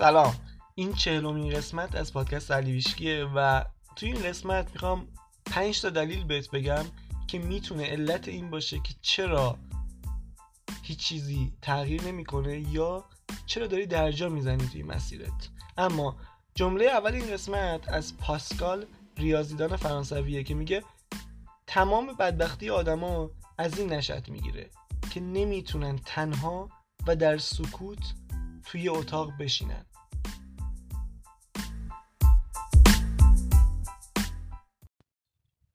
سلام. 0.00 0.34
این 0.74 0.92
چهلمین 0.92 1.52
قسمت 1.52 1.94
از 1.94 2.12
پادکست 2.12 2.50
علیویشکیه 2.50 3.24
و 3.34 3.64
توی 3.96 4.12
این 4.12 4.22
قسمت 4.22 4.72
می‌خوام 4.72 5.08
پنج 5.46 5.80
تا 5.80 5.90
دلیل 5.90 6.24
بهت 6.24 6.50
بگم 6.50 6.84
که 7.26 7.38
می‌تونه 7.38 7.84
علت 7.86 8.28
این 8.28 8.50
باشه 8.50 8.78
که 8.78 8.94
چرا 9.02 9.58
هیچ 10.82 10.98
چیزی 10.98 11.52
تغییر 11.62 12.02
نمی‌کنه 12.02 12.60
یا 12.60 13.04
چرا 13.46 13.66
داری 13.66 13.86
درجا 13.86 14.28
می‌زنی 14.28 14.68
توی 14.68 14.82
مسیرت. 14.82 15.48
اما 15.78 16.16
جمله 16.54 16.84
اول 16.84 17.14
این 17.14 17.32
قسمت 17.32 17.88
از 17.88 18.16
پاسکال 18.16 18.86
ریاضیدان 19.16 19.76
فرانسویه 19.76 20.44
که 20.44 20.54
میگه 20.54 20.82
تمام 21.66 22.06
بدبختی 22.18 22.70
آدما 22.70 23.30
از 23.58 23.78
این 23.78 23.92
نشأت 23.92 24.28
می‌گیره 24.28 24.70
که 25.10 25.20
نمی‌تونن 25.20 25.98
تنها 26.06 26.68
و 27.06 27.16
در 27.16 27.38
سکوت 27.38 28.14
توی 28.64 28.88
اتاق 28.88 29.32
بشینن. 29.40 29.86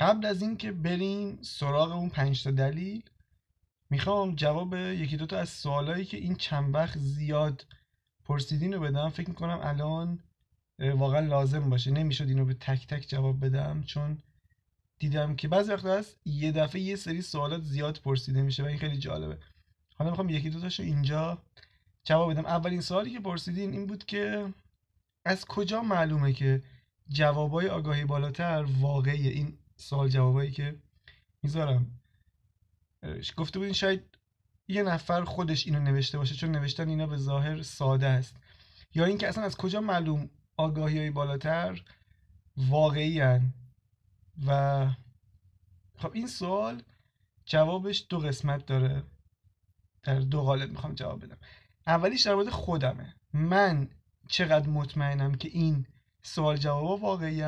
قبل 0.05 0.25
از 0.25 0.41
اینکه 0.41 0.71
بریم 0.71 1.39
سراغ 1.41 1.91
اون 1.91 2.09
پنج 2.09 2.43
تا 2.43 2.51
دلیل 2.51 3.03
می‌خوام 3.89 4.35
جواب 4.35 4.73
یکی 4.75 5.17
دوتا 5.17 5.37
از 5.37 5.49
سوالایی 5.49 6.05
که 6.05 6.17
این 6.17 6.35
چند 6.35 6.75
وقت 6.75 6.97
زیاد 6.97 7.65
پرسیدین 8.25 8.73
رو 8.73 8.79
بدم. 8.79 9.09
فکر 9.09 9.29
می‌کنم 9.29 9.59
الان 9.63 10.19
واقعا 10.79 11.19
لازم 11.19 11.69
باشه. 11.69 11.91
نمی‌شد 11.91 12.27
اینو 12.27 12.45
به 12.45 12.53
تک 12.53 12.87
تک 12.87 13.09
جواب 13.09 13.45
بدم 13.45 13.83
چون 13.83 14.17
دیدم 14.99 15.35
که 15.35 15.47
بعضی 15.47 15.71
وقت 15.71 15.85
هست 15.85 16.17
یه 16.25 16.51
دفعه 16.51 16.81
یه 16.81 16.95
سری 16.95 17.21
سوالات 17.21 17.61
زیاد 17.61 17.99
پرسیده 18.03 18.41
میشه 18.41 18.63
و 18.63 18.65
این 18.65 18.77
خیلی 18.77 18.97
جالبه. 18.97 19.37
حالا 19.95 20.09
می‌خوام 20.09 20.29
یکی 20.29 20.49
دو 20.49 20.59
تاشو 20.59 20.83
اینجا 20.83 21.41
جواب 22.03 22.31
بدم. 22.31 22.45
اولین 22.45 22.81
سوالی 22.81 23.11
که 23.11 23.19
پرسیدین 23.19 23.71
این 23.71 23.87
بود 23.87 24.05
که 24.05 24.53
از 25.25 25.45
کجا 25.45 25.81
معلومه 25.81 26.33
که 26.33 26.63
جوابای 27.09 27.67
آگاهی 27.67 28.05
بالاتر 28.05 28.65
واقعی 28.79 29.27
این 29.27 29.57
سوال 29.75 30.09
جوابایی 30.09 30.51
که 30.51 30.79
می‌ذارم. 31.43 31.99
گفته 33.37 33.59
بودین 33.59 33.73
شاید 33.73 34.17
یه 34.67 34.83
نفر 34.83 35.23
خودش 35.23 35.65
اینو 35.65 35.79
نوشته 35.79 36.17
باشه 36.17 36.35
چون 36.35 36.51
نوشتن 36.51 36.89
اینا 36.89 37.07
به 37.07 37.17
ظاهر 37.17 37.61
ساده 37.61 38.07
است. 38.07 38.35
یا 38.93 39.05
اینکه 39.05 39.27
اصلا 39.27 39.43
از 39.43 39.57
کجا 39.57 39.81
معلوم 39.81 40.29
آگاهی 40.57 40.97
های 40.97 41.11
بالاتر 41.11 41.81
واقعی 42.57 43.19
هن؟ 43.19 43.53
و 44.45 44.89
خب 45.97 46.11
این 46.13 46.27
سوال 46.27 46.83
جوابش 47.45 48.05
دو 48.09 48.19
قسمت 48.19 48.65
داره. 48.65 49.03
در 50.03 50.19
دو 50.19 50.41
قالب 50.41 50.69
می‌خوام 50.69 50.93
جواب 50.93 51.25
بدم. 51.25 51.37
اولیش 51.87 52.21
در 52.21 52.35
مورد 52.35 52.49
خودمه. 52.49 53.15
من 53.33 53.89
چقدر 54.29 54.69
مطمئنم 54.69 55.35
که 55.35 55.47
این 55.47 55.87
سوال 56.23 56.57
جواب 56.57 57.03
واقعی 57.03 57.41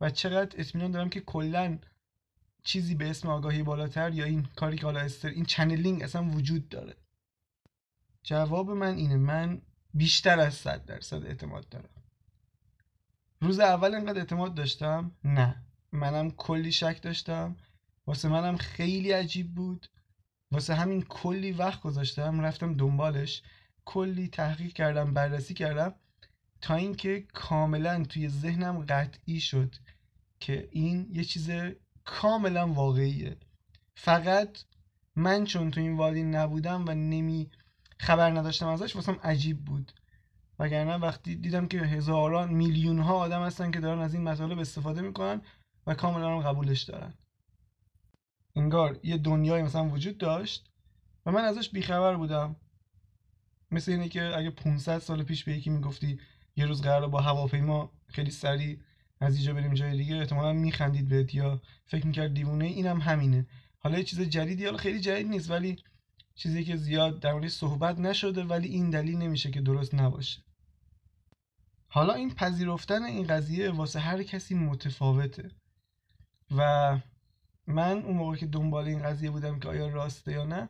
و 0.00 0.10
چقدر 0.10 0.60
اطمینان 0.60 0.90
دارم 0.90 1.10
که 1.10 1.20
کلا 1.20 1.78
چیزی 2.62 2.94
به 2.94 3.10
اسم 3.10 3.28
آگاهی 3.28 3.62
بالاتر 3.62 4.14
یا 4.14 4.24
این 4.24 4.42
کاری 4.56 4.76
که 4.76 4.86
حالا 4.86 5.00
استر 5.00 5.28
این 5.28 5.44
چنلینگ 5.44 6.02
اصلا 6.02 6.24
وجود 6.24 6.68
داره. 6.68 6.96
جواب 8.22 8.70
من 8.70 8.94
اینه 8.94 9.16
من 9.16 9.62
بیشتر 9.94 10.40
از 10.40 10.54
صد 10.54 10.84
درصد 10.84 11.26
اعتماد 11.26 11.68
دارم. 11.68 11.88
روز 13.40 13.60
اول 13.60 13.94
انقدر 13.94 14.18
اعتماد 14.18 14.54
داشتم؟ 14.54 15.12
نه. 15.24 15.62
منم 15.92 16.30
کلی 16.30 16.72
شک 16.72 17.02
داشتم. 17.02 17.56
واسه 18.06 18.28
منم 18.28 18.56
خیلی 18.56 19.12
عجیب 19.12 19.54
بود. 19.54 19.86
واسه 20.50 20.74
همین 20.74 21.02
کلی 21.02 21.52
وقت 21.52 21.80
گذاشتم 21.80 22.40
رفتم 22.40 22.74
دنبالش. 22.74 23.42
کلی 23.84 24.28
تحقیق 24.28 24.72
کردم 24.72 25.14
بررسی 25.14 25.54
کردم. 25.54 25.94
تا 26.60 26.74
اینکه 26.74 27.26
کاملا 27.34 28.04
توی 28.04 28.28
ذهنم 28.28 28.84
قطعی 28.88 29.40
شد 29.40 29.74
که 30.40 30.68
این 30.72 31.08
یه 31.12 31.24
چیز 31.24 31.50
کاملا 32.04 32.68
واقعیه. 32.68 33.36
فقط 33.94 34.58
من 35.16 35.44
چون 35.44 35.70
تو 35.70 35.80
این 35.80 35.96
وادی 35.96 36.22
نبودم 36.22 36.84
و 36.88 36.94
نمی 36.94 37.50
خبر 37.98 38.30
نداشتم 38.30 38.68
ازش 38.68 38.96
واسم 38.96 39.18
عجیب 39.22 39.64
بود. 39.64 39.92
وگرنه 40.58 40.96
وقتی 40.96 41.36
دیدم 41.36 41.68
که 41.68 41.78
هزاران 41.78 42.54
میلیون 42.54 42.98
ها 42.98 43.16
آدم 43.16 43.42
هستن 43.42 43.70
که 43.70 43.80
دارن 43.80 44.00
از 44.00 44.14
این 44.14 44.22
مطالب 44.22 44.58
استفاده 44.58 45.00
می‌کنن 45.00 45.42
و 45.86 45.94
کاملا 45.94 46.36
هم 46.36 46.48
قبولش 46.48 46.82
دارن. 46.82 47.14
انگار 48.56 49.00
یه 49.02 49.16
دنیای 49.16 49.62
مثلا 49.62 49.88
وجود 49.88 50.18
داشت 50.18 50.70
و 51.26 51.32
من 51.32 51.44
ازش 51.44 51.70
بیخبر 51.70 52.16
بودم. 52.16 52.56
مثل 53.70 53.92
اینه 53.92 54.08
که 54.08 54.36
اگه 54.36 54.50
500 54.50 54.98
سال 54.98 55.22
پیش 55.22 55.44
به 55.44 55.56
یکی 55.56 55.70
می‌گفتی 55.70 56.20
یه 56.56 56.66
روز 56.66 56.82
قرار 56.82 57.08
با 57.08 57.20
هواپیما 57.20 57.92
خیلی 58.06 58.30
سریع 58.30 58.80
از 59.20 59.34
اینجا 59.34 59.54
بریم 59.54 59.74
جای 59.74 59.96
دیگه 59.96 60.16
احتمالا 60.16 60.52
میخندید 60.52 61.08
بهت 61.08 61.34
یا 61.34 61.62
فکر 61.86 62.06
می‌کرد 62.06 62.34
دیوونه 62.34 62.64
اینم 62.64 63.00
هم 63.00 63.12
همینه. 63.12 63.46
حالا 63.78 63.98
یه 63.98 64.04
چیز 64.04 64.20
جدیدی 64.20 64.64
حالا 64.64 64.76
خیلی 64.76 65.00
جدید 65.00 65.26
نیست 65.26 65.50
ولی 65.50 65.76
چیزی 66.34 66.64
که 66.64 66.76
زیاد 66.76 67.20
در 67.20 67.32
موردش 67.32 67.52
صحبت 67.52 67.98
نشده 67.98 68.44
ولی 68.44 68.68
این 68.68 68.90
دلیل 68.90 69.18
نمیشه 69.18 69.50
که 69.50 69.60
درست 69.60 69.94
نباشه. 69.94 70.42
حالا 71.88 72.14
این 72.14 72.34
پذیرفتن 72.34 73.02
این 73.02 73.26
قضیه 73.26 73.70
واسه 73.70 74.00
هر 74.00 74.22
کسی 74.22 74.54
متفاوته. 74.54 75.50
و 76.56 76.98
من 77.66 78.02
اون 78.02 78.16
موقع 78.16 78.36
که 78.36 78.46
دنبال 78.46 78.84
این 78.84 79.02
قضیه 79.02 79.30
بودم 79.30 79.60
که 79.60 79.68
آیا 79.68 79.88
راسته 79.88 80.32
یا 80.32 80.44
نه 80.44 80.68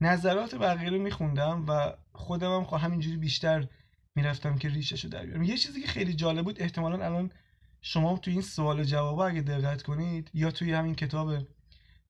نظرات 0.00 0.54
بقیه 0.54 0.90
رو 0.90 1.02
میخوندم 1.02 1.64
و 1.68 1.92
خودم 2.12 2.52
هم 2.52 2.64
خواهم 2.64 2.90
اینجوری 2.90 3.16
بیشتر 3.16 3.68
می‌رفتم 4.14 4.58
که 4.58 4.68
ریشش 4.68 5.04
رو 5.04 5.10
در 5.10 5.26
بیارم. 5.26 5.42
یه 5.42 5.56
چیزی 5.56 5.80
که 5.82 5.88
خیلی 5.88 6.14
جالب 6.14 6.44
بود 6.44 6.62
احتمالا 6.62 7.04
الان 7.04 7.30
شما 7.82 8.18
تو 8.18 8.30
این 8.30 8.42
سوال 8.42 8.84
جواب 8.84 9.20
اگه 9.20 9.42
دقت 9.42 9.82
کنید 9.82 10.30
یا 10.34 10.50
توی 10.50 10.72
همین 10.72 10.94
کتاب 10.94 11.46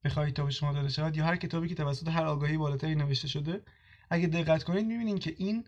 بخواید 0.05 0.35
تا 0.35 0.45
به 0.45 0.51
شما 0.51 0.73
داده 0.73 0.89
شود 0.89 1.17
یا 1.17 1.25
هر 1.25 1.37
کتابی 1.37 1.69
که 1.69 1.75
توسط 1.75 2.09
هر 2.09 2.25
آگاهی 2.25 2.57
بالاتری 2.57 2.95
نوشته 2.95 3.29
شده 3.29 3.63
اگه 4.11 4.27
دقت 4.27 4.65
کنید 4.65 4.87
می‌بینید 4.87 5.21
که 5.21 5.35
این 5.39 5.65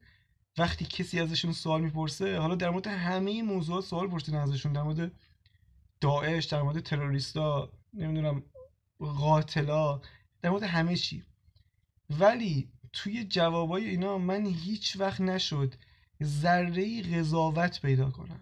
وقتی 0.58 0.84
کسی 0.84 1.20
ازشون 1.20 1.52
سوال 1.52 1.80
می‌پرسه 1.80 2.38
حالا 2.38 2.54
در 2.54 2.70
مورد 2.70 2.86
همه 2.86 3.42
موضوعات 3.42 3.84
سوال 3.84 4.08
پرسیدن 4.08 4.38
ازشون 4.38 4.72
در 4.72 4.82
مورد 4.82 5.12
داعش 6.00 6.44
در 6.44 6.62
مورد 6.62 6.80
تروریستا 6.80 7.72
نمی‌دونم 7.94 8.42
قاتلا 8.98 10.00
در 10.42 10.50
مورد 10.50 10.62
همه 10.62 10.96
چی. 10.96 11.24
ولی 12.10 12.68
توی 12.92 13.24
جوابای 13.24 13.88
اینا 13.88 14.18
من 14.18 14.46
هیچ 14.46 14.96
وقت 15.00 15.20
نشد 15.20 15.74
ذره 16.22 17.02
قضاوت 17.02 17.82
پیدا 17.82 18.10
کنم. 18.10 18.40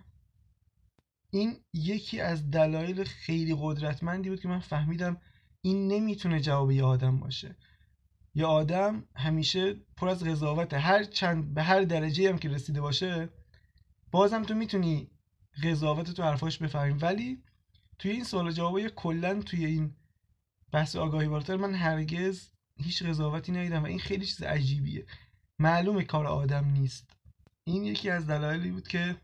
این 1.30 1.56
یکی 1.72 2.20
از 2.20 2.50
دلایل 2.50 3.04
خیلی 3.04 3.56
قدرتمندی 3.60 4.28
بود 4.28 4.40
که 4.40 4.48
من 4.48 4.58
فهمیدم 4.58 5.16
این 5.62 5.88
نمی‌تونه 5.88 6.40
جواب 6.40 6.70
یه 6.70 6.84
آدم 6.84 7.20
باشه. 7.20 7.56
یه 8.34 8.46
آدم 8.46 9.04
همیشه 9.16 9.74
پر 9.96 10.08
از 10.08 10.24
قضاوت 10.24 10.74
هر 10.74 11.04
چند 11.04 11.54
به 11.54 11.62
هر 11.62 11.82
درجه 11.82 12.28
هم 12.28 12.38
که 12.38 12.48
رسیده 12.48 12.80
باشه 12.80 13.28
بازم 14.10 14.42
تو 14.42 14.54
می‌تونی 14.54 15.10
قضاوت 15.64 16.10
تو 16.10 16.22
حرفاش 16.22 16.58
بفهمی. 16.58 16.92
ولی 16.92 17.42
توی 17.98 18.10
این 18.10 18.24
سوال 18.24 18.52
جوابای 18.52 18.90
کلا 18.96 19.42
توی 19.42 19.66
این 19.66 19.94
بحث 20.72 20.96
آگاهی 20.96 21.28
بالاتر 21.28 21.56
من 21.56 21.74
هرگز 21.74 22.50
هیچ 22.76 23.02
قضاوتی 23.02 23.52
ندیدم 23.52 23.82
و 23.82 23.86
این 23.86 23.98
خیلی 23.98 24.26
چیز 24.26 24.42
عجیبیه. 24.42 25.06
معلومه 25.58 26.04
کار 26.04 26.26
آدم 26.26 26.64
نیست. 26.64 27.10
این 27.64 27.84
یکی 27.84 28.10
از 28.10 28.26
دلایلی 28.26 28.70
بود 28.70 28.88
که 28.88 29.16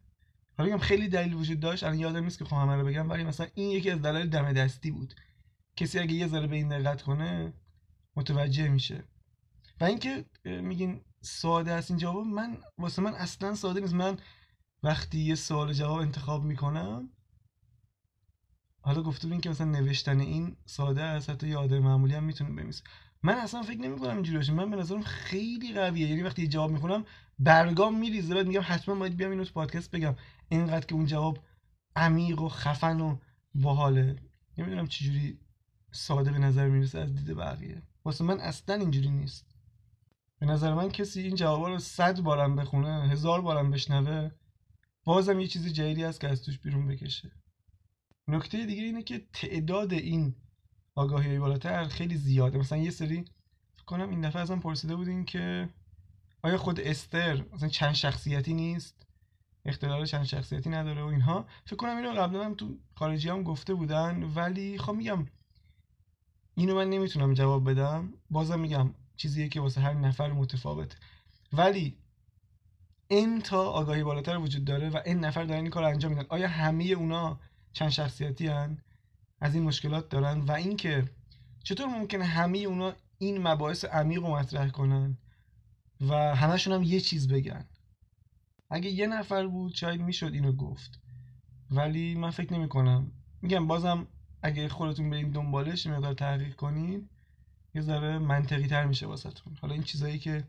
حالا 0.62 0.78
خیلی 0.78 1.08
دلیل 1.08 1.34
وجود 1.34 1.60
داشت 1.60 1.84
الان 1.84 1.98
یادم 1.98 2.24
نیست 2.24 2.38
که 2.38 2.44
خواهم 2.44 2.70
رو 2.70 2.86
بگم 2.86 3.10
ولی 3.10 3.24
مثلا 3.24 3.46
این 3.54 3.70
یکی 3.70 3.90
از 3.90 4.02
دلایل 4.02 4.28
دم 4.28 4.52
دستی 4.52 4.90
بود. 4.90 5.14
کسی 5.76 5.98
اگه 5.98 6.14
یه 6.14 6.26
ذره 6.26 6.46
به 6.46 6.56
این 6.56 6.68
دقت 6.68 7.02
کنه 7.02 7.52
متوجه 8.16 8.68
میشه. 8.68 9.04
و 9.80 9.84
اینکه 9.84 10.24
میگین 10.44 11.00
ساده 11.20 11.72
است 11.72 11.90
این 11.90 11.98
جواب 12.00 12.26
من 12.26 12.58
واسه 12.78 13.02
من 13.02 13.14
اصلا 13.14 13.54
ساده 13.54 13.80
نیست. 13.80 13.94
من 13.94 14.16
وقتی 14.82 15.18
یه 15.18 15.34
سوال 15.34 15.72
جواب 15.72 15.98
انتخاب 15.98 16.44
می‌کنم 16.44 17.10
حالا 18.80 19.02
گفته 19.02 19.26
بودین 19.26 19.40
که 19.40 19.50
مثلا 19.50 19.66
نوشتن 19.66 20.20
این 20.20 20.56
ساده 20.66 21.02
است 21.02 21.30
حتی 21.30 21.48
یه 21.48 21.56
آدم 21.56 21.78
معمولی 21.78 22.14
هم 22.14 22.24
می‌تونه 22.24 22.50
بنویسه. 22.50 22.82
من 23.22 23.34
اصلا 23.34 23.62
فکر 23.62 23.80
نمی 23.80 23.98
کنم 23.98 24.14
اینجوری 24.14 24.38
باشه. 24.38 24.52
من 24.52 24.70
به 24.70 24.76
نظرم 24.76 25.02
خیلی 25.02 25.72
قویه. 25.72 26.08
یعنی 26.08 26.22
وقتی 26.22 26.48
جواب 26.48 26.70
می‌خونم 26.70 27.04
برگام 27.38 27.98
میریزه. 27.98 28.34
بعد 28.34 28.46
میگم 28.46 28.62
حتما 28.64 28.94
باید 28.94 29.16
بیام 29.16 29.30
اینو 29.30 29.44
تو 29.44 29.52
پادکست 29.52 29.90
بگم. 29.90 30.14
اینقدر 30.52 30.86
که 30.86 30.94
اون 30.94 31.06
جواب 31.06 31.38
عمیق 31.96 32.40
و 32.40 32.48
خفن 32.48 33.00
و 33.00 33.18
باحاله. 33.54 34.16
نمی‌دونم 34.58 34.86
چجوری 34.86 35.38
ساده 35.92 36.32
به 36.32 36.38
نظر 36.38 36.68
می‌رسه 36.68 36.98
از 36.98 37.14
دید 37.14 37.36
بقیه. 37.36 37.82
واسه 38.04 38.24
من 38.24 38.40
اصلا 38.40 38.74
اینجوری 38.74 39.10
نیست. 39.10 39.46
به 40.38 40.46
نظر 40.46 40.74
من 40.74 40.88
کسی 40.88 41.20
این 41.20 41.34
جوابا 41.34 41.68
رو 41.68 41.78
صد 41.78 42.20
بارم 42.20 42.56
بخونه 42.56 43.08
هزار 43.08 43.40
بارم 43.40 43.70
بشنوه 43.70 44.30
بازم 45.04 45.40
یه 45.40 45.46
چیز 45.46 45.72
جدیدی 45.72 46.02
هست 46.02 46.20
که 46.20 46.28
از 46.28 46.42
توش 46.42 46.58
بیرون 46.58 46.86
بکشه. 46.86 47.32
نکته 48.28 48.66
دیگه 48.66 48.82
اینه 48.82 49.02
که 49.02 49.26
تعداد 49.32 49.92
این 49.92 50.34
آگاهی 50.94 51.28
های 51.28 51.38
بالاتر 51.38 51.84
خیلی 51.88 52.16
زیاده. 52.16 52.58
مثلا 52.58 52.78
یه 52.78 52.90
سری 52.90 53.24
فکر 53.74 53.84
کنم 53.86 54.10
این 54.10 54.20
دفعه 54.20 54.42
ازم 54.42 54.60
پرسیده 54.60 54.96
بودین 54.96 55.24
که 55.24 55.68
آیا 56.42 56.58
خود 56.58 56.80
استر 56.80 57.44
مثلا 57.52 57.68
چند 57.68 57.94
شخصیتی 57.94 58.54
نیست؟ 58.54 59.01
اختلال 59.64 60.06
چند 60.06 60.24
شخصیتی 60.24 60.70
نداره 60.70 61.02
و 61.02 61.06
اینها. 61.06 61.46
فکر 61.64 61.76
کنم 61.76 61.96
اینو 61.96 62.12
قبلا 62.12 62.44
هم 62.44 62.54
تو 62.54 62.78
خارجی 62.94 63.28
هم 63.28 63.42
گفته 63.42 63.74
بودن 63.74 64.22
ولی 64.22 64.78
خب 64.78 64.92
میگم 64.92 65.26
اینو 66.54 66.74
من 66.74 66.90
نمی‌تونم 66.90 67.34
جواب 67.34 67.70
بدم. 67.70 68.12
بازم 68.30 68.60
میگم 68.60 68.94
چیزیه 69.16 69.48
که 69.48 69.60
واسه 69.60 69.80
هر 69.80 69.94
نفر 69.94 70.32
متفاوت 70.32 70.96
ولی 71.52 71.96
این 73.08 73.40
تا 73.40 73.70
آگاهی 73.70 74.02
بالاتر 74.02 74.38
وجود 74.38 74.64
داره 74.64 74.90
و 74.90 75.00
این 75.06 75.18
نفر 75.18 75.44
دارن 75.44 75.60
این 75.60 75.70
کار 75.70 75.84
انجام 75.84 76.12
میدن. 76.12 76.26
آیا 76.28 76.48
همه 76.48 76.84
اونا 76.84 77.40
چند 77.72 77.88
شخصیتی 77.88 78.46
هن؟ 78.46 78.78
از 79.40 79.54
این 79.54 79.64
مشکلات 79.64 80.08
دارن. 80.08 80.40
و 80.40 80.52
اینکه 80.52 81.04
چطور 81.64 81.86
ممکنه 81.86 82.24
همه 82.24 82.58
اونا 82.58 82.94
این 83.18 83.48
مباحث 83.48 83.84
عمیق 83.84 84.22
رو 84.22 84.36
مطرح 84.36 84.70
کنن 84.70 85.18
و 86.00 86.14
همشون 86.36 86.72
هم 86.72 86.82
یه 86.82 87.00
چیز 87.00 87.28
بگن؟ 87.28 87.64
اگه 88.74 88.90
یه 88.90 89.06
نفر 89.06 89.46
بود 89.46 89.74
شاید 89.74 90.00
می‌شد 90.00 90.32
اینو 90.34 90.52
گفت. 90.52 91.00
ولی 91.70 92.14
من 92.14 92.30
فکر 92.30 92.52
نمی 92.52 92.68
کنم 92.68 93.12
میگم 93.42 93.66
بازم 93.66 94.06
اگه 94.42 94.68
خودتون 94.68 95.10
برید 95.10 95.32
دنبالش 95.32 95.86
مقدار 95.86 96.14
تحقیق 96.14 96.54
کنید 96.54 97.10
یه 97.74 97.82
ذره 97.82 98.18
منطقی 98.18 98.66
تر 98.66 98.86
میشه 98.86 99.06
واسهتون. 99.06 99.56
حالا 99.60 99.74
این 99.74 99.82
چیزایی 99.82 100.18
که 100.18 100.44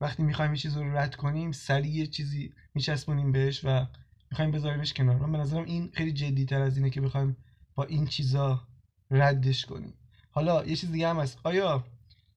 وقتی 0.00 0.22
می‌خوایم 0.22 0.50
یه 0.50 0.58
چیز 0.58 0.76
رو 0.76 0.96
رد 0.96 1.16
کنیم 1.16 1.52
سریع 1.52 2.06
چیزی 2.06 2.52
میچسبونیم 2.74 3.32
بهش 3.32 3.64
و 3.64 3.86
می‌خوایم 4.30 4.50
بذاریمش 4.50 4.92
کنار. 4.92 5.16
من 5.16 5.32
به 5.32 5.38
نظرم 5.38 5.64
این 5.64 5.90
خیلی 5.92 6.12
جدی 6.12 6.44
تر 6.44 6.60
از 6.60 6.76
اینه 6.76 6.90
که 6.90 7.00
بخوایم 7.00 7.36
با 7.74 7.84
این 7.84 8.06
چیزا 8.06 8.68
ردش 9.10 9.66
کنیم. 9.66 9.94
حالا 10.30 10.64
یه 10.64 10.76
چیز 10.76 10.92
دیگه 10.92 11.08
هم 11.08 11.20
هست. 11.20 11.38
آیا 11.44 11.84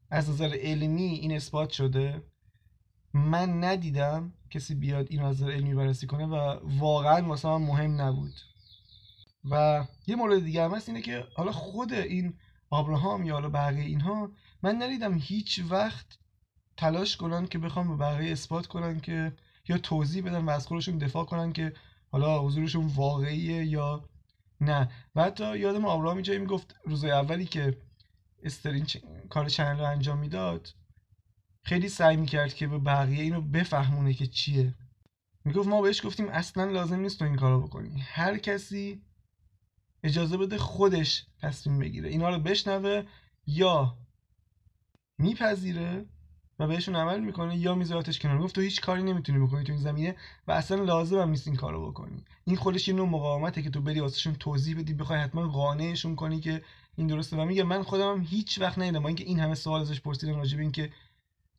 از 0.09 0.29
نظر 0.29 0.57
علمی 0.61 1.03
این 1.03 1.31
اثبات 1.31 1.69
شده؟ 1.69 2.30
من 3.13 3.63
ندیدم 3.63 4.33
کسی 4.49 4.75
بیاد 4.75 5.07
این 5.09 5.21
از 5.21 5.43
علمی 5.43 5.73
بررسی 5.73 6.07
کنه 6.07 6.25
و 6.25 6.59
واقعا 6.79 7.27
واسه 7.27 7.57
مهم 7.57 8.01
نبود. 8.01 8.33
و 9.49 9.85
یه 10.07 10.15
مورد 10.15 10.43
دیگه 10.43 10.63
هم 10.63 10.75
هست 10.75 10.89
اینه 10.89 11.01
که 11.01 11.27
حالا 11.35 11.51
خود 11.51 11.93
این 11.93 12.33
آبراهام 12.69 13.23
یا 13.23 13.33
حالا 13.33 13.49
بقیه 13.49 13.85
اینها 13.85 14.31
من 14.63 14.81
ندیدم 14.81 15.13
هیچ 15.17 15.61
وقت 15.69 16.17
تلاش 16.77 17.17
کنن 17.17 17.47
که 17.47 17.59
بخوام 17.59 17.87
به 17.87 18.03
بقیه 18.03 18.31
اثبات 18.31 18.67
کنن 18.67 18.99
که 18.99 19.33
یا 19.67 19.77
توضیح 19.77 20.23
بدن 20.23 20.45
و 20.45 20.49
از 20.49 20.67
خودشون 20.67 20.97
دفاع 20.97 21.25
کنن 21.25 21.53
که 21.53 21.73
حالا 22.11 22.41
حضورشون 22.41 22.85
واقعیه 22.85 23.65
یا 23.65 24.09
نه. 24.61 24.89
و 25.15 25.23
حتی 25.23 25.57
یادم 25.57 25.85
آبراهام 25.85 26.21
جایی 26.21 26.39
می‌گفت 26.39 26.75
روزای 26.85 27.11
اولی 27.11 27.45
که 27.45 27.77
استرین 28.43 28.85
کار 29.29 29.49
چنل 29.49 29.79
رو 29.79 29.85
انجام 29.85 30.19
می‌داد 30.19 30.73
خیلی 31.63 31.89
سعی 31.89 32.17
می‌کرد 32.17 32.53
که 32.53 32.67
به 32.67 32.77
بقیه 32.77 33.23
اینو 33.23 33.41
بفهمونه 33.41 34.13
که 34.13 34.27
چیه. 34.27 34.73
می‌گفت 35.45 35.67
ما 35.67 35.81
بهش 35.81 36.05
گفتیم 36.05 36.27
اصلا 36.27 36.65
لازم 36.65 36.99
نیست 36.99 37.19
تو 37.19 37.25
این 37.25 37.35
کارو 37.35 37.61
بکنی. 37.61 37.99
هر 37.99 38.37
کسی 38.37 39.01
اجازه 40.03 40.37
بده 40.37 40.57
خودش 40.57 41.25
تصمیم 41.41 41.79
بگیره. 41.79 42.09
اینا 42.09 42.29
رو 42.29 42.39
بشنوه 42.39 43.03
یا 43.47 43.97
میپذیره 45.17 46.05
و 46.59 46.67
بهشون 46.67 46.95
عمل 46.95 47.19
می‌کنه 47.19 47.57
یا 47.57 47.75
میذارتش 47.75 48.19
کنار. 48.19 48.37
گفت 48.39 48.55
تو 48.55 48.61
هیچ 48.61 48.81
کاری 48.81 49.03
نمی‌تونی 49.03 49.39
بکنی 49.39 49.63
تو 49.63 49.71
این 49.71 49.81
زمینه 49.81 50.15
و 50.47 50.51
اصلا 50.51 50.83
لازم 50.83 51.19
هم 51.19 51.29
نیست 51.29 51.47
این 51.47 51.55
کارو 51.55 51.91
بکنی. 51.91 52.25
این 52.45 52.55
خودش 52.55 52.87
یه 52.87 52.93
نوع 52.93 53.09
مقاومته 53.09 53.61
که 53.61 53.69
تو 53.69 53.81
بری 53.81 53.99
واسهشون 53.99 54.35
توضیح 54.35 54.79
بدی 54.79 54.93
بخوای 54.93 55.19
حتما 55.19 55.47
قانعشون 55.47 56.15
کنی 56.15 56.39
که 56.39 56.63
این 56.95 57.07
درسته. 57.07 57.37
و 57.37 57.45
میگه 57.45 57.63
من 57.63 57.83
خودم 57.83 58.11
هم 58.11 58.21
هیچ 58.21 58.61
وقت 58.61 58.79
ندیدم. 58.79 58.99
با 58.99 59.07
اینکه 59.07 59.23
این 59.23 59.39
همه 59.39 59.55
سوال 59.55 59.81
ازش 59.81 60.01
پرسیدم 60.01 60.35
راجع 60.35 60.57
به 60.57 60.63
اینکه 60.63 60.91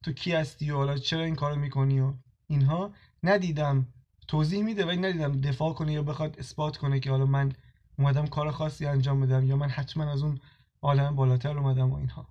تو 0.02 0.12
کی 0.12 0.32
هستی 0.32 0.70
و 0.70 0.76
حالا 0.76 0.98
چرا 0.98 1.24
این 1.24 1.34
کارو 1.34 1.56
می‌کنی 1.56 2.00
و 2.00 2.12
اینها 2.46 2.92
ندیدم. 3.22 3.86
توضیح 4.28 4.62
میده 4.62 4.84
ولی 4.84 4.96
ندیدم 4.96 5.40
دفاع 5.40 5.72
کنه 5.72 5.92
یا 5.92 6.02
بخواد 6.02 6.38
اثبات 6.38 6.76
کنه 6.76 7.00
که 7.00 7.10
حالا 7.10 7.26
من 7.26 7.52
اومدم 7.98 8.26
کار 8.26 8.50
خاصی 8.50 8.86
انجام 8.86 9.20
بدم 9.20 9.44
یا 9.44 9.56
من 9.56 9.68
حتما 9.68 10.12
از 10.12 10.22
اون 10.22 10.40
عالم 10.82 11.16
بالاتر 11.16 11.58
اومدم 11.58 11.90
و 11.90 11.94
اینها. 11.94 12.26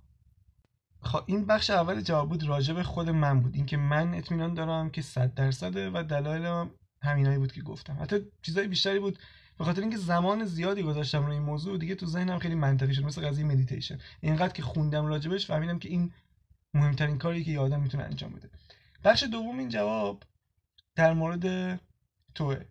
خب 1.02 1.22
این 1.26 1.44
بخش 1.44 1.70
اول 1.70 2.00
جواب 2.00 2.28
بود 2.28 2.44
راجع 2.44 2.74
به 2.74 2.82
خود 2.82 3.08
من 3.08 3.40
بود. 3.40 3.54
اینکه 3.54 3.76
من 3.76 4.14
اطمینان 4.14 4.54
دارم 4.54 4.90
که 4.90 5.02
100 5.02 5.34
درصده 5.34 5.90
و 5.90 6.02
دلایلم 6.02 6.70
همینایی 7.02 7.38
بود 7.38 7.52
که 7.52 7.62
گفتم. 7.62 7.96
حتی 8.00 8.16
چیزای 8.42 8.68
بیشتری 8.68 8.98
بود. 8.98 9.18
به 9.58 9.64
خاطر 9.64 9.80
اینکه 9.80 9.96
زمان 9.96 10.44
زیادی 10.44 10.82
گذاشتم 10.82 11.26
روی 11.26 11.34
این 11.34 11.42
موضوع 11.42 11.78
دیگه 11.78 11.94
تو 11.94 12.06
ذهنم 12.06 12.38
خیلی 12.38 12.54
منطقی 12.54 12.94
شد 12.94 13.04
مثل 13.04 13.28
قضیه 13.28 13.44
مدیتیشن 13.44 13.98
اینقدر 14.20 14.52
که 14.52 14.62
خوندم 14.62 15.06
راجبش 15.06 15.46
فهمیدم 15.46 15.78
که 15.78 15.88
این 15.88 16.12
مهمترین 16.74 17.18
کاری 17.18 17.44
که 17.44 17.50
یه 17.50 17.60
آدم 17.60 17.80
می‌تونه 17.80 18.04
انجام 18.04 18.32
بده. 18.32 18.50
بخش 19.04 19.22
دوم 19.22 19.58
این 19.58 19.68
جواب 19.68 20.22
در 20.94 21.12
مورد 21.12 21.80
توه. 22.34 22.64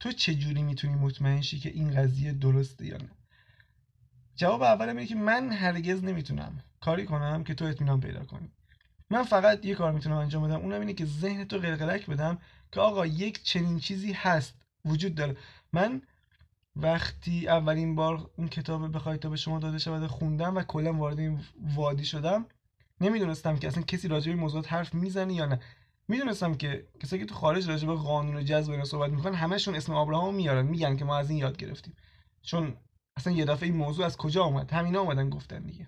تو 0.00 0.12
چه 0.12 0.34
جوری 0.34 0.62
می‌تونی 0.62 0.94
مطمئن 0.94 1.40
شی 1.40 1.58
که 1.58 1.68
این 1.68 1.94
قضیه 1.94 2.32
درسته 2.32 2.86
یا 2.86 2.96
نه؟ 2.96 3.10
جواب 4.36 4.62
اولم 4.62 4.96
اینه 4.96 5.06
که 5.06 5.14
من 5.14 5.52
هرگز 5.52 6.04
نمی‌تونم 6.04 6.64
کاری 6.80 7.06
کنم 7.06 7.44
که 7.44 7.54
تو 7.54 7.64
اطمینان 7.64 8.00
پیدا 8.00 8.24
کنی. 8.24 8.50
من 9.10 9.22
فقط 9.22 9.64
یه 9.64 9.74
کار 9.74 9.92
می‌تونم 9.92 10.16
انجام 10.16 10.48
بدم 10.48 10.60
اونم 10.60 10.80
اینه 10.80 10.92
که 10.92 11.04
ذهن 11.04 11.44
تو 11.44 11.58
قلقلک 11.58 12.06
بدم 12.06 12.38
که 12.72 12.80
آقا 12.80 13.06
یک 13.06 13.42
چنین 13.42 13.78
چیزی 13.78 14.12
هست 14.12 14.54
وجود 14.84 15.14
داره. 15.14 15.36
من 15.72 16.02
وقتی 16.76 17.48
اولین 17.48 17.94
بار 17.94 18.30
اون 18.36 18.48
کتاب 18.48 18.96
بخوای 18.96 19.18
تا 19.18 19.28
به 19.28 19.36
شما 19.36 19.58
داده 19.58 19.78
شود 19.78 20.06
خوندم 20.06 20.56
و 20.56 20.62
کلا 20.62 20.92
وارد 20.92 21.18
این 21.18 21.40
وادی 21.74 22.04
شدم 22.04 22.46
نمی‌دونستم 23.00 23.56
که 23.56 23.68
اصلا 23.68 23.82
کسی 23.82 24.08
راجع 24.08 24.32
به 24.32 24.40
موضوعات 24.40 24.72
حرف 24.72 24.94
می‌زنه 24.94 25.34
یا 25.34 25.46
نه. 25.46 25.60
می‌دونستم 26.08 26.54
که 26.54 26.86
کسایی 27.00 27.22
که 27.22 27.28
تو 27.28 27.34
خارج 27.34 27.68
راجع 27.68 27.86
به 27.86 27.94
قانون 27.94 28.44
جذب 28.44 28.70
اینا 28.70 28.84
صحبت 28.84 29.10
می‌کنن 29.10 29.34
همشون 29.34 29.74
اسم 29.74 29.94
آبراهام 29.94 30.34
میارن 30.34 30.66
میگن 30.66 30.96
که 30.96 31.04
ما 31.04 31.16
از 31.16 31.30
این 31.30 31.38
یاد 31.38 31.56
گرفتیم. 31.56 31.96
چون 32.42 32.76
اصلا 33.16 33.32
یه 33.32 33.44
دفعه 33.44 33.68
این 33.68 33.76
موضوع 33.76 34.06
از 34.06 34.16
کجا 34.16 34.44
اومد؟ 34.44 34.72
همینا 34.72 35.00
اومدن 35.00 35.30
گفتن 35.30 35.58
دیگه. 35.58 35.86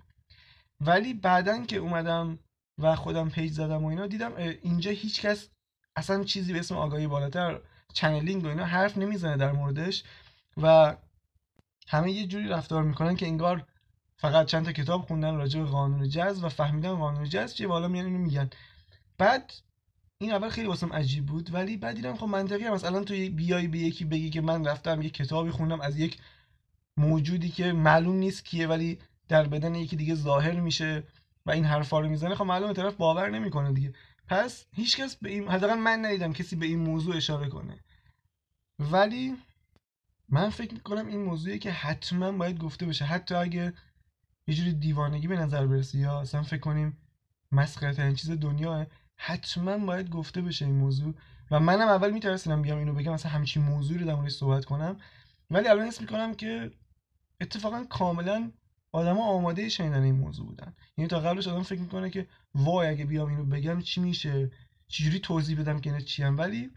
ولی 0.81 1.15
بعدن 1.15 1.67
که 1.67 1.77
اومدم 1.77 2.39
و 2.79 2.97
خودم 2.97 3.31
page 3.31 3.53
زدم 3.53 3.85
و 3.85 3.87
اینا 3.87 4.07
دیدم 4.07 4.37
اینجا 4.63 4.91
هیچکس 4.91 5.49
اصلا 5.97 6.25
چیزی 6.25 6.53
به 6.53 6.59
اسم 6.59 6.77
آگاهی 6.77 7.07
بالاتر 7.07 7.61
channeling 7.93 8.45
و 8.45 8.49
اینا 8.49 8.65
حرف 8.65 8.99
نمی‌زنه 8.99 9.37
در 9.37 9.53
موردش 9.53 10.05
و 10.57 10.97
همه 11.89 12.13
یه 12.13 12.27
جوری 12.27 12.49
رفتار 12.49 12.83
می‌کنن 12.83 13.17
که 13.17 13.27
انگار 13.27 13.67
فقط 14.21 14.47
چند 14.47 14.65
تا 14.65 14.73
کتاب 14.73 15.03
خوندن 15.03 15.35
راجع 15.35 15.61
به 15.61 15.67
قانون 15.67 16.09
جذب 16.09 16.45
و 16.45 16.49
فهمیدن 16.49 16.95
قانون 16.95 17.25
جذب 17.25 17.55
چیه 17.55 17.67
بالا 17.67 17.89
میان 17.89 18.05
اینو 18.05 18.19
میگن. 18.19 18.51
بعد 19.19 19.53
این 20.19 20.33
اول 20.33 20.49
خیلی 20.49 20.67
واسم 20.67 20.93
عجیب 20.93 21.27
بود 21.27 21.55
ولی 21.55 21.77
بعد 21.77 21.97
دیدم 21.97 22.17
خب 22.17 22.27
منطقی 22.27 22.65
هم 22.65 22.73
الان 22.73 23.05
تو 23.05 23.15
بیای 23.15 23.69
به 23.69 23.79
یکی 23.79 24.05
بگی 24.05 24.31
که 24.31 24.41
من 24.41 24.67
رفتم 24.67 25.03
یه 25.03 25.11
کتابی 25.11 25.51
خوندم 25.51 25.81
از 25.81 25.99
یک 25.99 26.19
موجودی 26.97 27.49
که 27.49 27.73
معلوم 27.73 28.17
نیست 28.17 28.45
کیه 28.45 28.67
ولی 28.67 28.99
در 29.29 29.47
بدن 29.47 29.75
یکی 29.75 29.97
دیگه 29.97 30.15
ظاهر 30.15 30.61
میشه 30.61 31.03
و 31.47 31.51
این 31.51 31.65
حرفا 31.65 32.01
رو 32.01 32.09
می‌زنه. 32.09 32.35
خب 32.35 32.45
معلومه 32.45 32.73
طرف 32.73 32.95
باور 32.95 33.31
نمی‌کنه 33.31 33.73
دیگه. 33.73 33.95
پس 34.29 34.67
هیچکس 34.73 35.17
به 35.17 35.31
این 35.31 35.49
حداقل 35.49 35.75
من 35.75 36.05
ندیدم 36.05 36.33
کسی 36.33 36.57
به 36.57 36.67
این 36.67 36.79
موضوع 36.79 37.17
اشاره 37.17 37.49
کنه. 37.49 37.79
ولی 38.79 39.37
من 40.29 40.51
فکر 40.51 40.75
می‌کنم 40.75 41.07
این 41.07 41.23
موضوعی 41.23 41.59
که 41.59 41.73
حتما 41.73 42.33
باید 42.33 42.59
گفته 42.59 42.87
بشه. 42.87 43.05
حتی 43.05 43.35
اگه 43.35 43.73
یه 44.47 44.55
جوری 44.55 44.73
دیوانگی 44.73 45.29
به 45.29 45.37
نظر 45.37 45.67
برسه 45.67 45.99
یا 45.99 46.21
اصلا 46.21 46.43
فکر 46.43 46.61
کنیم 46.61 46.97
مسخره 47.53 47.95
ترین 47.95 48.15
چیز 48.15 48.31
دنیا 48.31 48.87
حتما 49.17 49.79
باید 49.79 50.11
گفته 50.11 50.43
بشه 50.43 50.65
این 50.65 50.75
موضوع. 50.75 51.15
و 51.51 51.61
منم 51.61 51.89
اول 51.89 52.11
میترسیدم 52.11 52.63
بیام 52.63 52.79
اینو 52.79 52.95
بگم 52.95 53.13
مثلا 53.13 53.33
همچین 53.33 53.63
موضوعی 53.63 53.99
رو 53.99 54.07
در 54.07 54.15
موردش 54.15 54.33
صحبت 54.33 54.65
کنم. 54.65 54.97
ولی 55.51 55.69
الان 55.69 55.87
حس 55.87 56.01
می‌کنم 56.01 56.35
که 56.35 56.71
اتفاقا 57.41 57.85
کاملا 57.85 58.53
آدما 58.93 59.25
آماده 59.25 59.69
شنیدن 59.69 60.03
این 60.03 60.15
موضوع 60.15 60.47
بودن. 60.47 60.75
یعنی 60.97 61.09
تا 61.09 61.21
قبلش 61.21 61.49
آدم 61.49 61.63
فکر 61.63 61.81
می‌کنه 61.81 62.11
که 62.11 62.29
وای 62.55 62.89
اگه 62.89 63.05
بیام 63.05 63.29
اینو 63.29 63.45
بگم 63.45 63.81
چی 63.81 64.01
میشه؟ 64.01 64.51
چجوری 64.89 65.19
توضیح 65.19 65.61
بدم 65.61 65.81
که 65.81 65.91
اینا 65.91 66.05
چی 66.05 66.23
هم 66.23 66.39
ولی 66.39 66.71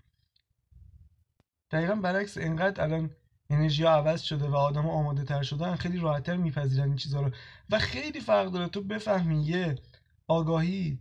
دقیقا 1.71 1.95
برعکس 1.95 2.37
انقدر 2.37 2.83
الان 2.83 3.09
انرژی 3.49 3.83
عوض 3.83 4.21
شده 4.21 4.47
و 4.47 4.55
آدم 4.55 4.87
آماده 4.87 5.23
تر 5.23 5.43
شدن 5.43 5.75
خیلی 5.75 5.99
راحتتر 5.99 6.37
میپذیرن 6.37 6.87
این 6.87 6.95
چیزها 6.95 7.21
رو. 7.21 7.31
و 7.69 7.79
خیلی 7.79 8.19
فرق 8.19 8.51
داره. 8.51 8.67
تو 8.67 8.81
بفهمی 8.81 9.43
یه 9.43 9.75
آگاهی 10.27 10.99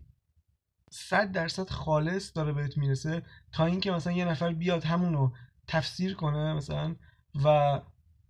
صد 0.91 1.33
درصد 1.33 1.71
خالص 1.71 2.33
داره 2.35 2.53
بهت 2.53 2.77
می‌رسه 2.77 3.23
تا 3.53 3.67
اینکه 3.67 3.91
مثلا 3.91 4.13
یه 4.13 4.25
نفر 4.25 4.53
بیاد 4.53 4.85
همونو 4.85 5.31
تفسیر 5.67 6.15
کنه 6.15 6.55
مثلا 6.55 6.97
و 7.45 7.81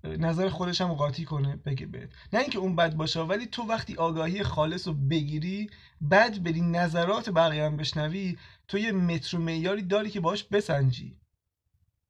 نظر 0.05 0.49
خودش 0.49 0.81
هم 0.81 0.93
قاطی 0.95 1.25
کنه 1.25 1.57
بگه 1.57 1.87
بهت. 1.87 2.11
نه 2.33 2.41
اینکه 2.41 2.59
اون 2.59 2.77
بد 2.77 2.95
باشه 2.95 3.21
ولی 3.21 3.47
تو 3.47 3.63
وقتی 3.63 3.95
آگاهی 3.97 4.43
خالص 4.43 4.89
رو 4.89 4.95
بگیری 4.95 5.71
بعد 6.01 6.43
بری 6.43 6.61
نظرات 6.61 7.31
بقیه 7.31 7.65
هم 7.65 7.77
بشنوی 7.77 8.39
تو 8.69 8.79
یه 8.79 8.93
متر 8.93 9.39
معیاری 9.39 9.83
داری 9.83 10.11
که 10.11 10.21
باش 10.21 10.45
بسنجی. 10.45 11.22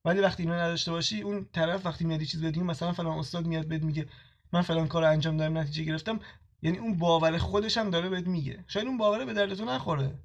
ولی 0.05 0.21
وقتی 0.21 0.43
اینو 0.43 0.55
نداشته 0.55 0.91
باشی 0.91 1.21
اون 1.21 1.47
طرف 1.53 1.87
وقتی 1.87 2.05
میاد 2.05 2.23
چیز 2.23 2.41
بهت 2.41 2.59
مثلا 2.59 2.93
فلان 2.93 3.19
استاد 3.19 3.47
میاد 3.47 3.67
بهت 3.67 3.83
میگه 3.83 4.07
من 4.53 4.63
فلان 4.63 4.89
کار 4.89 5.05
انجام 5.05 5.37
دادم 5.37 5.59
نتیجه 5.59 5.85
گرفتم. 5.85 6.21
یعنی 6.63 6.79
اون 6.79 6.99
باور 6.99 7.39
خودش 7.39 7.79
هم 7.79 7.91
داره 7.91 8.09
بهت 8.09 8.27
میگه. 8.27 8.65
شاید 8.69 8.87
اون 8.87 8.99
باوره 8.99 9.25
به 9.25 9.33
دردتون 9.33 9.69
نخوره. 9.69 10.19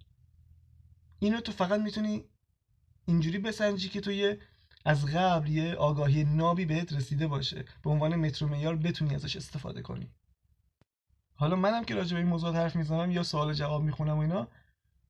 اینو 1.19 1.41
تو 1.41 1.51
فقط 1.51 1.81
می‌تونی 1.81 2.25
اینجوری 3.05 3.37
بسنجی 3.37 3.89
که 3.89 4.01
تو 4.01 4.11
یه 4.11 4.39
از 4.85 5.05
قبل 5.05 5.49
یه 5.49 5.75
آگاهی 5.75 6.23
نابی 6.23 6.65
بهت 6.65 6.93
رسیده 6.93 7.27
باشه. 7.27 7.65
به 7.83 7.89
عنوان 7.89 8.15
مترو 8.15 8.47
معیار 8.47 8.75
بتونی 8.75 9.15
ازش 9.15 9.35
استفاده 9.35 9.81
کنی. 9.81 10.09
حالا 11.35 11.55
منم 11.55 11.85
که 11.85 11.95
راجع 11.95 12.13
به 12.13 12.19
این 12.19 12.29
موضوع 12.29 12.55
حرف 12.55 12.75
می‌زنم 12.75 13.11
یا 13.11 13.23
سوال 13.23 13.53
جواب 13.53 13.83
می‌خونم 13.83 14.17
و 14.17 14.19
اینا 14.19 14.47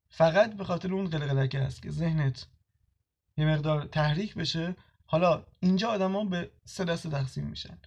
فقط 0.08 0.54
به 0.54 0.64
خاطر 0.64 0.94
اون 0.94 1.06
قلقلکه 1.06 1.58
است 1.58 1.82
که 1.82 1.90
ذهنت 1.90 2.46
یه 3.38 3.46
مقدار 3.46 3.84
تحریک 3.84 4.34
بشه 4.34 4.76
حالا 5.06 5.44
اینجا 5.60 5.88
آدما 5.88 6.24
به 6.24 6.50
سه 6.64 6.84
دسته 6.84 7.10
تقسیم 7.10 7.44
میشن. 7.44 7.78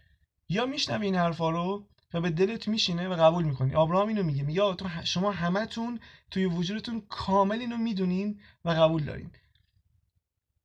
یا 0.50 0.66
میشنوی 0.66 1.06
این 1.06 1.16
حرفا 1.16 1.50
رو 1.50 1.88
و 2.14 2.22
به 2.22 2.30
دلت 2.30 2.68
میشینه 2.68 3.08
و 3.08 3.14
قبول 3.14 3.44
می‌کنی. 3.44 3.76
آبراهام 3.76 4.08
اینو 4.08 4.24
میگه 4.24 4.74
تو 4.74 4.90
شما 5.04 5.32
همتون 5.32 6.00
توی 6.32 6.46
وجودتون 6.46 7.02
کامل 7.10 7.60
اینو 7.60 7.78
می‌دونین 7.78 8.40
و 8.66 8.70
قبول 8.70 9.04
دارین. 9.04 9.32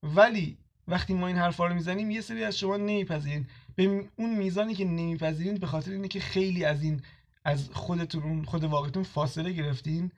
ولی 0.03 0.59
وقتی 0.89 1.15
ما 1.15 1.27
این 1.27 1.37
حرفا 1.37 1.67
رو 1.67 1.75
می‌زنیم 1.75 2.11
یه 2.11 2.21
سری 2.21 2.45
از 2.45 2.59
شما 2.59 2.77
نمیپذیرین. 2.77 3.47
به 3.77 4.11
اون 4.17 4.37
میزانی 4.37 4.75
که 4.75 4.85
نمیپذیرین 4.85 5.55
به 5.55 5.67
خاطر 5.67 5.91
اینه 5.91 6.09
که 6.09 6.21
خیلی 6.21 6.65
از 6.65 6.83
این 6.83 7.03
از 7.45 7.71
خودتون 7.73 8.45
خود 8.45 8.65
واقعتون 8.65 9.03
فاصله 9.03 9.53
گرفتین 9.53 10.13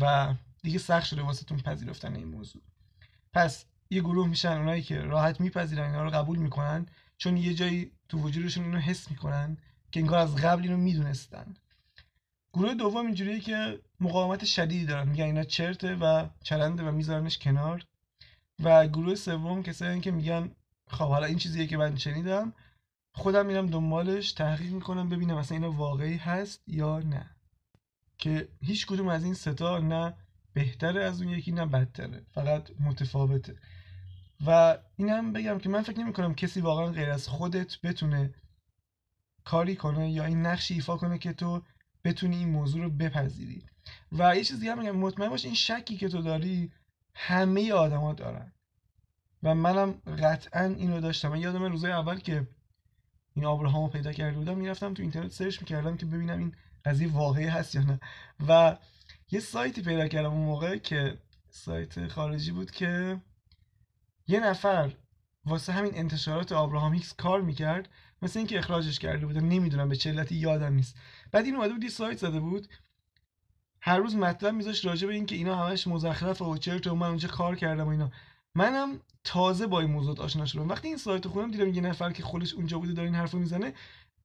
و 0.00 0.34
دیگه 0.62 0.78
سخت 0.78 1.06
شده 1.06 1.22
واسهتون 1.22 1.58
پذیرفتن 1.58 2.16
این 2.16 2.28
موضوع. 2.28 2.62
پس 3.32 3.66
یه 3.92 4.00
گروه 4.00 4.28
میشن 4.28 4.56
اونایی 4.56 4.82
که 4.82 5.00
راحت 5.00 5.40
میپذیرن 5.40 5.84
اینا 5.84 6.04
رو 6.04 6.10
قبول 6.10 6.38
می‌کنن 6.38 6.86
چون 7.16 7.36
یه 7.36 7.54
جایی 7.54 7.90
تو 8.08 8.18
وجودشون 8.18 8.64
اینو 8.64 8.78
حس 8.78 9.10
می‌کنن 9.10 9.56
که 9.90 10.00
انگار 10.00 10.18
از 10.18 10.36
قبل 10.36 10.62
اینو 10.62 10.76
می‌دونستن. 10.76 11.54
گروه 12.52 12.74
دوم 12.74 13.06
اینجوریه 13.06 13.40
که 13.40 13.80
مقاومت 14.00 14.44
شدیدی 14.44 14.86
دارن 14.86 15.08
میگن 15.08 15.24
اینا 15.24 15.44
چرته 15.44 15.94
و 15.94 16.28
چرنده 16.42 16.82
و 16.82 16.90
میذارنش 16.90 17.38
کنار. 17.38 17.84
و 18.62 18.86
گروه 18.86 19.14
سوم 19.14 19.62
کسایی 19.62 20.00
که 20.00 20.10
میگن 20.10 20.50
خب 20.86 21.08
حالا 21.08 21.26
این 21.26 21.38
چیزیه 21.38 21.66
که 21.66 21.76
من 21.76 21.96
شنیدم 21.96 22.52
خودم 23.14 23.46
میرم 23.46 23.66
دنبالش 23.66 24.32
تحقیق 24.32 24.72
می‌کنم 24.72 25.08
ببینم 25.08 25.36
اصلا 25.36 25.56
اینا 25.56 25.70
واقعی 25.70 26.16
هست 26.16 26.62
یا 26.66 26.98
نه. 26.98 27.30
که 28.18 28.48
هیچ 28.60 28.86
کدوم 28.86 29.08
از 29.08 29.24
این 29.24 29.34
ستا 29.34 29.78
نه 29.78 30.14
بهتره 30.52 31.04
از 31.04 31.22
اون 31.22 31.30
یکی 31.30 31.52
نه 31.52 31.66
بدتره 31.66 32.22
فقط 32.34 32.70
متفاوته. 32.80 33.56
و 34.46 34.78
اینم 34.96 35.32
بگم 35.32 35.58
که 35.58 35.68
من 35.68 35.82
فکر 35.82 35.98
نمی 35.98 36.12
کنم 36.12 36.34
کسی 36.34 36.60
واقعا 36.60 36.86
غیر 36.86 37.10
از 37.10 37.28
خودت 37.28 37.80
بتونه 37.80 38.34
کاری 39.44 39.76
کنه 39.76 40.10
یا 40.10 40.24
این 40.24 40.46
نقشی 40.46 40.74
ایفا 40.74 40.96
کنه 40.96 41.18
که 41.18 41.32
تو 41.32 41.62
بتونی 42.04 42.36
این 42.36 42.48
موضوع 42.48 42.82
رو 42.82 42.90
بپذیری. 42.90 43.66
و 44.12 44.36
یه 44.36 44.44
چیز 44.44 44.60
دیگه 44.60 44.72
هم 44.72 44.96
مطمئن 44.96 45.28
باش 45.28 45.44
این 45.44 45.54
شکی 45.54 45.96
که 45.96 46.08
تو 46.08 46.22
داری 46.22 46.72
همه 47.14 47.72
آدما 47.72 48.12
دارن. 48.12 48.52
و 49.42 49.54
منم 49.54 49.92
قطعا 49.92 50.64
اینو 50.64 51.00
داشتم. 51.00 51.28
من 51.28 51.40
یادم 51.40 51.64
روزای 51.64 51.92
اول 51.92 52.18
که 52.18 52.48
این 53.34 53.44
آبراهامو 53.44 53.88
پیدا 53.88 54.12
کرده 54.12 54.38
بودم 54.38 54.58
می‌رفتم 54.58 54.94
تو 54.94 55.02
اینترنت 55.02 55.32
سرچ 55.32 55.60
می‌کردم 55.60 55.96
که 55.96 56.06
ببینم 56.06 56.38
این 56.38 56.54
قضیه 56.84 57.12
واقعی 57.12 57.46
هست 57.46 57.74
یا 57.74 57.82
نه. 57.82 58.00
و 58.48 58.76
یه 59.30 59.40
سایتی 59.40 59.82
پیدا 59.82 60.08
کردم 60.08 60.32
اون 60.32 60.46
موقع 60.46 60.76
که 60.76 61.18
سایت 61.50 62.08
خارجی 62.08 62.52
بود 62.52 62.70
که 62.70 63.20
یه 64.26 64.40
نفر 64.40 64.92
واسه 65.44 65.72
همین 65.72 65.92
انتشارات 65.94 66.52
آبراهام 66.52 66.92
هیکس 66.92 67.14
کار 67.14 67.40
می‌کرد 67.40 67.88
مثل 68.22 68.38
اینکه 68.38 68.58
اخراجش 68.58 68.98
کرده 68.98 69.26
بودن 69.26 69.44
نمی‌دونم 69.44 69.88
به 69.88 69.96
چه 69.96 70.26
یادم 70.30 70.74
نیست. 70.74 70.96
بعد 71.32 71.44
این 71.44 71.54
اومده 71.54 71.72
بود 71.72 71.84
یه 71.84 71.90
سایت 71.90 72.18
زده 72.18 72.40
بود. 72.40 72.68
هر 73.80 73.98
روز 73.98 74.16
مطلب 74.16 74.54
میذاشت 74.54 74.86
راجع 74.86 75.06
به 75.06 75.14
اینکه 75.14 75.34
اینا 75.34 75.56
همش 75.56 75.86
مزخرف 75.86 76.42
و 76.42 76.58
چرت 76.58 76.86
و 76.86 76.94
من 76.94 77.08
اونجا 77.08 77.28
کار 77.28 77.56
کردم 77.56 77.86
و 77.86 77.88
اینا. 77.88 78.10
منم 78.54 79.00
تازه 79.24 79.66
با 79.66 79.80
این 79.80 79.90
موضوع 79.90 80.20
آشنا 80.20 80.46
شدم. 80.46 80.68
وقتی 80.68 80.88
این 80.88 80.96
سایت 80.96 81.28
خوندم 81.28 81.50
دیدم 81.50 81.74
یه 81.74 81.80
نفر 81.80 82.12
که 82.12 82.22
خودش 82.22 82.54
اونجا 82.54 82.78
بوده 82.78 82.92
داره 82.92 83.08
این 83.08 83.14
حرفو 83.14 83.38
می‌زنه 83.38 83.72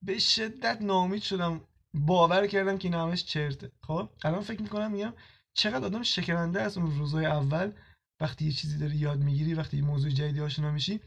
به 0.01 0.19
شدت 0.19 0.81
ناامید 0.81 1.21
شدم. 1.21 1.61
باور 1.93 2.47
کردم 2.47 2.77
که 2.77 2.87
اینا 2.87 3.07
همش 3.07 3.25
چرته. 3.25 3.71
خب 3.81 4.09
الان 4.23 4.41
فکر 4.41 4.61
می‌کنم 4.61 4.91
میگم 4.91 5.13
چقدر 5.53 5.85
آدم 5.85 6.03
شکننده 6.03 6.61
است 6.61 6.77
اون 6.77 6.91
روزهای 6.91 7.25
اول. 7.25 7.71
وقتی 8.19 8.45
یه 8.45 8.51
چیزی 8.51 8.77
داری 8.77 8.97
یاد 8.97 9.19
می‌گیری 9.23 9.53
وقتی 9.53 9.77
یه 9.77 9.83
موضوع 9.83 10.11
جدیدی 10.11 10.41
آشنا 10.41 10.71
میشی 10.71 10.99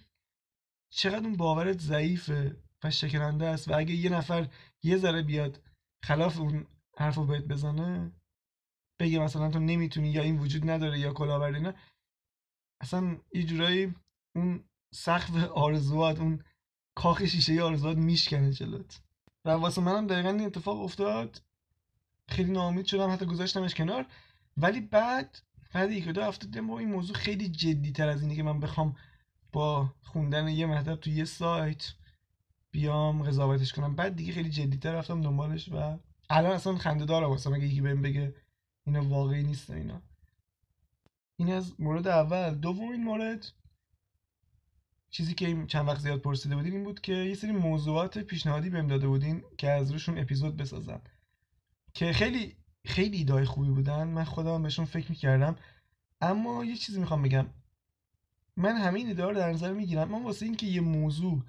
چقدر 0.93 1.27
اون 1.27 1.37
باورت 1.37 1.81
ضعیفه 1.81 2.57
و 2.85 2.91
شکننده 2.91 3.47
است 3.47 3.69
و 3.69 3.79
اگه 3.79 3.95
یه 3.95 4.11
نفر 4.11 4.49
یه 4.83 4.97
ذره 4.97 5.23
بیاد 5.23 5.63
خلاف 6.05 6.39
اون 6.39 6.67
حرفو 6.99 7.27
بهت 7.27 7.45
بزنه 7.45 8.13
بگه 9.01 9.19
مثلا 9.19 9.51
تو 9.51 9.59
نمی‌تونی 9.59 10.11
یا 10.11 10.23
این 10.23 10.39
وجود 10.39 10.71
نداره 10.71 10.99
یا 10.99 11.13
کلاهبرداری 11.13 11.63
نه 11.63 11.75
اصلا 12.81 13.19
یه 13.35 13.43
جورایی 13.43 13.95
اون 14.37 14.65
سقف 14.95 15.37
آرزوات 15.37 16.21
اون 16.21 16.45
کاخ 16.95 17.25
شیشه 17.25 17.63
آرزوات 17.63 17.97
میشکنه 17.97 18.53
جلوت. 18.53 19.01
و 19.45 19.51
واسه 19.51 19.81
منم 19.81 20.07
دقیقا 20.07 20.29
این 20.29 20.47
اتفاق 20.47 20.81
افتاد. 20.81 21.43
خیلی 22.29 22.53
ناامید 22.53 22.87
شدم 22.87 23.11
حتی 23.11 23.27
گذاشتمش 23.27 23.75
کنار. 23.75 24.07
ولی 24.57 24.81
بعد 24.81 25.39
بعد 25.73 25.93
یک 25.93 26.09
دو 26.09 26.23
هفته 26.23 26.47
دیدم 26.47 26.71
این 26.71 26.89
موضوع 26.89 27.17
خیلی 27.17 27.49
جدی 27.49 27.93
تر 27.93 28.09
از 28.09 28.23
اینه 28.23 28.37
که 28.37 28.43
من 28.43 28.61
بخوام 28.61 28.97
با 29.53 29.95
خوندن 30.03 30.49
یه 30.49 30.67
مطلب 30.67 31.01
تو 31.01 31.11
یه 31.11 31.25
سایت 31.25 31.93
بیام 32.71 33.23
قضاوتش 33.23 33.73
کنم. 33.73 33.97
بعد 33.97 34.17
دیگه 34.17 34.33
خیلی 34.33 34.51
جدی 34.51 34.77
تر 34.77 34.93
رفتم 34.93 35.21
دنبالش 35.21 35.69
و 35.69 35.99
الان 36.31 36.53
اصلا 36.53 36.77
خنده 36.77 37.05
داره 37.05 37.27
واسه 37.27 37.51
مگه 37.51 37.67
یکی 37.67 37.81
بهم 37.81 38.03
بگه 38.03 38.35
اینا 38.87 39.05
واقعی 39.05 39.43
نیست 39.43 39.71
اینا. 39.71 40.03
این 41.37 41.53
از 41.53 41.81
مورد 41.81 42.09
اول. 42.09 42.55
دومین 42.55 43.05
مورد 43.05 43.47
چیزی 45.11 45.35
که 45.35 45.67
چند 45.67 45.89
وقت 45.89 46.01
زیاد 46.01 46.21
پرسیده 46.21 46.57
بودین 46.57 46.73
این 46.73 46.85
بود 46.85 47.01
که 47.01 47.13
یه 47.13 47.35
سری 47.35 47.53
موضوعات 47.53 48.19
پیشنهادی 48.19 48.71
بهم 48.71 48.87
داده 48.87 49.09
بودین 49.09 49.43
که 49.59 49.71
از 49.71 49.93
روشون 49.93 50.19
اپیزود 50.19 50.57
بسازم 50.57 51.03
که 51.95 52.13
خیلی 52.13 52.57
خیلی 52.87 53.17
ایدای 53.17 53.45
خوبی 53.45 53.71
بودن. 53.71 54.09
من 54.09 54.25
خودم 54.25 54.63
بهشون 54.63 54.85
فکر 54.85 55.11
می‌کردم. 55.11 55.57
اما 56.21 56.65
یه 56.65 56.77
چیزی 56.77 57.01
می‌خوام 57.01 57.23
بگم. 57.23 57.47
من 58.57 58.77
همین 58.77 59.07
ایده 59.07 59.25
رو 59.25 59.35
در 59.35 59.53
نظر 59.53 59.73
می‌گیرم. 59.73 60.09
من 60.09 60.23
واسه 60.23 60.47
اینکه 60.47 60.67
یه 60.67 60.81
موضوع 60.81 61.43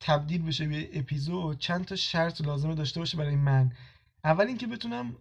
تبدیل 0.00 0.42
بشه 0.42 0.66
به 0.66 0.98
اپیزود 0.98 1.58
چند 1.58 1.84
تا 1.84 1.96
شرط 1.96 2.40
لازمه 2.40 2.74
داشته 2.74 3.00
باشه 3.00 3.16
برای 3.16 3.36
من. 3.36 3.72
اول 4.24 4.46
اینکه 4.46 4.66
بتونم 4.66 5.16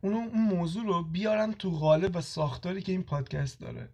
اون 0.00 0.14
اون 0.14 0.42
موضوع 0.42 0.84
رو 0.84 1.02
بیارم 1.02 1.52
تو 1.52 1.70
قالب 1.70 2.16
و 2.16 2.20
ساختاری 2.20 2.82
که 2.82 2.92
این 2.92 3.02
پادکست 3.02 3.60
داره. 3.60 3.88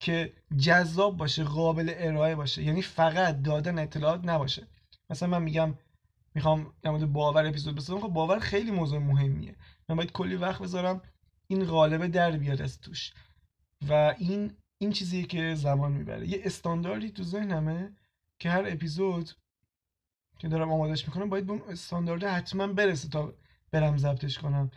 که 0.00 0.32
جذاب 0.58 1.16
باشه 1.16 1.44
قابل 1.44 1.92
ارائه 1.96 2.34
باشه. 2.34 2.62
یعنی 2.62 2.82
فقط 2.82 3.42
دادن 3.42 3.78
اطلاعات 3.78 4.24
نباشه. 4.24 4.66
مثلا 5.10 5.28
من 5.28 5.42
میگم 5.42 5.74
می‌خوام 6.34 6.72
در 6.82 6.90
مورد 6.90 7.12
باور 7.12 7.46
اپیزود 7.46 7.74
بسازم. 7.74 8.00
خب 8.00 8.08
باور 8.08 8.38
خیلی 8.38 8.70
موضوع 8.70 8.98
مهمیه. 8.98 9.56
من 9.88 9.96
باید 9.96 10.12
کلی 10.12 10.36
وقت 10.36 10.62
بذارم 10.62 11.02
این 11.48 11.64
قالبه 11.64 12.08
در 12.08 12.30
بیاد 12.30 12.62
از 12.62 12.80
توش. 12.80 13.12
و 13.88 14.14
این 14.18 14.52
این 14.78 14.90
چیزیه 14.90 15.22
که 15.22 15.54
زمان 15.54 15.92
می‌بره. 15.92 16.28
یه 16.28 16.40
استانداردی 16.44 17.10
تو 17.10 17.22
ذهنمه 17.22 17.96
که 18.38 18.50
هر 18.50 18.64
اپیزود 18.66 19.30
که 20.38 20.48
دارم 20.48 20.72
آمادش 20.72 21.08
می‌کنم 21.08 21.28
باید 21.28 21.46
به 21.46 21.52
اون 21.52 21.62
استاندارده 21.68 22.28
حتما 22.28 22.66
برسه 22.66 23.08
تا 23.08 23.34
برم 23.70 23.98
ضبطش 23.98 24.38
کنم. 24.38 24.70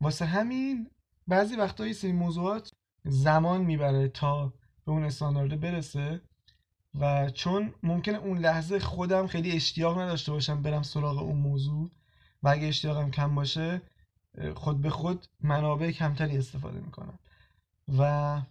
واسه 0.00 0.24
همین 0.24 0.90
بعضی 1.26 1.56
وقتا 1.56 1.86
یه 1.86 1.92
سری 1.92 2.12
موضوعات 2.12 2.70
زمان 3.04 3.60
می‌بره 3.60 4.08
تا 4.08 4.52
به 4.84 4.92
اون 4.92 5.04
استاندارده 5.04 5.56
برسه. 5.56 6.20
و 6.94 7.30
چون 7.30 7.74
ممکنه 7.82 8.18
اون 8.18 8.38
لحظه 8.38 8.78
خودم 8.78 9.26
خیلی 9.26 9.52
اشتیاق 9.52 9.98
نداشته 9.98 10.32
باشم 10.32 10.62
برم 10.62 10.82
سراغ 10.82 11.18
اون 11.18 11.36
موضوع 11.36 11.90
و 12.42 12.48
اگه 12.48 12.66
اشتیاقم 12.66 13.10
کم 13.10 13.34
باشه 13.34 13.82
خود 14.54 14.80
به 14.80 14.90
خود 14.90 15.26
منابع 15.40 15.90
کمتری 15.90 16.38
استفاده 16.38 16.80
می‌کنم. 16.80 17.18
و 17.98 18.42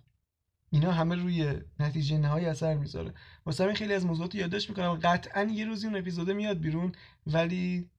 اینا 0.70 0.92
همه 0.92 1.16
روی 1.16 1.54
نتیجه 1.80 2.18
نهایی 2.18 2.46
اثر 2.46 2.74
می‌ذاره. 2.74 3.14
واسه 3.46 3.64
همین 3.64 3.76
خیلی 3.76 3.94
از 3.94 4.06
موضوعات 4.06 4.36
یادداشت 4.36 4.70
می‌کنم. 4.70 4.94
قطعا 4.94 5.44
یه 5.44 5.66
روزی 5.66 5.88
اون 5.88 5.96
اپیزوده 5.96 6.34
میاد 6.34 6.60
بیرون 6.60 6.92
ولی 7.28 7.90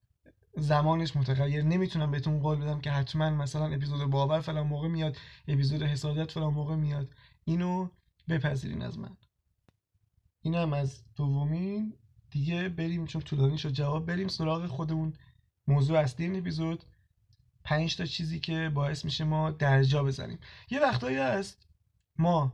زمانش 0.56 1.16
متغیر. 1.16 1.64
نمی‌تونم 1.64 2.10
بهتون 2.10 2.40
قول 2.40 2.58
بدم 2.58 2.80
که 2.80 2.90
حتما 2.90 3.30
مثلا 3.30 3.66
اپیزود 3.66 4.10
باور 4.10 4.40
فلان 4.40 4.66
موقع 4.66 4.88
میاد 4.88 5.16
اپیزود 5.48 5.82
حسادت 5.82 6.32
فلان 6.32 6.54
موقع 6.54 6.76
میاد. 6.76 7.08
اینو 7.44 7.88
بپذیرین 8.28 8.82
از 8.82 8.98
من. 8.98 9.16
این 10.48 10.54
هم 10.54 10.72
از 10.72 11.02
دومین. 11.16 11.94
دیگه 12.30 12.68
بریم 12.68 13.06
چون 13.06 13.22
طولانی 13.22 13.58
شد 13.58 13.70
جواب 13.70 14.06
بریم 14.06 14.28
سراغ 14.28 14.66
خودمون. 14.66 15.12
موضوع 15.66 15.98
اصلی 15.98 16.26
این 16.26 16.36
اپیزود. 16.36 16.84
پنج 17.64 17.96
تا 17.96 18.04
چیزی 18.04 18.40
که 18.40 18.70
باعث 18.74 19.04
میشه 19.04 19.24
ما 19.24 19.50
درجا 19.50 20.02
بزنیم. 20.02 20.38
یه 20.70 20.80
وقتایی 20.80 21.16
هست 21.16 21.66
ما 22.18 22.52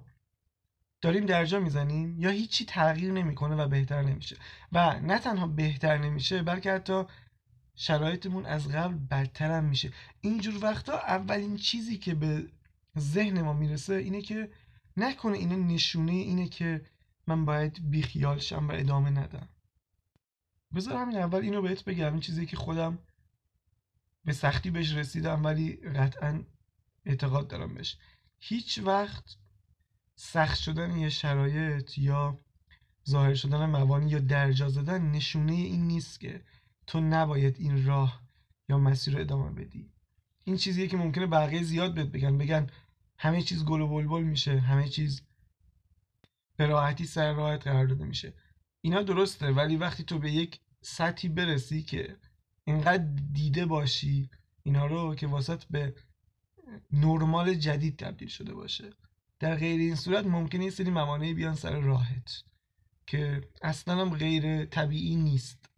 داریم 1.00 1.26
درجا 1.26 1.60
می‌زنیم 1.60 2.20
یا 2.20 2.30
هیچی 2.30 2.64
تغییر 2.64 3.12
نمی‌کنه 3.12 3.56
و 3.56 3.68
بهتر 3.68 4.02
نمیشه. 4.02 4.36
و 4.72 5.00
نه 5.00 5.18
تنها 5.18 5.46
بهتر 5.46 5.98
نمیشه 5.98 6.42
بلکه 6.42 6.72
حتی 6.72 7.02
شرایطمون 7.74 8.46
از 8.46 8.68
قبل 8.68 8.94
بدتر 9.10 9.50
هم 9.50 9.64
میشه. 9.64 9.92
اینجور 10.20 10.64
وقتا 10.64 10.92
اولین 10.98 11.56
چیزی 11.56 11.98
که 11.98 12.14
به 12.14 12.46
ذهن 12.98 13.42
ما 13.42 13.52
می‌رسه 13.52 13.94
اینه 13.94 14.22
که 14.22 14.50
نکنه 14.96 15.38
اینا 15.38 15.56
نشونه 15.56 16.12
اینه 16.12 16.48
که 16.48 16.82
من 17.26 17.44
باید 17.44 17.90
بیخیال 17.90 18.38
شم 18.38 18.68
و 18.68 18.72
ادامه 18.72 19.10
ندم. 19.10 19.48
بذار 20.74 20.96
همین 20.96 21.16
اول 21.16 21.40
اینو 21.40 21.62
بهت 21.62 21.84
بگم 21.84 22.12
این 22.12 22.20
چیزی 22.20 22.46
که 22.46 22.56
خودم 22.56 22.98
به 24.24 24.32
سختی 24.32 24.70
بهش 24.70 24.92
رسیدم 24.92 25.44
ولی 25.44 25.76
قطعا 25.76 26.44
اعتقاد 27.04 27.48
دارم 27.48 27.74
بهش. 27.74 27.96
هیچ 28.38 28.78
وقت 28.78 29.36
سخت 30.16 30.58
شدن 30.58 30.96
یه 30.96 31.08
شرایط 31.08 31.98
یا 31.98 32.38
ظاهر 33.08 33.34
شدن 33.34 33.66
موانی 33.66 34.10
یا 34.10 34.18
درجا 34.18 34.68
زدن 34.68 35.10
نشونه 35.10 35.52
این 35.52 35.86
نیست 35.86 36.20
که 36.20 36.44
تو 36.86 37.00
نباید 37.00 37.56
این 37.58 37.86
راه 37.86 38.22
یا 38.68 38.78
مسیر 38.78 39.14
رو 39.14 39.20
ادامه 39.20 39.50
بدی. 39.50 39.92
این 40.44 40.56
چیزیه 40.56 40.86
که 40.86 40.96
ممکنه 40.96 41.26
بقیه 41.26 41.62
زیاد 41.62 41.94
بهت 41.94 42.06
بگن. 42.06 42.38
بگن 42.38 42.66
همه 43.18 43.42
چیز 43.42 43.64
گل 43.64 43.80
و 43.80 43.88
بلبل 43.88 44.22
میشه 44.22 44.60
همه 44.60 44.88
چیز 44.88 45.22
به 46.56 46.66
راحتی 46.66 47.06
سر 47.06 47.32
راحت 47.32 47.62
قرار 47.62 47.86
داده 47.86 48.04
میشه. 48.04 48.34
اینا 48.80 49.02
درسته 49.02 49.52
ولی 49.52 49.76
وقتی 49.76 50.04
تو 50.04 50.18
به 50.18 50.30
یک 50.30 50.60
سطحی 50.82 51.28
برسی 51.28 51.82
که 51.82 52.16
اینقدر 52.64 53.04
دیده 53.32 53.66
باشی 53.66 54.30
اینا 54.62 54.86
رو 54.86 55.14
که 55.14 55.26
واسط 55.26 55.64
به 55.64 55.94
نرمال 56.92 57.54
جدید 57.54 57.96
تبدیل 57.96 58.28
شده 58.28 58.54
باشه. 58.54 58.90
در 59.40 59.54
غیر 59.56 59.80
این 59.80 59.96
صورت 59.96 60.26
ممکنه 60.26 60.64
یه 60.64 60.70
سری 60.70 60.90
موانعی 60.90 61.34
بیان 61.34 61.54
سر 61.54 61.80
راحت 61.80 62.42
که 63.06 63.48
اصلا 63.62 64.00
هم 64.00 64.10
غیر 64.10 64.64
طبیعی 64.64 65.16
نیست. 65.16 65.70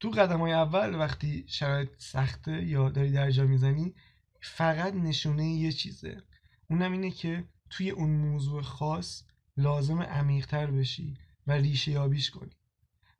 تو 0.00 0.10
قدم 0.10 0.40
های 0.40 0.52
اول 0.52 0.94
وقتی 0.94 1.44
شرایط 1.48 1.90
سخته 1.98 2.64
یا 2.64 2.88
داری 2.88 3.12
درجا 3.12 3.44
می‌زنی 3.44 3.94
فقط 4.40 4.94
نشونه 4.94 5.46
یه 5.46 5.72
چیزه. 5.72 6.22
اونم 6.70 6.92
اینه 6.92 7.10
که 7.10 7.44
توی 7.70 7.90
اون 7.90 8.10
موضوع 8.10 8.62
خاص 8.62 9.24
لازم 9.62 10.02
عمیقتر 10.02 10.70
بشی 10.70 11.16
و 11.46 11.52
ریشه 11.52 11.92
یابیش 11.92 12.30
کنی. 12.30 12.56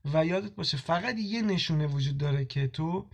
و 0.05 0.27
یادت 0.27 0.55
باشه 0.55 0.77
فقط 0.77 1.19
یه 1.19 1.43
نشونه 1.43 1.87
وجود 1.87 2.19
داره 2.19 2.45
که 2.45 2.69
تو 2.69 3.11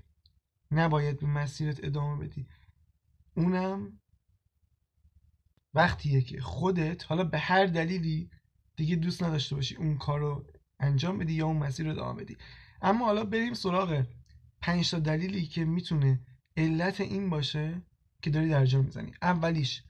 نباید 0.71 1.21
به 1.21 1.27
مسیرت 1.27 1.85
ادامه 1.85 2.27
بدی. 2.27 2.47
اونم 3.35 4.01
وقتیه 5.75 6.21
که 6.23 6.41
خودت 6.41 7.05
حالا 7.05 7.25
به 7.25 7.39
هر 7.39 7.67
دلیلی 7.67 8.31
دیگه 8.77 8.97
دوست 8.97 9.23
نداشته 9.23 9.55
باشی 9.55 9.77
اون 9.77 9.99
کار 9.99 10.21
رو 10.21 10.47
انجام 10.81 11.19
بدی 11.19 11.33
یا 11.33 11.47
اون 11.47 11.57
مسیر 11.57 11.87
رو 11.87 11.93
ادامه 11.93 12.23
بدی. 12.23 12.37
اما 12.83 13.05
حالا 13.05 13.25
بریم 13.25 13.55
سراغ 13.55 14.07
پنج 14.61 14.91
تا 14.91 14.99
دلیلی 14.99 15.47
که 15.47 15.65
می‌تونه 15.65 16.21
علت 16.57 17.01
این 17.01 17.31
باشه 17.31 17.83
که 18.23 18.31
داری 18.31 18.49
درجا 18.49 18.83
می‌زنی. 18.83 19.13
اولیش 19.23 19.83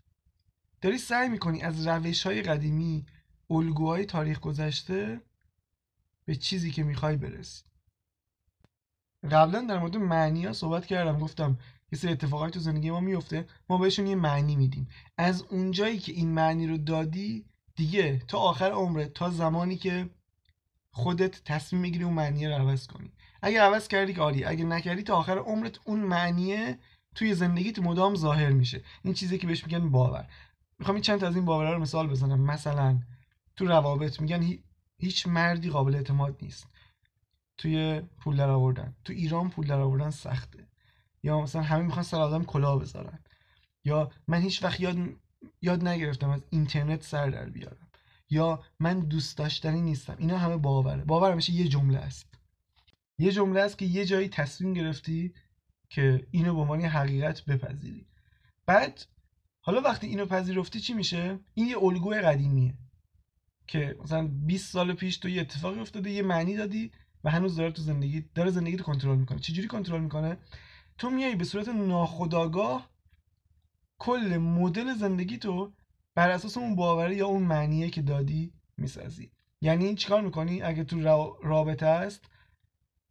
داری 0.81 0.99
سعی 0.99 1.29
می‌کنی 1.29 1.63
از 1.63 1.87
روش 1.87 2.27
های 2.27 2.43
قدیمی 2.43 3.07
الگوهای 3.51 4.05
تاریخ 4.05 4.41
گذشته 4.41 5.21
به 6.25 6.37
چیزی 6.37 6.71
که 6.71 6.83
می‌خوای 6.83 7.17
برسی. 7.17 7.65
قبلا 9.31 9.61
در 9.61 9.79
مورد 9.79 9.97
معنی 9.97 10.47
ها 10.47 10.53
صحبت 10.53 10.87
کردم 10.87 11.19
گفتم 11.19 11.59
یه 11.93 11.99
سری 11.99 12.13
اتفاقایی 12.13 12.53
تو 12.53 12.61
زندگی 12.61 12.91
ما 12.91 13.01
میفته 13.01 13.47
ما 13.69 13.79
بهشون 13.79 14.07
یه 14.07 14.15
معنی 14.15 14.57
میدیم. 14.57 14.89
از 15.19 15.43
اونجایی 15.43 15.99
که 15.99 16.13
این 16.13 16.29
معنی 16.29 16.67
رو 16.67 16.79
دادی 16.79 17.45
دیگه 17.77 18.19
تا 18.19 18.39
آخر 18.39 18.71
عمرت 18.71 19.13
تا 19.15 19.31
زمانی 19.31 19.77
که 19.77 20.11
خودت 20.91 21.45
تصمیم 21.45 21.83
می‌گیری 21.83 22.05
اون 22.05 22.15
معنی 22.15 22.47
رو 22.47 22.55
عوض 22.55 22.87
کنی. 22.87 23.13
اگر 23.43 23.61
عوض 23.61 23.89
کردی 23.89 24.15
که 24.15 24.21
عالی 24.21 24.45
اگر 24.45 24.65
نکردی 24.65 25.03
تا 25.03 25.17
آخر 25.17 25.39
عمرت 25.39 25.79
اون 25.85 26.01
معنیه 26.01 26.79
توی 27.15 27.35
زندگیت 27.35 27.79
مدام 27.79 28.15
ظاهر 28.15 28.51
میشه. 28.51 28.83
این 29.03 29.15
چیزی 29.15 29.39
که 29.39 29.47
بهش 29.47 29.65
میگن 29.65 29.91
باور. 29.91 30.29
می‌خوام 30.79 31.01
چند 31.01 31.21
تا 31.21 31.27
از 31.27 31.37
این 31.37 31.45
باورها 31.45 31.73
رو 31.73 31.81
مثال 31.81 32.07
بزنم. 32.07 32.41
مثلا 32.41 33.01
تو 33.59 33.67
روابط 33.67 34.21
میگن 34.21 34.59
هیچ 34.99 35.27
مردی 35.27 35.71
قابل 35.71 35.95
اعتماد 35.95 36.39
نیست. 36.43 36.67
توی 37.57 38.01
پول 38.01 38.37
در 38.37 38.51
آوردن 38.51 38.97
تو 39.05 39.13
ایران 39.13 39.51
پول 39.51 39.67
در 39.67 39.81
آوردن 39.81 40.11
سخته. 40.11 40.69
یا 41.23 41.41
مثلا 41.41 41.63
همه 41.63 41.83
می‌خوان 41.83 42.03
سر 42.03 42.21
آدم 42.21 42.45
کلاه 42.45 42.81
بذارن. 42.81 43.19
یا 43.85 44.11
من 44.29 44.43
هیچ 44.43 44.63
وقت 44.63 44.81
یاد 44.81 44.97
یاد 45.63 45.89
نگرفتم 45.89 46.31
از 46.31 46.45
اینترنت 46.51 47.03
سر 47.03 47.31
در 47.31 47.49
بیارم. 47.49 47.89
یا 48.31 48.63
من 48.81 49.01
دوست 49.01 49.39
داشتنی 49.39 49.81
نیستم. 49.81 50.17
اینا 50.19 50.39
همه 50.39 50.57
باوره. 50.57 51.05
باور 51.05 51.33
همیشه 51.33 51.53
یه 51.53 51.69
جمله 51.69 51.99
است. 51.99 52.27
یه 53.19 53.33
جمله 53.33 53.61
است 53.61 53.79
که 53.79 53.85
یه 53.85 54.05
جایی 54.05 54.29
تصمیم 54.29 54.75
گرفتی 54.75 55.35
که 55.89 56.27
اینو 56.31 56.55
به 56.55 56.61
عنوان 56.61 56.81
حقیقت 56.81 57.45
بپذیری. 57.45 58.07
بعد 58.67 59.07
حالا 59.61 59.81
وقتی 59.81 60.07
اینو 60.07 60.27
پذیرفتی 60.27 60.81
چی 60.81 60.95
میشه؟ 60.95 61.39
این 61.55 61.67
یه 61.67 61.79
الگوی 61.79 62.21
قدیمیه. 62.21 62.75
که 63.69 63.97
مثلا 64.03 64.27
20 64.27 64.73
سال 64.73 64.93
پیش 64.93 65.17
تو 65.17 65.29
یه 65.29 65.41
اتفاقی 65.41 65.81
افتاده 65.81 66.11
یه 66.11 66.23
معنی 66.23 66.57
دادی 66.57 66.93
و 67.25 67.31
هنوز 67.31 67.57
داره 67.57 67.71
تو 67.71 67.83
زندگی 67.83 68.25
داره 68.35 68.51
زندگی 68.51 68.77
رو 68.77 68.85
کنترل 68.85 69.17
می‌کنه. 69.17 69.39
چجوری 69.39 69.69
کنترل 69.69 70.01
می‌کنه؟ 70.01 70.37
تو 70.99 71.11
میای 71.11 71.35
به 71.35 71.45
صورت 71.45 71.69
ناخودآگاه 71.69 72.91
کل 73.99 74.37
مدل 74.37 74.95
زندگی 74.95 75.39
تو 75.39 75.73
بر 76.15 76.31
اساس 76.31 76.57
اون 76.57 76.77
باوره 76.77 77.17
یا 77.17 77.27
اون 77.27 77.43
معنیه 77.43 77.91
که 77.91 78.03
دادی 78.03 78.53
می‌سازی. 78.77 79.31
یعنی 79.61 79.95
چیکار 79.95 80.23
می‌کنی؟ 80.23 80.63
اگه 80.63 80.85
تو 80.85 81.01
رابطه 81.43 81.87
است 81.87 82.25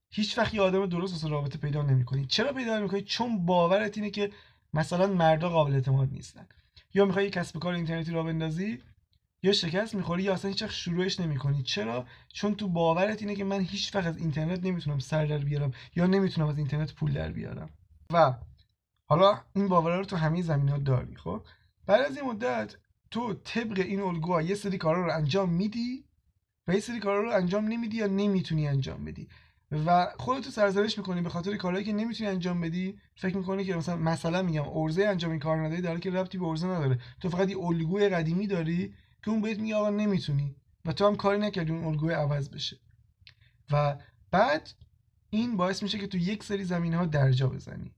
هیچ 0.10 0.38
وقت 0.38 0.54
یه 0.54 0.62
آدم 0.62 0.86
درست 0.86 1.14
واسه 1.14 1.28
رابطه 1.28 1.58
پیدا 1.58 1.82
نمی‌کنی. 1.82 2.26
چرا 2.26 2.54
پیدا 2.54 2.80
نمی‌کنی؟ 2.80 3.02
چون 3.02 3.46
باورت 3.46 3.98
اینه 3.98 4.10
که 4.10 4.32
مثلا 4.74 5.08
مردا 5.08 5.50
قابل 5.50 5.74
اعتماد 5.74 6.12
نیستن. 6.12 6.48
یا 6.94 7.06
می‌خوای 7.06 7.26
یه 7.26 7.32
کسب 7.32 7.60
کار 7.60 7.74
اینترنتی 7.74 8.12
را 8.12 8.24
بندازی 8.24 8.80
یا 9.44 9.52
شکست 9.52 9.96
می‌خوری 9.96 10.24
یا 10.24 10.34
اصلا 10.34 10.50
هیچ 10.50 10.64
شروعش 10.64 11.20
نمی‌کنی. 11.20 11.64
چرا؟ 11.64 12.06
چون 12.34 12.56
تو 12.56 12.68
باورت 12.68 13.22
اینه 13.22 13.36
که 13.36 13.44
من 13.44 13.62
هیچ 13.62 13.96
وقت 13.96 14.08
از 14.08 14.18
اینترنت 14.18 14.66
نمی‌تونم 14.66 15.00
سر 15.00 15.26
در 15.26 15.38
بیارم 15.38 15.72
یا 15.96 16.06
نمی‌تونم 16.08 16.48
از 16.48 16.58
اینترنت 16.58 16.94
پول 16.94 17.14
در 17.14 17.32
بیارم. 17.32 17.70
و 18.14 18.34
حالا 19.06 19.42
این 19.56 19.68
باور 19.68 19.98
رو 19.98 20.06
تو 20.06 20.16
همه 20.16 20.42
زمین 20.42 20.84
داری 20.84 21.16
خب؟ 21.16 21.42
بعد 21.86 22.02
از 22.02 22.18
این 22.18 22.26
مدت 22.26 22.76
تو 23.12 23.34
طبق 23.34 23.80
این 23.80 24.02
الگوها 24.02 24.42
یه 24.42 24.56
سری 24.56 24.78
کارا 24.78 25.06
رو 25.06 25.14
انجام 25.14 25.50
میدی 25.50 26.04
و 26.68 26.74
یه 26.74 26.80
سری 26.80 27.00
کارا 27.00 27.22
رو 27.22 27.32
انجام 27.32 27.68
نمیدی 27.68 27.98
یا 27.98 28.08
نمی‌تونی 28.08 28.68
انجام 28.68 29.06
بدی. 29.06 29.28
و 29.86 30.08
خودتو 30.18 30.50
سرزنش 30.50 30.98
می‌کنی 30.98 31.22
به 31.22 31.30
خاطر 31.30 31.56
کارهایی 31.58 31.86
که 31.86 31.94
نمی‌تونی 31.94 32.30
انجام 32.30 32.62
بدی. 32.62 33.00
فکر 33.16 33.38
می‌کنی 33.38 33.64
که 33.66 33.76
مثلا 33.76 33.96
مثلا 33.96 34.42
میگم 34.42 34.70
ارزه 34.70 35.06
انجام 35.06 35.32
این 35.32 35.40
کار 35.40 35.58
نداری 35.58 35.82
در 35.82 35.98
که 35.98 36.12
ربطی 36.12 36.38
به 36.38 36.46
ارزه 36.46 36.68
نداره. 36.68 37.00
تو 37.20 37.30
فقط 37.30 37.50
یه 37.50 37.58
الگوی 37.60 38.10
قدیمی 38.10 38.48
داری 38.48 38.94
که 39.24 39.32
اون 39.32 39.42
بهت 39.42 39.60
میگه 39.60 39.76
آقا 39.76 39.90
نمی‌تونی. 39.90 40.56
و 40.86 40.94
تو 40.94 41.08
هم 41.08 41.16
کاری 41.16 41.40
نکردی 41.40 41.72
اون 41.72 41.84
الگوی 41.84 42.14
عوض 42.14 42.50
بشه. 42.50 42.80
و 43.72 43.98
بعد 44.32 44.70
این 45.30 45.58
باعث 45.58 45.84
میشه 45.84 46.00
که 46.00 46.08
تو 46.08 46.18
یک 46.18 46.44
سری 46.44 46.64
زمین 46.64 46.94
ها 46.94 47.06
درجا 47.06 47.50
بزنی. 47.50 47.96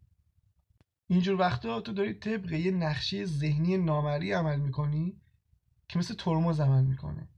اینجور 1.09 1.39
وقتا 1.39 1.81
تو 1.81 1.93
داری 1.93 2.13
طبق 2.13 2.51
یه 2.51 2.71
نقشه 2.71 3.25
ذهنی 3.25 3.77
نامری 3.77 4.31
عمل 4.31 4.59
می‌کنی 4.59 5.21
که 5.89 5.99
مثل 5.99 6.13
ترمز 6.13 6.59
عمل 6.59 6.83
می‌کنه. 6.83 7.29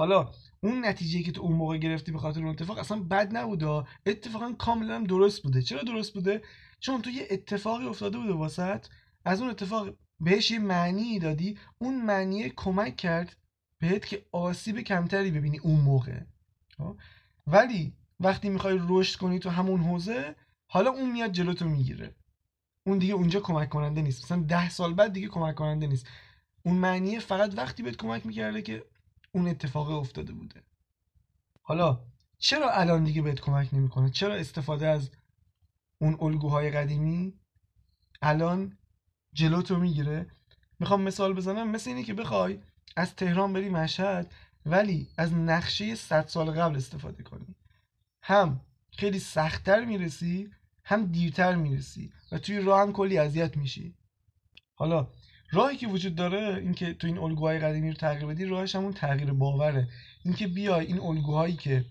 حالا 0.00 0.30
اون 0.60 0.84
نتیجه 0.84 1.22
که 1.22 1.32
تو 1.32 1.42
اون 1.42 1.52
موقع 1.56 1.76
گرفتی 1.76 2.12
به 2.12 2.18
خاطر 2.18 2.40
اون 2.40 2.48
اتفاق 2.48 2.78
اصلا 2.78 3.00
بد 3.00 3.36
نبوده 3.36 3.84
اتفاقا 4.06 4.52
کاملا 4.52 5.00
درست 5.00 5.42
بوده. 5.42 5.62
چرا 5.62 5.82
درست 5.82 6.14
بوده؟ 6.14 6.42
چون 6.80 7.02
تو 7.02 7.10
یه 7.10 7.28
اتفاقی 7.30 7.86
افتاده 7.86 8.18
بوده 8.18 8.32
واسط. 8.32 8.86
از 9.24 9.40
اون 9.40 9.50
اتفاق 9.50 9.96
بهش 10.20 10.50
یه 10.50 10.58
معنی 10.58 11.18
دادی 11.18 11.58
اون 11.78 12.02
معنی 12.02 12.50
کمک 12.50 12.96
کرد 12.96 13.36
بهت 13.78 14.06
که 14.06 14.26
آسیب 14.32 14.80
کمتری 14.80 15.30
ببینی 15.30 15.58
اون 15.58 15.80
موقع. 15.80 16.20
خب؟ 16.78 16.96
ولی 17.46 17.92
وقتی 18.20 18.48
می‌خوای 18.48 18.80
رشد 18.88 19.18
کنی 19.18 19.38
تو 19.38 19.50
همون 19.50 19.80
حوزه 19.80 20.34
حالا 20.66 20.90
اون 20.90 21.12
میاد 21.12 21.32
جلوتو 21.32 21.68
می‌گیره. 21.68 22.14
اون 22.86 22.98
دیگه 22.98 23.14
اونجا 23.14 23.40
کمک 23.40 23.68
کننده 23.68 24.02
نیست. 24.02 24.24
مثلا 24.24 24.42
ده 24.42 24.70
سال 24.70 24.94
بعد 24.94 25.12
دیگه 25.12 25.28
کمک 25.28 25.54
کننده 25.54 25.86
نیست. 25.86 26.06
اون 26.62 26.76
معنیه 26.76 27.20
فقط 27.20 27.58
وقتی 27.58 27.82
بهت 27.82 27.96
کمک 27.96 28.26
می‌کرده 28.26 28.62
که 28.62 28.84
اون 29.32 29.48
اتفاق 29.48 29.90
افتاده 29.90 30.32
بوده. 30.32 30.62
حالا 31.62 32.04
چرا 32.38 32.70
الان 32.70 33.04
دیگه 33.04 33.22
بهت 33.22 33.40
کمک 33.40 33.74
نمی‌کنه؟ 33.74 34.10
چرا 34.10 34.34
استفاده 34.34 34.86
از 34.86 35.10
اون 35.98 36.16
الگوهای 36.20 36.70
قدیمی 36.70 37.34
الان 38.22 38.78
جلوتو 39.32 39.78
می‌گیره. 39.78 40.26
می‌خوام 40.80 41.02
مثال 41.02 41.32
بزنم 41.32 41.70
مثل 41.70 41.90
اینه 41.90 42.02
که 42.02 42.14
بخوای 42.14 42.58
از 42.96 43.16
تهران 43.16 43.52
بری 43.52 43.68
مشهد 43.68 44.32
ولی 44.66 45.08
از 45.16 45.32
نقشه 45.32 45.94
100 45.94 46.26
سال 46.26 46.50
قبل 46.50 46.76
استفاده 46.76 47.22
کنی. 47.22 47.54
هم 48.22 48.60
خیلی 48.90 49.18
سختتر 49.18 49.84
می‌رسی 49.84 50.50
هم 50.84 51.06
دیرتر 51.06 51.54
می‌رسی 51.54 52.12
و 52.32 52.38
توی 52.38 52.60
راه 52.60 52.80
هم 52.80 52.92
کلی 52.92 53.18
اذیت 53.18 53.56
میشی. 53.56 53.94
حالا 54.74 55.08
راهی 55.50 55.76
که 55.76 55.86
وجود 55.86 56.14
داره 56.14 56.56
اینکه 56.56 56.94
تو 56.94 57.06
این 57.06 57.18
الگوهای 57.18 57.58
قدیمی 57.58 57.88
رو 57.88 57.96
تغییر 57.96 58.26
بدی 58.26 58.44
راهش 58.44 58.74
همون 58.74 58.92
تغییر 58.92 59.32
باوره. 59.32 59.88
اینکه 60.24 60.46
بیای 60.48 60.86
این 60.86 61.00
الگوهایی 61.00 61.56
که 61.56 61.84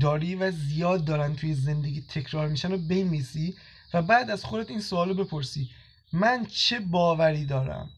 داری 0.00 0.34
و 0.34 0.50
زیاد 0.50 1.04
دارن 1.04 1.36
توی 1.36 1.54
زندگی 1.54 2.02
تکرار 2.02 2.48
میشن 2.48 2.70
رو 2.70 2.78
بمیسی 2.78 3.56
و 3.94 4.02
بعد 4.02 4.30
از 4.30 4.44
خودت 4.44 4.70
این 4.70 4.80
سوالو 4.80 5.14
بپرسی. 5.14 5.70
من 6.16 6.46
چه 6.46 6.80
باوری 6.80 7.44
دارم 7.44 7.90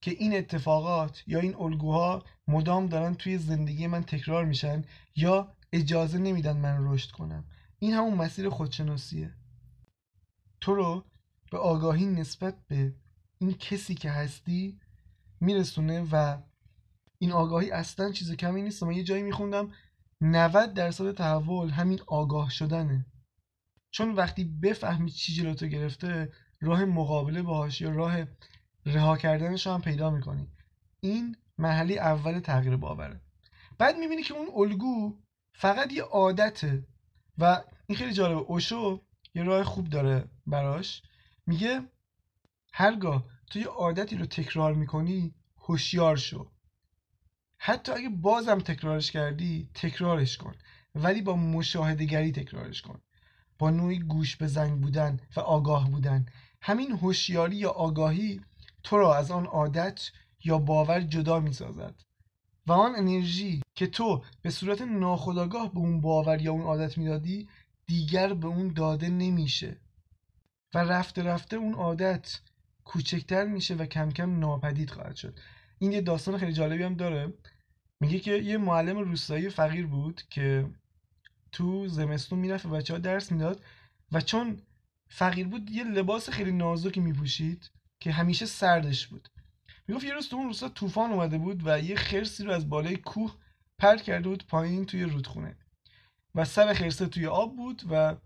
که 0.00 0.10
این 0.10 0.36
اتفاقات 0.36 1.22
یا 1.26 1.40
این 1.40 1.56
الگوها 1.56 2.24
مدام 2.48 2.86
دارن 2.86 3.14
توی 3.14 3.38
زندگی 3.38 3.86
من 3.86 4.02
تکرار 4.02 4.44
میشن 4.44 4.84
یا 5.16 5.52
اجازه 5.72 6.18
نمیدن 6.18 6.56
من 6.56 6.76
رشد 6.80 7.10
کنم؟ 7.10 7.44
این 7.78 7.94
همون 7.94 8.14
مسیر 8.14 8.48
خودشناسیه. 8.48 9.34
تو 10.60 10.74
رو 10.74 11.04
به 11.50 11.58
آگاهی 11.58 12.06
نسبت 12.06 12.66
به 12.68 12.94
این 13.38 13.52
کسی 13.52 13.94
که 13.94 14.10
هستی 14.10 14.80
میرسونه 15.40 16.06
و 16.12 16.38
این 17.18 17.32
آگاهی 17.32 17.70
اصلا 17.70 18.12
چیز 18.12 18.32
کمی 18.32 18.62
نیست 18.62 18.82
من 18.82 18.92
یه 18.92 19.04
جایی 19.04 19.22
میخوندم 19.22 19.72
90 20.20 20.74
درصد 20.74 21.14
تحول 21.14 21.70
همین 21.70 22.00
آگاه 22.06 22.50
شدنه. 22.50 23.06
چون 23.90 24.14
وقتی 24.14 24.44
بفهمی 24.44 25.10
چی 25.10 25.32
جلوتو 25.32 25.66
گرفته 25.66 26.32
راه 26.60 26.84
مقابله 26.84 27.42
باهاش 27.42 27.80
یا 27.80 27.90
راه 27.90 28.24
رها 28.86 29.16
کردنش 29.16 29.66
هم 29.66 29.80
پیدا 29.80 30.10
می‌کنی. 30.10 30.48
این 31.00 31.36
محلی 31.58 31.98
اول 31.98 32.40
تغییر 32.40 32.76
باوره. 32.76 33.20
بعد 33.78 33.96
می‌بینی 33.96 34.22
که 34.22 34.34
اون 34.34 34.48
الگو 34.56 35.18
فقط 35.52 35.92
یه 35.92 36.02
عادته 36.02 36.86
و 37.38 37.62
این 37.86 37.98
خیلی 37.98 38.12
جالبه. 38.12 38.40
اوشو 38.40 39.00
یه 39.34 39.42
راه 39.42 39.64
خوب 39.64 39.88
داره 39.88 40.24
براش. 40.46 41.02
میگه 41.46 41.82
هرگاه 42.72 43.24
تو 43.50 43.58
یه 43.58 43.66
عادتی 43.66 44.16
رو 44.16 44.26
تکرار 44.26 44.74
می‌کنی 44.74 45.34
هوشیار 45.56 46.16
شو. 46.16 46.50
حتی 47.58 47.92
اگه 47.92 48.08
بازم 48.08 48.58
تکرارش 48.58 49.10
کردی 49.10 49.70
تکرارش 49.74 50.36
کن. 50.36 50.54
ولی 50.94 51.22
با 51.22 51.36
مشاهدهگری 51.36 52.32
تکرارش 52.32 52.82
کن. 52.82 53.00
با 53.58 53.70
نوعی 53.70 53.98
گوش 53.98 54.36
به 54.36 54.46
زنگ 54.46 54.80
بودن 54.80 55.20
و 55.36 55.40
آگاه 55.40 55.90
بودن. 55.90 56.26
همین 56.62 56.90
هوشیاری 56.90 57.56
یا 57.56 57.70
آگاهی 57.70 58.40
تو 58.82 58.98
را 58.98 59.16
از 59.16 59.30
آن 59.30 59.46
عادت 59.46 60.10
یا 60.44 60.58
باور 60.58 61.00
جدا 61.00 61.40
می 61.40 61.52
سازد 61.52 61.94
و 62.66 62.72
آن 62.72 62.96
انرژی 62.96 63.62
که 63.74 63.86
تو 63.86 64.24
به 64.42 64.50
صورت 64.50 64.82
ناخودآگاه 64.82 65.72
به 65.72 65.78
اون 65.78 66.00
باور 66.00 66.42
یا 66.42 66.52
اون 66.52 66.62
عادت 66.62 66.98
می‌دادی 66.98 67.48
دیگر 67.86 68.34
به 68.34 68.46
اون 68.46 68.72
داده 68.72 69.08
نمیشه. 69.08 69.80
و 70.74 70.78
رفته 70.78 71.22
رفته 71.22 71.56
اون 71.56 71.74
عادت 71.74 72.40
کوچکتر 72.84 73.44
میشه 73.44 73.74
و 73.74 73.86
کم 73.86 74.10
کم 74.10 74.38
ناپدید 74.38 74.90
خواهد 74.90 75.16
شد. 75.16 75.38
این 75.78 75.92
یه 75.92 76.00
داستان 76.00 76.38
خیلی 76.38 76.52
جالبی 76.52 76.82
هم 76.82 76.94
داره. 76.94 77.32
میگه 78.00 78.18
که 78.18 78.32
یه 78.32 78.58
معلم 78.58 78.98
روستایی 78.98 79.48
فقیر 79.48 79.86
بود 79.86 80.22
که 80.30 80.70
تو 81.52 81.88
زمستون 81.88 82.38
می‌رفت 82.38 82.66
و 82.66 82.70
بچه 82.70 82.94
ها 82.94 82.98
درس 82.98 83.32
می‌داد 83.32 83.62
و 84.12 84.20
چون 84.20 84.62
فقیر 85.10 85.48
بود 85.48 85.70
یه 85.70 85.84
لباس 85.84 86.30
خیلی 86.30 86.52
نازکی 86.52 87.00
میپوشید 87.00 87.70
که 88.00 88.12
همیشه 88.12 88.46
سردش 88.46 89.06
بود. 89.06 89.28
می‌گفت 89.88 90.04
یه 90.04 90.14
روز 90.14 90.28
تو 90.28 90.36
اون 90.36 90.46
روستا 90.46 90.68
طوفان 90.68 91.10
اومده 91.12 91.38
بود 91.38 91.62
و 91.66 91.80
یه 91.80 91.96
خرسی 91.96 92.44
رو 92.44 92.52
از 92.52 92.68
بالای 92.68 92.96
کوه 92.96 93.36
پرت 93.78 94.02
کرده 94.02 94.28
بود 94.28 94.46
پایین 94.46 94.86
توی 94.86 95.02
رودخونه 95.02 95.56
و 96.34 96.44
سر 96.44 96.74
خرسه 96.74 97.06
توی 97.06 97.26
آب 97.26 97.56
بود 97.56 97.82
و 97.90 98.16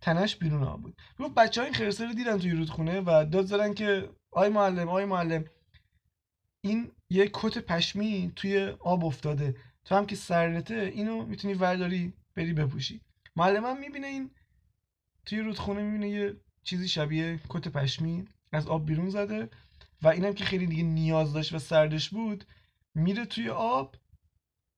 تنش 0.00 0.36
بیرون 0.36 0.62
آب 0.62 0.82
بود. 0.82 0.96
می‌گفت 1.18 1.34
بچه 1.34 1.60
های 1.60 1.68
این 1.70 1.78
خرسه 1.78 2.06
رو 2.06 2.12
دیدن 2.14 2.38
توی 2.38 2.50
رودخونه 2.50 3.00
و 3.00 3.26
داد 3.32 3.46
زدن 3.46 3.74
که 3.74 4.10
آی 4.30 4.48
معلم 4.48 4.88
آی 4.88 5.04
معلم 5.04 5.44
این 6.64 6.92
یه 7.10 7.30
کت 7.32 7.58
پشمی 7.58 8.32
توی 8.36 8.66
آب 8.80 9.04
افتاده. 9.04 9.56
تو 9.84 9.94
هم 9.94 10.06
که 10.06 10.16
سرته 10.16 10.74
اینو 10.74 11.26
می‌تونی 11.26 11.54
ورداری 11.54 12.12
بری 12.36 12.52
بپوشی. 12.52 13.00
معلمم 13.36 13.80
می‌بینه 13.80 14.06
این 14.06 14.30
توی 15.26 15.40
رودخونه 15.40 15.82
می‌بینه 15.82 16.08
یه 16.08 16.36
چیزی 16.62 16.88
شبیه 16.88 17.40
کت 17.48 17.68
پشمی 17.68 18.28
از 18.52 18.66
آب 18.66 18.86
بیرون 18.86 19.10
زده 19.10 19.48
و 20.02 20.08
اینم 20.08 20.32
که 20.32 20.44
خیلی 20.44 20.66
دیگه 20.66 20.82
نیاز 20.82 21.32
داشت 21.32 21.52
و 21.52 21.58
سردش 21.58 22.10
بود 22.10 22.44
میره 22.94 23.24
توی 23.24 23.50
آب 23.50 23.96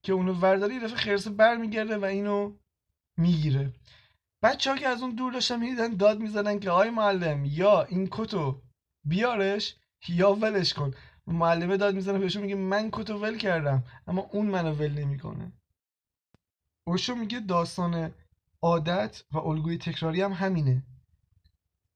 که 0.03 0.13
اونو 0.13 0.33
ورداره 0.33 0.75
یه 0.75 0.81
دفعه 0.81 0.97
خرسه 0.97 1.31
برمیگرده 1.31 1.97
و 1.97 2.05
اینو 2.05 2.53
می‌گیره. 3.19 3.73
بچه 4.43 4.71
ها 4.71 4.77
که 4.77 4.89
از 4.89 5.03
اون 5.03 5.15
دور 5.15 5.33
داشتن 5.33 5.61
می‌دیدن 5.61 5.97
داد 5.97 6.21
می‌زدن 6.21 6.59
که 6.59 6.71
آی 6.71 6.91
معلم 6.91 7.45
یا 7.45 7.83
این 7.83 8.09
کتو 8.11 8.63
بیارش 9.05 9.77
یا 10.09 10.33
ولش 10.33 10.75
کن. 10.75 10.95
معلمه 11.27 11.77
داد 11.77 11.95
می‌زنه 11.95 12.19
بهشون 12.19 12.43
میگه 12.43 12.55
من 12.55 12.89
کتو 12.93 13.19
ول 13.19 13.39
کردم 13.39 13.85
اما 14.07 14.23
اون 14.23 14.47
منو 14.47 14.73
ول 14.73 14.93
نمی‌کنه. 14.93 15.53
اوشو 16.87 17.15
میگه 17.15 17.41
داستان 17.41 18.15
عادت 18.65 19.23
و 19.33 19.39
الگوی 19.39 19.79
تکراری 19.79 20.23
هم 20.23 20.33
همینه. 20.33 20.83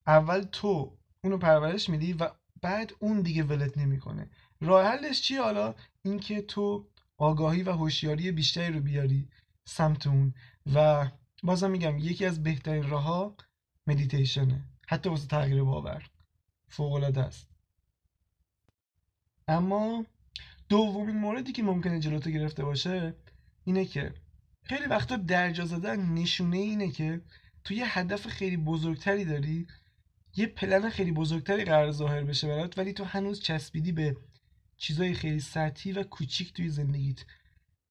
اول 0.06 0.40
تو 0.40 0.98
اونو 1.24 1.38
پرورش 1.38 1.88
میدی 1.88 2.12
و 2.12 2.30
بعد 2.62 2.92
اون 2.98 3.22
دیگه 3.22 3.42
ولت 3.42 3.78
نمی‌کنه. 3.78 4.30
راه 4.60 4.86
حلش 4.86 5.22
چیه 5.22 5.42
حالا؟ 5.42 5.74
اینکه 6.02 6.42
تو 6.42 6.88
آگاهی 7.16 7.62
و 7.62 7.72
هوشیاری 7.72 8.32
بیشتری 8.32 8.72
رو 8.72 8.80
بیاری 8.80 9.28
سمت 9.64 10.06
اون 10.06 10.34
و 10.74 11.08
بازم 11.42 11.70
میگم 11.70 11.98
یکی 11.98 12.24
از 12.24 12.42
بهترین 12.42 12.88
راهها 12.88 13.36
مدیتیشنه 13.86 14.64
حتی 14.88 15.08
واسه 15.08 15.26
تغییر 15.26 15.62
باور. 15.62 16.10
فوق 16.68 16.92
العاده 16.92 17.20
است. 17.20 17.48
اما 19.48 20.04
دومین 20.68 21.16
موردی 21.16 21.52
که 21.52 21.62
ممکنه 21.62 22.00
جلوتو 22.00 22.30
گرفته 22.30 22.64
باشه 22.64 23.14
اینه 23.64 23.84
که 23.84 24.14
خیلی 24.68 24.86
وقتا 24.86 25.16
درجا 25.16 25.64
زدن 25.64 26.00
نشونه 26.00 26.56
اینه 26.56 26.90
که 26.90 27.20
تو 27.64 27.74
یه 27.74 27.98
هدف 27.98 28.26
خیلی 28.26 28.56
بزرگتری 28.56 29.24
داری 29.24 29.66
یه 30.36 30.46
پلن 30.46 30.90
خیلی 30.90 31.12
بزرگتری 31.12 31.64
قرار 31.64 31.90
ظاهر 31.90 32.24
بشه 32.24 32.48
برات 32.48 32.78
ولی 32.78 32.92
تو 32.92 33.04
هنوز 33.04 33.40
چسبیدی 33.40 33.92
به 33.92 34.16
چیزای 34.76 35.14
خیلی 35.14 35.40
سطحی 35.40 35.92
و 35.92 36.02
کوچیک 36.02 36.52
توی 36.52 36.68
زندگیت. 36.68 37.24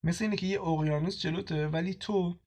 مثل 0.04 0.24
اینه 0.24 0.36
که 0.36 0.46
یه 0.46 0.60
اقیانوس 0.62 1.20
جلوته 1.20 1.66
ولی 1.66 1.94
تو 1.94 2.38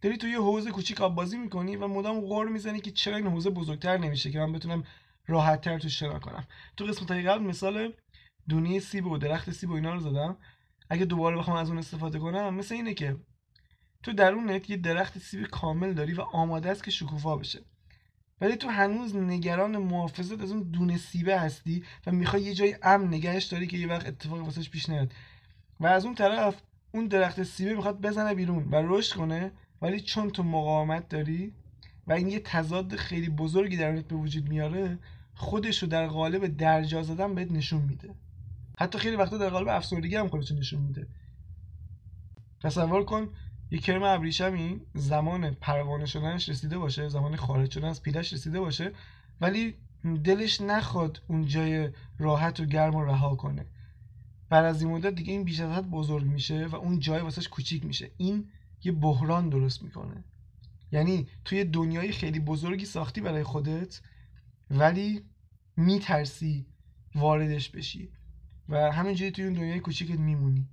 داری 0.00 0.16
تو 0.16 0.28
یه 0.28 0.38
حوض 0.38 0.68
کوچیک 0.68 1.00
آب 1.00 1.14
بازی 1.14 1.38
می‌کنی 1.38 1.76
و 1.76 1.88
مدام 1.88 2.20
غور 2.20 2.48
می‌زنی 2.48 2.80
که 2.80 2.90
چرا 2.90 3.16
این 3.16 3.26
حوض 3.26 3.46
بزرگتر 3.46 3.96
نمیشه 3.98 4.30
که 4.30 4.38
من 4.38 4.52
بتونم 4.52 4.84
راحتتر 5.26 5.78
تو 5.78 5.88
شنا 5.88 6.18
کنم. 6.18 6.46
تو 6.76 6.84
قسمت 6.84 7.10
قبل 7.10 7.44
مثال 7.44 7.92
دونی 8.48 8.80
سیب 8.80 9.06
و 9.06 9.18
درخت 9.18 9.50
سیب 9.50 9.70
و 9.70 9.74
اینا 9.74 9.94
رو 9.94 10.00
زدم. 10.00 10.36
اگه 10.90 11.04
دوباره 11.04 11.36
بخوام 11.36 11.56
از 11.56 11.68
اون 11.68 11.78
استفاده 11.78 12.18
کنم 12.18 12.54
مثل 12.54 12.74
اینه 12.74 12.94
که 12.94 13.16
تو 14.02 14.12
درونت 14.12 14.70
یه 14.70 14.76
درخت 14.76 15.18
سیب 15.18 15.46
کامل 15.46 15.92
داری 15.92 16.14
و 16.14 16.20
آماده 16.20 16.70
است 16.70 16.84
که 16.84 16.90
شکوفا 16.90 17.36
بشه. 17.36 17.60
ولی 18.40 18.56
تو 18.56 18.68
هنوز 18.68 19.16
نگران 19.16 19.76
محافظت 19.76 20.40
از 20.40 20.50
اون 20.50 20.62
دونه 20.62 20.96
سیبه 20.96 21.40
هستی 21.40 21.84
و 22.06 22.12
می‌خوای 22.12 22.42
یه 22.42 22.54
جای 22.54 22.76
امن 22.82 23.08
نگهش 23.08 23.44
داری 23.44 23.66
که 23.66 23.76
یه 23.76 23.86
وقت 23.86 24.06
اتفاقی 24.06 24.40
واسش 24.40 24.70
پیش 24.70 24.88
نیاد. 24.88 25.12
و 25.80 25.86
از 25.86 26.04
اون 26.04 26.14
طرف 26.14 26.62
اون 26.92 27.06
درخت 27.06 27.42
سیبه 27.42 27.74
می‌خواد 27.74 28.00
بزنه 28.00 28.34
بیرون 28.34 28.68
و 28.70 28.82
رشد 28.84 29.16
کنه 29.16 29.52
ولی 29.82 30.00
چون 30.00 30.30
تو 30.30 30.42
مقاومت 30.42 31.08
داری 31.08 31.54
و 32.06 32.12
این 32.12 32.28
یه 32.28 32.40
تضاد 32.40 32.96
خیلی 32.96 33.28
بزرگی 33.28 33.76
درونت 33.76 34.08
به 34.08 34.16
وجود 34.16 34.48
میاره 34.48 34.98
خودش 35.34 35.82
رو 35.82 35.88
در 35.88 36.06
قالب 36.06 36.56
درجا 36.56 37.02
زدن 37.02 37.34
بهت 37.34 37.52
نشون 37.52 37.82
میده. 37.82 38.14
حتی 38.78 38.98
خیلی 38.98 39.16
وقتا 39.16 39.38
در 39.38 39.48
قالب 39.48 39.68
افسردگی 39.68 40.16
هم 40.16 40.28
خودش 40.28 40.52
نشون 40.52 40.80
میده. 40.80 41.06
تصور 42.62 43.04
کن 43.04 43.28
یه 43.70 43.78
کرم 43.78 44.02
ابریشمی 44.02 44.80
زمان 44.94 45.50
پروانه 45.50 46.06
شدنش 46.06 46.48
رسیده 46.48 46.78
باشه 46.78 47.08
زمان 47.08 47.36
خارج 47.36 47.70
شدن 47.70 47.88
از 47.88 48.02
پیلش 48.02 48.32
رسیده 48.32 48.60
باشه 48.60 48.92
ولی 49.40 49.74
دلش 50.24 50.60
نخواد 50.60 51.22
اون 51.28 51.46
جای 51.46 51.90
راحت 52.18 52.60
و 52.60 52.64
گرم 52.64 52.94
و 52.94 53.04
رها 53.04 53.36
کنه. 53.36 53.66
بعد 54.48 54.64
از 54.64 54.82
این 54.82 54.90
مدت 54.90 55.14
دیگه 55.14 55.32
این 55.32 55.44
بیش 55.44 55.60
از 55.60 55.70
حد 55.70 55.90
بزرگ 55.90 56.26
میشه 56.26 56.66
و 56.66 56.76
اون 56.76 56.98
جای 56.98 57.20
واسش 57.20 57.48
کوچیک 57.48 57.84
میشه. 57.84 58.10
این 58.16 58.48
یه 58.84 58.92
بحران 58.92 59.48
درست 59.48 59.82
می‌کنه. 59.82 60.24
یعنی 60.92 61.28
توی 61.44 61.64
دنیای 61.64 62.12
خیلی 62.12 62.40
بزرگی 62.40 62.84
ساختی 62.84 63.20
برای 63.20 63.42
خودت 63.42 64.00
ولی 64.70 65.24
میترسی 65.76 66.66
واردش 67.14 67.70
بشی. 67.70 68.12
و 68.68 68.92
همینجوری 68.92 69.30
توی 69.30 69.44
اون 69.44 69.52
دنیای 69.52 69.80
کوچیکت 69.80 70.18
میمونی. 70.18 70.68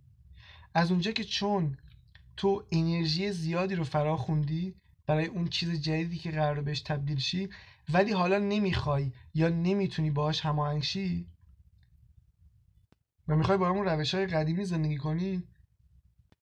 از 0.73 0.91
اونجا 0.91 1.11
که 1.11 1.23
چون 1.23 1.77
تو 2.37 2.65
انرژی 2.71 3.31
زیادی 3.31 3.75
رو 3.75 3.83
فرا 3.83 4.17
خوندی 4.17 4.75
برای 5.07 5.25
اون 5.25 5.47
چیز 5.47 5.81
جدیدی 5.81 6.17
که 6.17 6.31
قرار 6.31 6.61
بهش 6.61 6.81
تبدیل 6.81 7.19
شی 7.19 7.49
ولی 7.93 8.11
حالا 8.11 8.37
نمی‌خوای 8.37 9.11
یا 9.33 9.49
نمی‌تونی 9.49 10.11
باهاش 10.11 10.41
هماهنگ 10.41 10.83
شی؟ 10.83 11.27
و 13.27 13.35
می‌خوای 13.35 13.57
با 13.57 13.69
همون 13.69 13.85
روش 13.85 14.15
های 14.15 14.25
قدیمی 14.25 14.65
زندگی 14.65 14.97
کنی؟ 14.97 15.43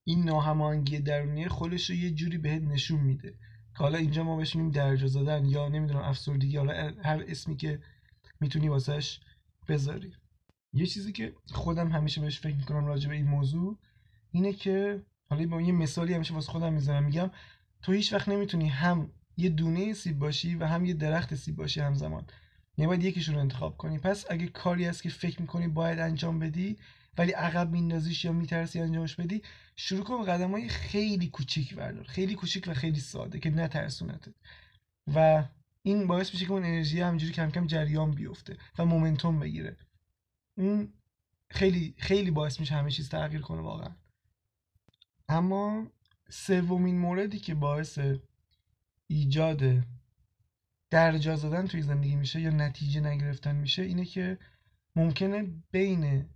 این 0.04 0.24
ناهماهنگی 0.24 1.00
درونی 1.00 1.48
خودش 1.48 1.90
رو 1.90 1.96
یه 1.96 2.12
جوری 2.12 2.38
بهت 2.38 2.62
نشون 2.62 3.00
میده 3.00 3.32
که 3.78 3.80
حالا 3.80 3.98
اینجا 3.98 4.24
ما 4.24 4.38
بهش 4.38 4.56
میگیم 4.56 4.72
درجا 4.72 5.08
زدن 5.08 5.46
یا 5.46 5.68
نمی‌دونم 5.68 6.02
افسردگی 6.02 6.58
حالا 6.58 6.94
هر 7.04 7.24
اسمی 7.28 7.58
که 7.58 7.82
می‌تونی 8.40 8.70
واسش 8.70 9.20
بذاری. 9.68 10.14
یه 10.74 10.86
چیزی 10.86 11.12
که 11.12 11.36
خودم 11.52 11.88
همیشه 11.88 12.22
بهش 12.22 12.40
فکر 12.40 12.56
می‌کنم 12.56 12.86
راجع 12.86 13.10
به 13.10 13.16
این 13.16 13.28
موضوع 13.28 13.78
اینه 14.32 14.54
که 14.54 15.06
حالا 15.30 15.48
با 15.48 15.62
یه 15.62 15.72
مثالی 15.72 16.14
همیشه 16.14 16.34
واسه 16.34 16.52
خودم 16.52 16.74
می‌زنم 16.74 17.04
میگم 17.04 17.32
تو 17.82 17.92
هیچ 17.92 18.14
وقت 18.14 18.30
نمی‌تونی 18.30 18.70
هم 18.70 19.12
یه 19.38 19.50
دونه 19.50 19.94
سیب 19.94 20.20
باشی 20.20 20.56
و 20.56 20.66
هم 20.66 20.86
یه 20.86 20.94
درخت 20.94 21.36
سیب 21.36 21.56
باشی 21.56 21.80
همزمان. 21.80 22.26
یعنی 22.78 22.88
باید 22.88 23.04
یکیشون 23.04 23.36
رو 23.36 23.42
انتخاب 23.42 23.78
کنی. 23.78 24.00
پس 24.00 24.26
اگه 24.30 24.48
کاری 24.48 24.86
هست 24.86 25.04
که 25.04 25.10
فکر 25.10 25.42
می‌کنی 25.42 25.68
باید 25.68 26.00
انجام 26.00 26.40
بدی 26.40 26.78
ولی 27.18 27.32
عقب 27.32 27.72
میندازیش 27.72 28.26
یا 28.26 28.32
میترسی 28.32 28.80
انجامش 28.80 29.16
بدی 29.16 29.42
شروع 29.76 30.04
کن 30.04 30.24
قدم 30.24 30.52
های 30.52 30.70
خیلی 30.70 31.28
کوچیک 31.28 31.76
بردار. 31.76 32.04
خیلی 32.04 32.36
کوچیک 32.36 32.68
و 32.68 32.74
خیلی 32.74 33.00
ساده 33.00 33.40
که 33.40 33.50
نترسونتت 33.50 34.34
و 35.16 35.44
این 35.82 36.08
باعث 36.08 36.34
میشه 36.34 36.46
که 36.46 36.52
اون 36.52 36.64
انرژی 36.64 37.02
همینجوری 37.02 37.34
کم 37.34 37.52
کم 37.52 37.68
جریان 37.68 38.12
بیفته 38.12 38.58
و 38.80 38.86
مومنتوم 38.86 39.40
بگیره. 39.40 39.78
اون 40.58 40.94
خیلی 41.50 41.96
خیلی 41.98 42.32
باعث 42.32 42.60
میشه 42.60 42.76
همه 42.76 42.92
چیز 42.92 43.10
تغییر 43.10 43.42
کنه 43.42 43.62
واقعا. 43.62 43.96
اما 45.30 45.88
سومین 46.30 46.98
موردی 46.98 47.40
که 47.40 47.56
باعث 47.56 48.00
ایجاد 49.08 49.84
درجا 50.90 51.36
زدن 51.36 51.68
توی 51.68 51.82
زندگی 51.82 52.16
میشه 52.16 52.42
یا 52.42 52.50
نتیجه 52.50 53.02
نگرفتن 53.02 53.56
میشه 53.56 53.82
اینه 53.82 54.06
که 54.06 54.38
ممکنه 54.96 55.48
بین 55.72 56.30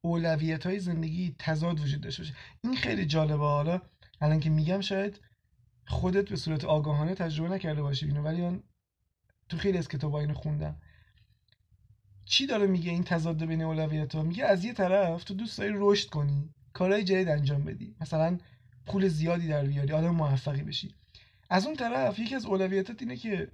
اولویت 0.00 0.66
های 0.66 0.80
زندگی 0.80 1.36
تضاد 1.38 1.80
وجود 1.80 2.00
داشته 2.00 2.22
باشه. 2.22 2.34
این 2.64 2.76
خیلی 2.76 3.06
جالبه. 3.06 3.44
حالا 3.44 3.82
الان 4.20 4.40
که 4.40 4.50
میگم 4.50 4.80
شاید 4.80 5.20
خودت 5.86 6.28
به 6.28 6.36
صورت 6.36 6.64
آگاهانه 6.64 7.14
تجربه 7.14 7.54
نکرده 7.54 7.82
باشی 7.82 8.06
اینو 8.06 8.22
ولی 8.22 8.62
تو 9.48 9.56
خیلی 9.56 9.78
از 9.78 9.88
کتابا 9.88 10.20
اینو 10.20 10.34
خوندم. 10.34 10.76
چی 12.24 12.46
داره 12.46 12.66
میگه 12.66 12.90
این 12.90 13.04
تضاد 13.04 13.44
بین 13.44 13.62
اولویت 13.62 14.14
ها 14.14 14.22
میگه 14.22 14.44
از 14.44 14.64
یه 14.64 14.72
طرف 14.72 15.24
تو 15.24 15.34
دوست 15.34 15.58
داری 15.58 15.72
رشد 15.76 16.08
کنی. 16.08 16.54
کارهای 16.76 17.04
جدید 17.04 17.28
انجام 17.28 17.64
بدی. 17.64 17.96
مثلا 18.00 18.38
پول 18.86 19.08
زیادی 19.08 19.48
در 19.48 19.64
بیاری 19.64 19.92
آدم 19.92 20.10
موفقی 20.10 20.62
بشی. 20.62 20.94
از 21.50 21.66
اون 21.66 21.76
طرف 21.76 22.18
یکی 22.18 22.34
از 22.34 22.46
اولویتات 22.46 23.02
اینه 23.02 23.16
که 23.16 23.52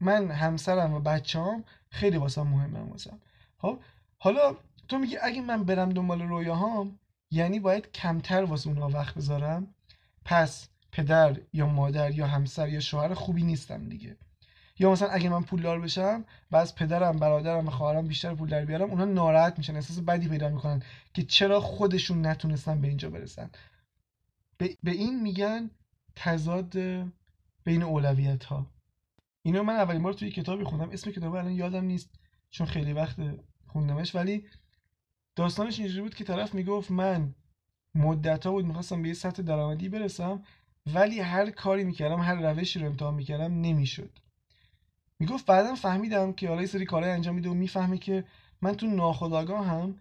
من 0.00 0.30
همسرم 0.30 0.94
و 0.94 1.00
بچه‌ام 1.00 1.64
خیلی 1.90 2.16
واسم 2.16 2.42
مهمه 2.42 2.78
واسم 2.78 3.20
خب؟ 3.58 3.80
حالا 4.18 4.56
تو 4.88 4.98
میگی 4.98 5.16
اگه 5.16 5.40
من 5.40 5.64
برم 5.64 5.88
دنبال 5.88 6.22
رویاهام 6.22 6.98
یعنی 7.30 7.60
باید 7.60 7.92
کمتر 7.92 8.44
واسه 8.44 8.68
اونها 8.68 8.88
وقت 8.88 9.14
بذارم؟ 9.14 9.74
پس 10.24 10.68
پدر 10.92 11.40
یا 11.52 11.66
مادر 11.66 12.10
یا 12.10 12.26
همسر 12.26 12.68
یا 12.68 12.80
شوهر 12.80 13.14
خوبی 13.14 13.42
نیستم 13.42 13.88
دیگه. 13.88 14.16
یا 14.78 14.90
مثلا 14.92 15.08
اگه 15.08 15.28
من 15.28 15.42
پولدار 15.42 15.80
بشم 15.80 16.24
و 16.50 16.56
از 16.56 16.74
پدرم 16.74 17.16
برادرم 17.16 17.66
و 17.66 17.70
خواهرم 17.70 18.06
بیشتر 18.06 18.34
پول 18.34 18.48
در 18.48 18.64
بیارم 18.64 18.90
اونا 18.90 19.04
ناراحت 19.04 19.58
میشن 19.58 19.74
احساس 19.74 19.98
بدی 19.98 20.28
پیدا 20.28 20.48
می‌کنن 20.48 20.82
که 21.14 21.22
چرا 21.22 21.60
خودشون 21.60 22.26
نتونستن 22.26 22.80
به 22.80 22.88
اینجا 22.88 23.10
برسن. 23.10 23.50
به 24.58 24.90
این 24.90 25.22
میگن 25.22 25.70
تضاد 26.16 26.76
بین 27.64 27.82
اولویت 27.82 28.44
ها 28.44 28.66
اینو 29.42 29.62
من 29.62 29.74
اولین 29.74 30.02
بار 30.02 30.12
توی 30.12 30.30
کتابی 30.30 30.64
خوندم. 30.64 30.90
اسم 30.90 31.10
کتاب 31.10 31.34
الان 31.34 31.52
یادم 31.52 31.84
نیست 31.84 32.10
چون 32.50 32.66
خیلی 32.66 32.92
وقت 32.92 33.16
خوندمش 33.66 34.14
ولی 34.14 34.44
داستانش 35.36 35.78
اینجوری 35.78 36.00
بود 36.00 36.14
که 36.14 36.24
طرف 36.24 36.54
می‌گفت 36.54 36.90
من 36.90 37.34
مدت 37.94 38.46
ها 38.46 38.52
بود 38.52 38.64
می‌خواستم 38.64 39.02
به 39.02 39.08
یه 39.08 39.14
سطح 39.14 39.42
درآمدی 39.42 39.88
برسم 39.88 40.42
ولی 40.94 41.20
هر 41.20 41.50
کاری 41.50 41.84
می‌کردم 41.84 42.20
هر 42.20 42.52
روشی 42.52 42.78
رو 42.78 42.86
امتحان 42.86 43.14
می‌کردم 43.14 43.60
نمی‌شد. 43.60 44.10
می‌گفت 45.18 45.46
بعدا 45.46 45.74
فهمیدم 45.74 46.32
که 46.32 46.48
حالا 46.48 46.60
یه 46.60 46.66
سری 46.66 46.84
کارهای 46.84 47.12
انجام 47.12 47.34
میده 47.34 47.48
و 47.48 47.54
می‌فهمه 47.54 47.98
که 47.98 48.24
من 48.62 48.74
تو 48.74 48.86
ناخودآگاه 48.86 49.66
هم 49.66 50.00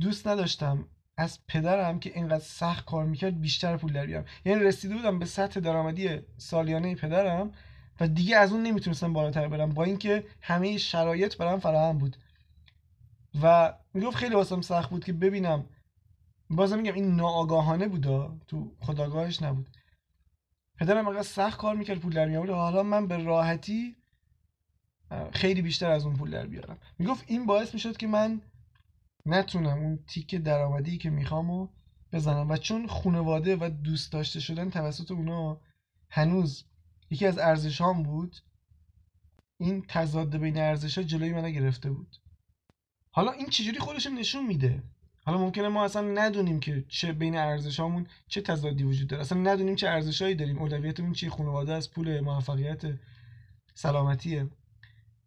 دوست 0.00 0.26
نداشتم 0.26 0.88
از 1.16 1.46
پدرم 1.46 2.00
که 2.00 2.12
اینقدر 2.14 2.44
سخت 2.44 2.84
کار 2.84 3.04
می‌کرد 3.04 3.40
بیشتر 3.40 3.76
پول 3.76 3.92
در 3.92 4.06
بیارم. 4.06 4.24
یعنی 4.44 4.64
رسیده 4.64 4.94
بودم 4.94 5.18
به 5.18 5.26
سطح 5.26 5.60
درآمدی 5.60 6.20
سالیانه 6.36 6.94
پدرم 6.94 7.52
و 8.00 8.08
دیگه 8.08 8.36
از 8.36 8.52
اون 8.52 8.62
نمی‌تونستم 8.62 9.12
بالاتر 9.12 9.48
برم 9.48 9.70
با 9.70 9.84
اینکه 9.84 10.26
همه 10.40 10.78
شرایط 10.78 11.36
برام 11.36 11.60
فراهم 11.60 11.98
بود. 11.98 12.16
و 13.42 13.74
می‌گفت 13.94 14.16
خیلی 14.16 14.34
واسم 14.34 14.60
سخت 14.60 14.90
بود 14.90 15.04
که 15.04 15.12
ببینم 15.12 15.66
بازم 16.50 16.78
میگم 16.78 16.94
این 16.94 17.16
ناآگاهانه 17.16 17.88
بود 17.88 18.06
تو 18.48 18.76
خداگاهش 18.80 19.42
نبود. 19.42 19.68
پدرم 20.78 21.08
اگر 21.08 21.22
سخت 21.22 21.58
کار 21.58 21.76
می‌کرد 21.76 21.98
پول 21.98 22.12
در 22.12 22.28
میآورد 22.28 22.50
حالا 22.50 22.82
من 22.82 23.06
به 23.06 23.16
راحتی 23.16 23.96
خیلی 25.32 25.62
بیشتر 25.62 25.90
از 25.90 26.04
اون 26.04 26.16
پول 26.16 26.30
در 26.30 26.46
بیارم. 26.46 26.78
می‌گفت 26.98 27.24
این 27.26 27.46
باعث 27.46 27.74
می‌شد 27.74 27.96
که 27.96 28.06
من 28.06 28.40
نتونم 29.26 29.78
اون 29.78 29.98
تیک 30.06 30.34
درآمدی 30.34 30.98
که 30.98 31.10
می‌خوام 31.10 31.50
و 31.50 31.68
بزنم. 32.12 32.50
و 32.50 32.56
چون 32.56 32.86
خانواده 32.86 33.56
و 33.56 33.70
دوست 33.84 34.12
داشته 34.12 34.40
شدن 34.40 34.70
توسط 34.70 35.10
اونا 35.10 35.60
هنوز 36.10 36.64
یکی 37.10 37.26
از 37.26 37.38
ارزش 37.38 37.80
هام 37.80 38.02
بود 38.02 38.36
این 39.60 39.84
تضاد 39.88 40.36
بین 40.36 40.56
ارزش 40.56 40.98
ها 40.98 41.04
جلوی 41.04 41.32
من 41.32 41.50
گرفته 41.50 41.90
بود. 41.90 42.16
حالا 43.10 43.32
این 43.32 43.46
چجوری 43.46 43.78
خودش 43.78 44.06
نشون 44.06 44.46
میده؟ 44.46 44.82
حالا 45.24 45.38
ممکنه 45.38 45.68
ما 45.68 45.84
اصلا 45.84 46.02
ندونیم 46.02 46.60
که 46.60 46.84
چه 46.88 47.12
بین 47.12 47.36
ارزش 47.36 47.80
هامون 47.80 48.06
چه 48.28 48.40
تضادی 48.40 48.84
وجود 48.84 49.08
داره. 49.08 49.22
اصلا 49.22 49.38
ندونیم 49.38 49.74
چه 49.74 49.88
ارزشهایی 49.88 50.34
داریم. 50.34 50.58
اولویتمون 50.58 51.12
چیه؟ 51.12 51.30
خانواده 51.30 51.72
از 51.72 51.90
پول 51.90 52.20
موفقیت 52.20 52.82
سلامتیه. 53.74 54.48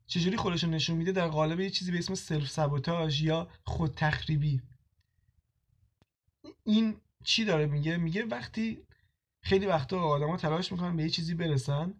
چجوری 0.07 0.37
خودش 0.37 0.63
نشون 0.63 0.97
میده؟ 0.97 1.11
در 1.11 1.27
قالب 1.27 1.59
یه 1.59 1.69
چیزی 1.69 1.91
به 1.91 1.97
اسم 1.97 2.15
سلف 2.15 2.49
سابوتاژ 2.49 3.21
یا 3.21 3.49
خود 3.63 3.93
تخریبی 3.93 4.61
این 6.63 6.97
چی 7.23 7.45
داره 7.45 7.65
میگه؟ 7.65 7.97
میگه 7.97 8.25
وقتی 8.25 8.85
خیلی 9.41 9.65
وقتا 9.65 9.99
آدما 9.99 10.37
تلاش 10.37 10.71
می‌کنن 10.71 10.95
به 10.95 11.03
یه 11.03 11.09
چیزی 11.09 11.33
برسن 11.33 11.93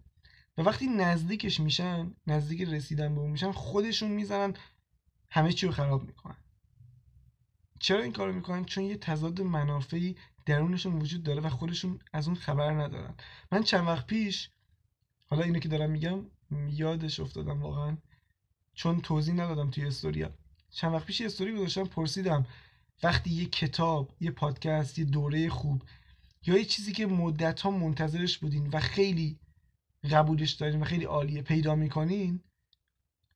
و 0.57 0.61
وقتی 0.61 0.87
نزدیکش 0.87 1.59
میشن 1.59 2.15
نزدیک 2.27 2.61
رسیدن 2.61 3.15
به 3.15 3.21
اون 3.21 3.31
میشن 3.31 3.51
خودشون 3.51 4.11
می‌زنن 4.11 4.53
همه 5.29 5.53
چی 5.53 5.65
رو 5.65 5.71
خراب 5.71 6.07
می‌کنن. 6.07 6.37
چرا 7.79 8.01
این 8.01 8.11
کارو 8.11 8.33
می‌کنن؟ 8.33 8.65
چون 8.65 8.83
یه 8.83 8.97
تضاد 8.97 9.41
منافعی 9.41 10.15
درونشون 10.45 11.01
وجود 11.01 11.23
داره 11.23 11.41
و 11.41 11.49
خودشون 11.49 11.99
از 12.13 12.27
اون 12.27 12.35
خبر 12.35 12.71
ندارن. 12.71 13.15
من 13.51 13.63
چند 13.63 13.87
وقت 13.87 14.07
پیش 14.07 14.49
حالا 15.25 15.43
اینو 15.43 15.59
که 15.59 15.69
دارم 15.69 15.91
میگم 15.91 16.25
یادش 16.69 17.19
افتادم 17.19 17.62
واقعا. 17.62 17.97
چون 18.73 19.01
توضیح 19.01 19.34
ندادم 19.34 19.69
توی 19.69 19.86
استوریا 19.86 20.34
چند 20.69 20.93
وقت 20.93 21.05
پیش 21.05 21.21
استوری 21.21 21.53
گذاشتم 21.53 21.84
پرسیدم 21.84 22.45
وقتی 23.03 23.29
یه 23.29 23.45
کتاب 23.45 24.12
یه 24.19 24.31
پادکست 24.31 24.99
یه 24.99 25.05
دوره 25.05 25.49
خوب 25.49 25.84
یا 26.45 26.58
یه 26.58 26.65
چیزی 26.65 26.93
که 26.93 27.05
مدت 27.05 27.62
ها 27.62 27.71
منتظرش 27.71 28.38
بودین 28.38 28.67
و 28.67 28.79
خیلی 28.79 29.39
قبولش 30.12 30.51
دارین 30.51 30.81
و 30.81 30.86
خیلی 30.86 31.05
عالیه 31.05 31.41
پیدا 31.41 31.75
می‌کنین 31.75 32.39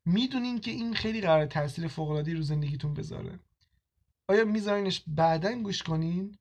می‌دونین 0.06 0.60
که 0.60 0.72
این 0.72 0.93
خیلی 0.93 1.22
قرار 1.22 1.45
تاثیر 1.45 1.88
فوق 1.88 2.12
رو 2.12 2.41
زندگیتون 2.41 2.93
بذاره. 2.93 3.39
آیا 4.28 4.45
میذارینش 4.45 5.04
بعدا 5.08 5.62
گوش 5.62 5.84
کنین 5.84 6.38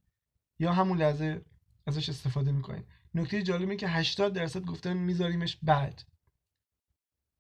یا 0.58 0.72
همون 0.72 0.98
لحظه 0.98 1.44
ازش 1.86 2.08
استفاده 2.08 2.52
می‌کنین؟ 2.52 2.84
نکته 3.14 3.42
جالبه 3.42 3.76
که 3.76 3.88
80 3.88 4.32
درصد 4.32 4.64
گفتن 4.64 4.96
میذاریمش 4.96 5.58
بعد. 5.62 6.02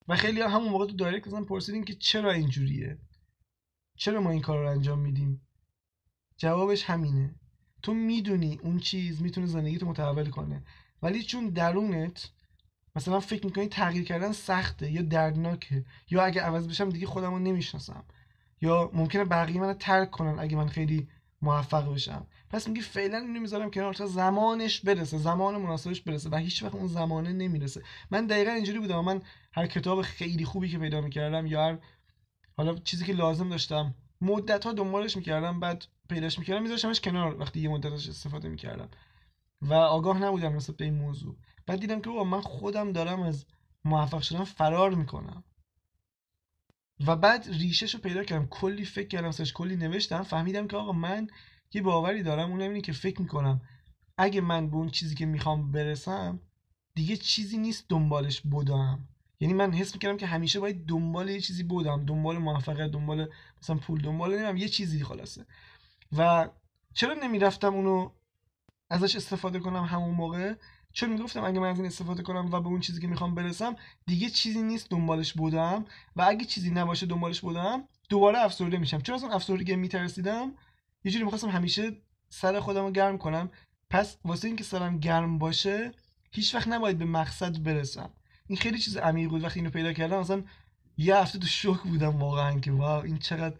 و 0.08 0.16
خیلی 0.16 0.40
همون 0.40 0.68
موقع 0.68 0.86
تو 0.86 0.96
دایرکت 0.96 1.26
ازم 1.26 1.44
پرسیدین 1.44 1.84
که 1.84 1.94
چرا 1.94 2.32
اینجوریه؟ 2.32 2.98
چرا 3.96 4.20
ما 4.20 4.30
این 4.30 4.40
کار 4.40 4.58
رو 4.58 4.70
انجام 4.70 4.98
میدیم؟ 4.98 5.48
جوابش 6.36 6.84
همینه. 6.84 7.34
تو 7.82 7.94
می‌دونی 7.94 8.58
اون 8.62 8.78
چیز 8.78 9.22
می‌تونه 9.22 9.46
زندگیتو 9.46 9.86
متحول 9.86 10.30
کنه. 10.30 10.64
ولی 11.02 11.22
چون 11.22 11.48
درونت 11.48 12.30
مثلا 12.96 13.20
فکر 13.20 13.46
می‌کنی 13.46 13.68
تغییر 13.68 14.04
کردن 14.04 14.32
سخته 14.32 14.90
یا 14.90 15.02
دردناکه 15.02 15.84
یا 16.10 16.22
اگه 16.24 16.40
عوض 16.40 16.68
بشم 16.68 16.90
دیگه 16.90 17.06
خودم 17.06 17.30
رو 17.30 17.38
نمی‌شناسم 17.38 18.04
یا 18.60 18.90
ممکنه 18.94 19.24
بقیه 19.24 19.60
منو 19.60 19.74
ترک 19.74 20.10
کنن 20.10 20.38
اگه 20.38 20.56
من 20.56 20.68
خیلی 20.68 21.08
موفق 21.42 21.92
بشم. 21.92 22.26
پس 22.50 22.68
میگی 22.68 22.80
فعلا 22.80 23.18
اینو 23.18 23.40
می‌ذارم 23.40 23.70
کنار 23.70 23.94
تا 23.94 24.06
زمانش 24.06 24.80
برسه 24.80 25.18
زمان 25.18 25.56
مناسبش 25.56 26.00
برسه 26.00 26.30
و 26.30 26.36
هیچ 26.36 26.62
وقت 26.62 26.74
اون 26.74 26.86
زمانه 26.86 27.32
نمی‌رسه. 27.32 27.82
من 28.10 28.26
دقیقا 28.26 28.50
اینجوری 28.50 28.78
بودم 28.78 29.04
من 29.04 29.22
هر 29.52 29.66
کتاب 29.66 30.02
خیلی 30.02 30.44
خوبی 30.44 30.68
که 30.68 30.78
پیدا 30.78 31.00
می‌کردم 31.00 31.46
یا 31.46 31.64
هر 31.64 31.78
حالا 32.56 32.74
چیزی 32.74 33.04
که 33.04 33.12
لازم 33.12 33.48
داشتم 33.48 33.94
مدت 34.20 34.66
ها 34.66 34.72
دنبالش 34.72 35.16
می‌کردم 35.16 35.60
بعد 35.60 35.84
پیداش 36.08 36.38
می‌کردم 36.38 36.62
میذاشتمش 36.62 37.00
کنار 37.00 37.40
وقتی 37.40 37.60
یه 37.60 37.68
مدتش 37.68 38.08
استفاده 38.08 38.48
می‌کردم. 38.48 38.88
و 39.62 39.74
آگاه 39.74 40.18
نبودم 40.18 40.56
نسبت 40.56 40.76
به 40.76 40.84
این 40.84 40.94
موضوع. 40.94 41.36
بعد 41.66 41.80
دیدم 41.80 42.00
که 42.00 42.10
من 42.10 42.40
خودم 42.40 42.92
دارم 42.92 43.22
از 43.22 43.46
موفق 43.84 44.20
شدن 44.20 44.44
فرار 44.44 44.94
می‌کنم. 44.94 45.44
و 47.06 47.16
بعد 47.16 47.48
ریشش 47.48 47.94
رو 47.94 48.00
پیدا 48.00 48.24
کردم. 48.24 48.46
کلی 48.46 48.84
فکر 48.84 49.08
کردم 49.08 49.30
سرش 49.30 49.52
کلی 49.52 49.76
نوشتم. 49.76 50.22
فهمیدم 50.22 50.66
که 50.66 50.76
آقا 50.76 50.92
من 50.92 51.26
یه 51.72 51.82
باوری 51.82 52.22
دارم. 52.22 52.50
اونم 52.50 52.62
اینه 52.62 52.80
که 52.80 52.92
فکر 52.92 53.22
می‌کنم 53.22 53.60
اگه 54.16 54.40
من 54.40 54.70
به 54.70 54.76
اون 54.76 54.88
چیزی 54.88 55.14
که 55.14 55.26
می‌خوام 55.26 55.72
برسم 55.72 56.40
دیگه 56.94 57.16
چیزی 57.16 57.58
نیست 57.58 57.84
دنبالش 57.88 58.40
بودم 58.40 59.08
یعنی 59.40 59.54
من 59.54 59.72
حس 59.72 59.94
می‌کردم 59.94 60.16
که 60.16 60.26
همیشه 60.26 60.60
باید 60.60 60.86
دنبال 60.86 61.28
یه 61.28 61.40
چیزی 61.40 61.62
بودم 61.62 62.04
دنبال 62.04 62.38
موفقیت 62.38 62.90
دنبال 62.90 63.28
مثلا 63.62 63.76
پول 63.76 64.02
دنبال 64.02 64.38
نمیم 64.38 64.56
یه 64.56 64.68
چیزی 64.68 65.04
خلاصه. 65.04 65.46
و 66.16 66.48
چرا 66.94 67.14
نمی‌رفتم 67.14 67.74
اونو 67.74 68.10
ازش 68.90 69.16
استفاده 69.16 69.58
کنم 69.58 69.84
همون 69.84 70.14
موقع؟ 70.14 70.54
چون 70.92 71.10
می‌گفتم 71.10 71.44
اگه 71.44 71.60
من 71.60 71.68
از 71.68 71.76
این 71.76 71.86
استفاده 71.86 72.22
کنم 72.22 72.52
و 72.52 72.60
به 72.60 72.68
اون 72.68 72.80
چیزی 72.80 73.00
که 73.00 73.06
می‌خوام 73.06 73.34
برسم 73.34 73.76
دیگه 74.06 74.30
چیزی 74.30 74.62
نیست 74.62 74.90
دنبالش 74.90 75.32
بودم. 75.32 75.84
و 76.16 76.22
اگه 76.28 76.44
چیزی 76.44 76.70
نباشه 76.70 77.06
دنبالش 77.06 77.40
بودم 77.40 77.84
دوباره 78.08 78.38
افسرده 78.38 78.78
میشم. 78.78 79.00
چون 79.00 79.14
از 79.14 79.22
اون 79.22 79.32
افسردگی 79.32 79.76
میترسیدم؟ 79.76 80.52
یه 81.04 81.12
جوری 81.12 81.24
می‌خواستم 81.24 81.48
همیشه 81.48 81.92
سر 82.28 82.60
خودم 82.60 82.84
رو 82.84 82.90
گرم 82.90 83.18
کنم. 83.18 83.50
پس 83.90 84.16
واسه 84.24 84.48
اینکه 84.48 84.64
سرم 84.64 84.98
گرم 84.98 85.38
باشه 85.38 85.92
هیچ 86.30 86.54
وقت 86.54 86.68
نباید 86.68 86.98
به 86.98 87.04
مقصد 87.04 87.62
برسم. 87.62 88.10
این 88.46 88.58
خیلی 88.58 88.78
چیز 88.78 88.96
عمیق 88.96 89.28
بود 89.28 89.44
وقتی 89.44 89.60
اینو 89.60 89.70
پیدا 89.70 89.92
کردم. 89.92 90.18
مثلا 90.18 90.42
یه 90.96 91.16
هفته 91.16 91.38
تو 91.38 91.46
شوک 91.46 91.80
بودم 91.80 92.16
واقعا 92.16 92.60
که 92.60 92.72
واو 92.72 93.04
این 93.04 93.18
چقدر 93.18 93.56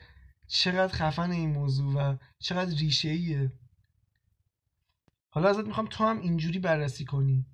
چقدر 0.48 0.92
خفن 0.92 1.30
این 1.30 1.50
موضوع 1.50 1.94
و 1.94 2.16
چقدر 2.38 2.76
ریشه 2.76 3.08
ایه 3.08 3.52
حالا 5.30 5.48
ازت 5.48 5.66
می‌خوام 5.66 5.86
تو 5.86 6.04
هم 6.04 6.20
اینجوری 6.20 6.58
بررسی 6.58 7.04
کنی 7.04 7.46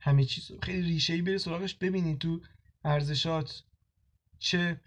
همه 0.00 0.24
چیز 0.24 0.52
خیلی 0.62 0.82
ریشه 0.82 1.12
ای 1.12 1.22
بری 1.22 1.38
سراغش 1.38 1.74
ببینی 1.74 2.16
تو 2.16 2.40
ارزشات 2.84 3.62
چه 4.38 4.80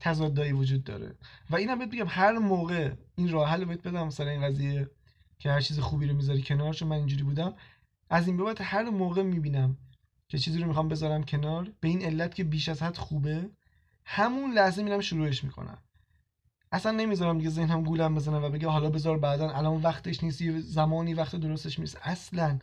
تضادایی 0.00 0.52
وجود 0.52 0.84
داره. 0.84 1.14
و 1.50 1.56
اینم 1.56 1.78
بهت 1.78 1.90
بگم 1.90 2.06
هر 2.08 2.38
موقع 2.38 2.92
این 3.16 3.30
راه 3.30 3.50
حل 3.50 3.64
بهت 3.64 3.82
بدم 3.82 4.06
مثلا 4.06 4.30
این 4.30 4.42
قضیه 4.42 4.90
که 5.38 5.50
هر 5.50 5.60
چیز 5.60 5.80
خوبی 5.80 6.06
رو 6.06 6.16
می‌ذاری 6.16 6.42
کنار 6.42 6.74
چون 6.74 6.88
من 6.88 6.96
اینجوری 6.96 7.22
بودم 7.22 7.54
از 8.10 8.26
این 8.26 8.36
به 8.36 8.44
بعد 8.44 8.60
هر 8.60 8.90
موقع 8.90 9.22
می‌بینم 9.22 9.76
که 10.28 10.38
چیزی 10.38 10.58
رو 10.58 10.66
می‌خوام 10.66 10.88
بذارم 10.88 11.24
کنار 11.24 11.72
به 11.80 11.88
این 11.88 12.02
علت 12.02 12.34
که 12.34 12.44
بیش 12.44 12.68
از 12.68 12.82
حد 12.82 12.96
خوبه 12.96 13.50
همون 14.04 14.52
لحظه 14.52 14.82
میرم 14.82 15.00
شروعش 15.00 15.44
می‌کنم. 15.44 15.78
اصلا 16.72 16.92
نمی‌ذارم 16.92 17.38
دیگه 17.38 17.50
ذهنم 17.50 17.84
گولم 17.84 18.14
بزنه 18.14 18.38
و 18.38 18.50
بگه 18.50 18.68
حالا 18.68 18.90
بذار 18.90 19.18
بعدا 19.18 19.50
الان 19.50 19.82
وقتش 19.82 20.24
نیست 20.24 20.40
یه 20.40 20.60
زمانی 20.60 21.14
وقت 21.14 21.36
درستش 21.36 21.78
نیست. 21.78 21.98
اصلا 22.02 22.58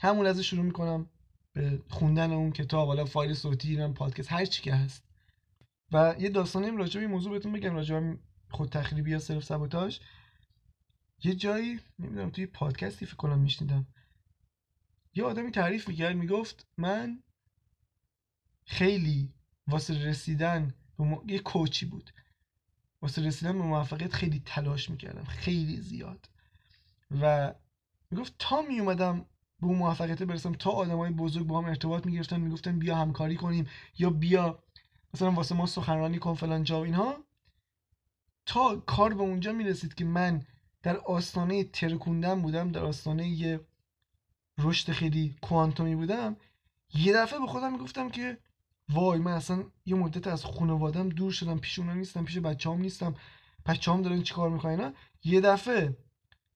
همون 0.00 0.26
لحظه 0.26 0.42
شروع 0.42 0.64
می‌کنم 0.64 1.06
به 1.52 1.82
خوندن 1.88 2.32
اون 2.32 2.52
کتاب 2.52 2.88
حالا 2.88 3.04
فایل 3.04 3.34
صوتی 3.34 3.70
اینم 3.70 3.94
پادکست 3.94 4.32
هر 4.32 4.44
چی 4.44 4.62
که 4.62 4.74
هست. 4.74 5.04
و 5.92 6.14
یه 6.18 6.28
داستانی 6.28 6.70
راجع 6.70 7.00
به 7.00 7.06
موضوع 7.06 7.32
بهتون 7.32 7.52
بگم 7.52 7.74
راجع 7.74 8.14
خود 8.50 8.68
تخریبی 8.68 9.10
یا 9.10 9.18
صرف 9.18 9.44
سابوتاژ 9.44 9.98
یه 11.24 11.34
جایی 11.34 11.80
نمی‌دونم 11.98 12.30
توی 12.30 12.46
پادکستی 12.46 13.06
فکر 13.06 13.16
کنم 13.16 13.38
میشنیدم. 13.38 13.86
یه 15.14 15.24
آدمی 15.24 15.50
تعریف 15.50 15.88
می‌کرد 15.88 16.16
می‌گفت 16.16 16.66
من 16.76 17.22
خیلی 18.64 19.34
واسه 19.66 20.04
رسیدن 20.04 20.74
به 20.98 21.18
یه 21.26 21.38
کوچی 21.38 21.86
بود. 21.86 22.10
واسه 23.04 23.22
رسیدن 23.22 23.58
به 23.58 23.64
موفقیت 23.64 24.12
خیلی 24.12 24.42
تلاش 24.44 24.90
می‌کردم 24.90 25.24
خیلی 25.24 25.80
زیاد. 25.80 26.28
و 27.20 27.54
می‌گفت 28.10 28.34
تا 28.38 28.62
میومدم 28.62 29.26
به 29.60 29.66
اون 29.66 29.78
موفقیت 29.78 30.22
برسم 30.22 30.52
تا 30.52 30.70
آدمای 30.70 31.10
بزرگ 31.10 31.46
با 31.46 31.58
هم 31.58 31.64
ارتباط 31.64 32.06
می‌گرفتن 32.06 32.40
می‌گفتن 32.40 32.78
بیا 32.78 32.96
همکاری 32.96 33.36
کنیم 33.36 33.66
یا 33.98 34.10
بیا 34.10 34.58
مثلا 35.14 35.30
واسه 35.30 35.54
ما 35.54 35.66
سخنرانی 35.66 36.18
کن 36.18 36.34
فلان 36.34 36.64
جا 36.64 36.80
و 36.80 36.84
اینها. 36.84 37.24
تا 38.46 38.76
کار 38.76 39.14
به 39.14 39.22
اونجا 39.22 39.52
می‌رسید 39.52 39.94
که 39.94 40.04
من 40.04 40.42
در 40.82 40.96
آستانه 40.96 41.64
ترکوندن 41.64 42.42
بودم 42.42 42.72
در 42.72 42.84
آستانه 42.84 43.28
یه 43.28 43.60
رشد 44.58 44.92
خیلی 44.92 45.36
کوانتومی 45.42 45.94
بودم 45.94 46.36
یه 46.94 47.12
دفعه 47.12 47.38
به 47.38 47.46
خودم 47.46 47.72
می‌گفتم 47.72 48.08
که 48.08 48.38
وای 48.88 49.18
من 49.18 49.32
اصلا 49.32 49.64
یه 49.86 49.94
مدت 49.94 50.26
از 50.26 50.44
خانوادم 50.44 51.08
دور 51.08 51.32
شدم 51.32 51.58
پیش 51.58 51.78
اونا 51.78 51.94
نیستم 51.94 52.24
پیش 52.24 52.38
بچه‌هام 52.38 52.80
نیستم. 52.80 53.14
بچه‌هام 53.66 54.02
دارن 54.02 54.22
چیکار 54.22 54.50
می‌کنن 54.50 54.94
یه 55.24 55.40
دفعه 55.40 55.96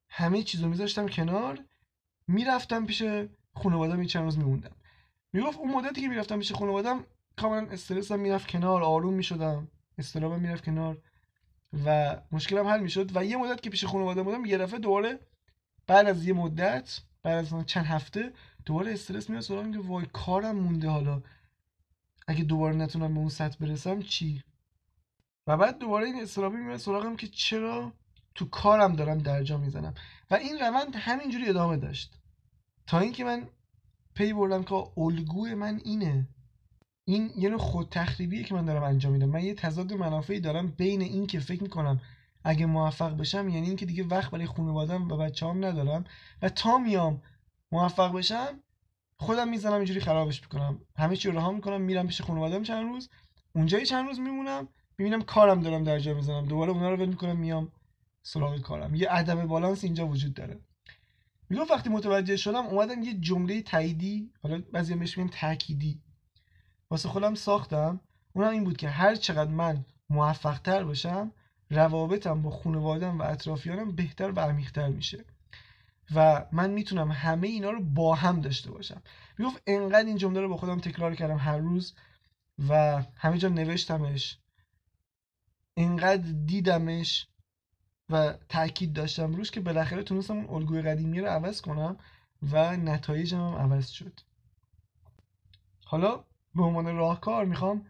همه 0.08 0.42
چیزو 0.42 0.68
میذاشتم 0.68 1.08
کنار 1.08 1.64
می‌رفتم 2.28 2.86
پیش 2.86 3.02
خانوادم 3.54 4.02
یه 4.02 4.08
چند 4.08 4.24
روز 4.24 4.38
میموندم. 4.38 4.76
می‌گفت 5.32 5.58
اون 5.58 5.70
مدتی 5.74 6.00
که 6.00 6.08
می‌رفتم 6.08 6.38
پیش 6.38 6.52
خانوادم 6.52 7.04
کاملا 7.36 7.66
استرسم 7.70 8.20
می‌رفت 8.20 8.48
کنار 8.48 8.82
آروم 8.82 9.14
می‌شدم 9.14 9.68
استرابم 9.98 10.40
می‌رفت 10.40 10.64
کنار 10.64 10.98
و 11.84 12.16
مشکلم 12.32 12.66
حل 12.66 12.80
می‌شد 12.80 13.16
و 13.16 13.24
یه 13.24 13.36
مدت 13.36 13.62
که 13.62 13.70
پیش 13.70 13.84
خانواده 13.84 14.22
بودم 14.22 14.44
یه 14.44 14.58
دفعه 14.58 14.78
دوباره 14.78 15.18
بعد 15.86 16.06
از 16.06 16.26
یه 16.26 16.32
مدت 16.32 17.00
بعد 17.22 17.38
از 17.38 17.66
چند 17.66 17.84
هفته 17.84 18.32
دوباره 18.64 18.92
استرس 18.92 19.30
میاد 19.30 19.42
سراغم 19.42 19.72
که 19.72 19.78
وای 19.78 20.06
کارم 20.12 20.56
مونده 20.56 20.88
حالا. 20.88 21.22
اگه 22.28 22.44
دوباره 22.44 22.76
نتونم 22.76 23.14
به 23.14 23.20
اون 23.20 23.28
سطح 23.28 23.58
برسم 23.58 24.02
چی؟ 24.02 24.42
و 25.46 25.56
بعد 25.56 25.78
دوباره 25.78 26.06
این 26.06 26.22
استرابی 26.22 26.56
میاد 26.56 26.76
سراغم 26.76 27.16
که 27.16 27.26
چرا 27.26 27.92
تو 28.34 28.44
کارم 28.44 28.96
دارم 28.96 29.18
درجا 29.18 29.58
می‌زنم. 29.58 29.94
و 30.30 30.34
این 30.34 30.58
روند 30.58 30.96
همینجوری 30.96 31.48
ادامه 31.48 31.76
داشت. 31.76 32.18
تا 32.86 32.98
اینکه 32.98 33.24
من 33.24 33.48
پی 34.14 34.32
بردم 34.32 34.62
که 34.62 34.74
الگوی 34.96 35.54
من 35.54 35.80
اینه. 35.84 36.28
این 37.04 37.30
یه 37.36 37.48
نوع 37.48 37.58
خود 37.58 37.88
تخریبیه 37.90 38.44
که 38.44 38.54
من 38.54 38.64
دارم 38.64 38.82
انجام 38.82 39.12
میدم. 39.12 39.28
من 39.28 39.44
یه 39.44 39.54
تضاد 39.54 39.92
منافعی 39.92 40.40
دارم 40.40 40.68
بین 40.68 41.02
این 41.02 41.26
که 41.26 41.40
فکر 41.40 41.62
می‌کنم 41.62 42.00
اگه 42.44 42.66
موفق 42.66 43.16
بشم 43.16 43.48
یعنی 43.48 43.66
اینکه 43.66 43.86
دیگه 43.86 44.04
وقت 44.04 44.30
برای 44.30 44.46
خانوادم 44.46 45.08
و 45.08 45.16
بچه‌هام 45.16 45.64
ندارم 45.64 46.04
و 46.42 46.48
تا 46.48 46.78
میام 46.78 47.22
موفق 47.72 48.12
بشم 48.12 48.60
خودم 49.20 49.48
می‌زنم 49.48 49.72
اینجوری 49.72 50.00
خرابش 50.00 50.42
می‌کنم. 50.42 50.80
همه 50.96 51.16
چی 51.16 51.30
رها 51.30 51.52
می‌کنم 51.52 51.80
میرم 51.80 52.06
پیش 52.06 52.22
خانوادم 52.22 52.62
چند 52.62 52.86
روز. 52.86 53.08
اونجا 53.54 53.80
چند 53.80 54.06
روز 54.06 54.20
میمونم 54.20 54.68
می‌بینم 54.98 55.22
کارم 55.22 55.60
دارم 55.60 55.84
در 55.84 55.98
جا 55.98 56.14
می‌زنم. 56.14 56.46
دوباره 56.46 56.72
اونا 56.72 56.90
رو 56.90 56.96
ول 56.96 57.08
می‌کنم 57.08 57.36
میام 57.36 57.72
سراغ 58.22 58.60
کارم. 58.60 58.94
یه 58.94 59.08
عدم 59.08 59.46
بالانس 59.46 59.84
اینجا 59.84 60.06
وجود 60.06 60.34
داره. 60.34 60.60
میگم 61.50 61.64
وقتی 61.70 61.90
متوجه 61.90 62.36
شدم 62.36 62.66
اومدم 62.66 63.02
یه 63.02 63.14
جمله 63.14 63.62
تاییدی 63.62 64.32
حالا 64.42 64.62
بعضی 64.72 64.94
بهش 64.94 65.18
میگن 65.18 65.30
تأکیدی. 65.30 66.02
واسه 66.90 67.08
خودم 67.08 67.34
ساختم. 67.34 68.00
اونم 68.32 68.50
این 68.50 68.64
بود 68.64 68.76
که 68.76 68.88
هر 68.88 69.14
چقدر 69.14 69.50
من 69.50 69.84
موفق 70.10 70.58
تر 70.58 70.84
باشم 70.84 71.32
روابطم 71.70 72.42
با 72.42 72.50
خانوادم 72.50 73.18
و 73.18 73.22
اطرافیانم 73.22 73.92
بهتر 73.92 74.30
و 74.30 74.40
عمیقتر 74.40 74.88
میشه. 74.88 75.24
و 76.14 76.46
من 76.52 76.70
می‌تونم 76.70 77.10
همه 77.10 77.48
اینا 77.48 77.70
رو 77.70 77.84
با 77.84 78.14
هم 78.14 78.40
داشته 78.40 78.70
باشم. 78.70 79.02
می‌گفت 79.38 79.62
انقدر 79.66 80.06
این 80.06 80.16
جمله 80.16 80.40
رو 80.40 80.48
با 80.48 80.56
خودم 80.56 80.80
تکرار 80.80 81.14
کردم 81.14 81.36
هر 81.36 81.58
روز 81.58 81.94
و 82.68 83.02
همه 83.16 83.38
جا 83.38 83.48
نوشتمش. 83.48 84.38
انقدر 85.76 86.32
دیدمش 86.46 87.28
و 88.10 88.34
تاکید 88.48 88.92
داشتم 88.92 89.34
روش 89.34 89.50
که 89.50 89.60
بالاخره 89.60 90.02
تونستم 90.02 90.36
اون 90.36 90.50
الگوی 90.50 90.82
قدیمی 90.82 91.20
رو 91.20 91.26
عوض 91.26 91.60
کنم 91.60 91.96
و 92.52 92.76
نتایجم 92.76 93.40
هم 93.40 93.54
عوض 93.54 93.88
شد. 93.88 94.20
حالا 95.84 96.24
به 96.54 96.62
عنوان 96.62 96.96
راهکار 96.96 97.44
می‌خوام 97.44 97.86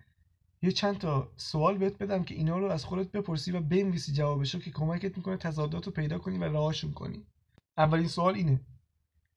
یه 0.63 0.73
چند 0.73 0.99
تا 0.99 1.33
سوال 1.37 1.79
بهت 1.79 1.99
بدم 1.99 2.25
که 2.25 2.35
اینا 2.35 2.59
رو 2.59 2.71
از 2.71 2.85
خودت 2.85 3.13
بپرسی 3.13 3.53
و 3.53 3.61
بنویسی 3.61 4.13
جوابشو 4.13 4.59
که 4.59 4.71
کمکت 4.71 5.17
می‌کنه 5.17 5.37
تضادات 5.37 5.87
رو 5.87 5.93
پیدا 5.93 6.19
کنی 6.19 6.39
و 6.39 6.45
راهشون 6.45 6.93
کنی. 6.93 7.27
اولین 7.79 8.09
سوال 8.09 8.35
اینه. 8.35 8.61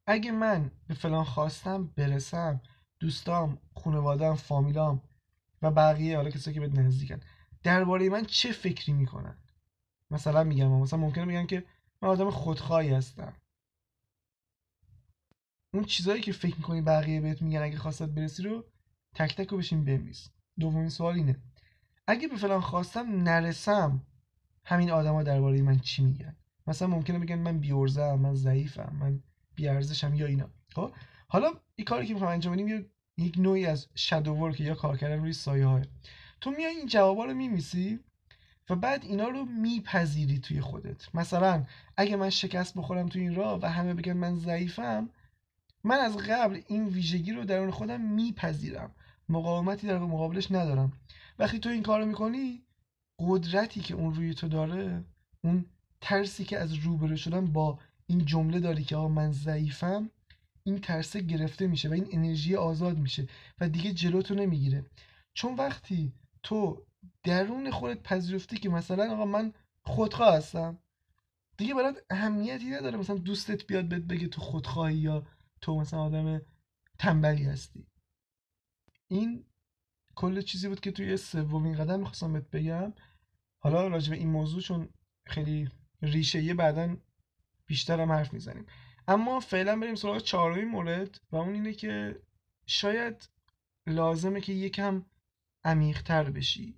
اگه 0.08 0.32
من 0.32 0.72
به 0.88 0.94
فلان 0.94 1.24
خواستم 1.24 1.88
برسم 1.88 2.62
دوستام 3.00 3.58
خانوادم 3.76 4.36
فامیلام 4.36 5.02
و 5.62 5.72
بقیه 5.72 6.16
حالا 6.16 6.30
کسایی 6.30 6.54
که 6.54 6.60
بهت 6.60 6.80
نزدیکن 6.80 7.20
درباره 7.64 8.10
من 8.10 8.26
چه 8.26 8.52
فکری 8.52 8.94
می‌کنن؟ 8.94 9.38
مثلا 10.12 10.44
میگم 10.44 10.72
مثلا 10.72 11.00
ممکنه 11.00 11.26
بگن 11.26 11.46
که 11.46 11.66
من 12.02 12.10
آدم 12.10 12.30
خودخواهی 12.30 12.90
هستم. 12.90 13.34
اون 15.74 15.84
چیزایی 15.84 16.22
که 16.22 16.32
فکر 16.32 16.56
می‌کنی 16.56 16.82
بقیه 16.82 17.22
بهت 17.22 17.42
میگن 17.42 17.62
اگه 17.62 17.78
خواستت 17.78 18.10
برسی 18.10 18.44
رو 18.44 18.66
تک 19.16 19.36
تک 19.36 19.50
رو 19.50 19.58
بشین 19.58 19.86
بنویس. 19.86 20.30
دومین 20.60 20.90
سوال 20.90 21.16
اینه. 21.16 21.44
اگه 22.08 22.28
به 22.28 22.36
فلان 22.36 22.62
خواستم 22.62 23.24
نرسم 23.24 24.08
همین 24.66 24.92
آدما 24.92 25.24
درباره 25.24 25.62
من 25.62 25.80
چی 25.80 26.04
میگن؟ 26.04 26.36
مثلا 26.68 26.88
ممکنه 26.88 27.20
بگن 27.20 27.40
من 27.40 27.60
بیورزم 27.60 28.16
من 28.16 28.34
ضعیفم 28.34 28.96
من 29.00 29.20
بیارزشم 29.56 30.14
یا 30.14 30.26
اینا. 30.26 30.50
خب؟ 30.76 30.92
حالا 31.28 31.52
این 31.76 31.86
کاری 31.86 32.08
که 32.08 32.14
می‌خوام 32.14 32.32
انجام 32.32 32.54
بدیم 32.54 32.86
یک 33.18 33.38
نوعی 33.38 33.66
از 33.66 33.88
شادو 33.96 34.34
ورک 34.34 34.60
یا 34.60 34.76
کار 34.76 34.98
کردن 34.98 35.20
روی 35.20 35.34
سایه 35.34 35.66
های. 35.66 35.84
تو 36.42 36.52
میای 36.52 36.76
این 36.76 36.88
جوابا 36.88 37.26
رو 37.26 37.34
میمیسی 37.34 38.00
و 38.70 38.76
بعد 38.76 39.04
اینا 39.04 39.28
رو 39.28 39.46
میپذیری 39.46 40.40
توی 40.40 40.62
خودت. 40.62 41.16
مثلا 41.16 41.66
اگه 41.98 42.16
من 42.16 42.30
شکست 42.30 42.78
بخورم 42.78 43.10
توی 43.10 43.22
این 43.22 43.36
راه 43.36 43.60
و 43.62 43.66
همه 43.66 43.94
بگن 43.94 44.14
من 44.14 44.36
ضعیفم 44.36 45.10
من 45.84 45.98
از 45.98 46.18
قبل 46.18 46.62
این 46.68 46.88
ویژگی 46.88 47.32
رو 47.32 47.46
درون 47.46 47.72
خودم 47.72 48.02
میپذیرم. 48.02 48.92
مقاومتی 49.30 49.88
در 49.88 50.00
مقابلش 50.00 50.52
ندارم. 50.52 50.94
وقتی 51.40 51.60
تو 51.60 51.70
این 51.70 51.84
کارو 51.84 52.06
می‌کنی 52.06 52.64
قدرتی 53.20 53.80
که 53.80 53.94
اون 53.94 54.16
روی 54.16 54.34
تو 54.34 54.48
داره 54.48 55.04
اون 55.44 55.66
ترسی 56.02 56.46
که 56.46 56.60
از 56.60 56.74
روبرو 56.74 57.18
شدن 57.18 57.46
با 57.46 57.80
این 58.08 58.26
جمله 58.26 58.60
داری 58.60 58.84
که 58.84 58.96
آقا 58.96 59.08
من 59.08 59.32
ضعیفم 59.32 60.10
این 60.64 60.80
ترسه 60.80 61.22
گرفته 61.22 61.68
میشه 61.68 61.90
و 61.90 61.94
این 61.94 62.08
انرژی 62.12 62.56
آزاد 62.56 62.98
میشه 62.98 63.28
و 63.60 63.70
دیگه 63.70 63.94
جلوتو 63.94 64.36
نمی‌گیره. 64.36 64.86
چون 65.34 65.56
وقتی 65.56 66.14
تو 66.44 66.86
درون 67.24 67.72
خودت 67.72 68.04
پذیرفتی 68.04 68.58
که 68.58 68.70
مثلا 68.70 69.14
آقا 69.14 69.26
من 69.26 69.54
خودخواه 69.82 70.36
هستم 70.36 70.80
دیگه 71.58 71.74
برات 71.74 71.98
اهمیتی 72.10 72.70
نداره 72.70 72.98
مثلا 72.98 73.18
دوستت 73.18 73.68
بیاد 73.68 73.88
بهت 73.88 74.02
بگه 74.02 74.28
تو 74.28 74.42
خودخواهی 74.42 74.98
یا 74.98 75.28
تو 75.62 75.80
مثلا 75.80 76.02
آدم 76.02 76.42
تنبلی 77.00 77.44
هستی. 77.44 77.88
این 79.08 79.46
کل 80.16 80.42
چیزی 80.42 80.68
بود 80.68 80.80
که 80.80 80.92
توی 80.92 81.18
سومین 81.18 81.78
قدم 81.78 82.00
می‌خواستم 82.00 82.34
بهت 82.34 82.50
بگم. 82.50 82.94
حالا 83.60 83.88
راجع 83.88 84.10
به 84.10 84.18
این 84.18 84.30
موضوع 84.30 84.62
چون 84.62 84.90
خیلی 85.26 85.70
ریشه 86.02 86.54
بعدا 86.54 86.98
بیشتر 87.66 88.02
هم 88.02 88.12
حرف 88.12 88.34
می‌زنیم. 88.34 88.66
اما 89.08 89.40
فعلا 89.40 89.80
بریم 89.80 89.96
سراغ 89.96 90.18
چهارمین 90.18 90.68
مورد 90.68 91.22
و 91.32 91.36
اون 91.36 91.54
اینه 91.54 91.74
که 91.74 92.20
شاید 92.66 93.30
لازمه 93.88 94.42
که 94.42 94.54
یکم 94.54 95.06
عمیقتر 95.64 96.30
بشی. 96.30 96.78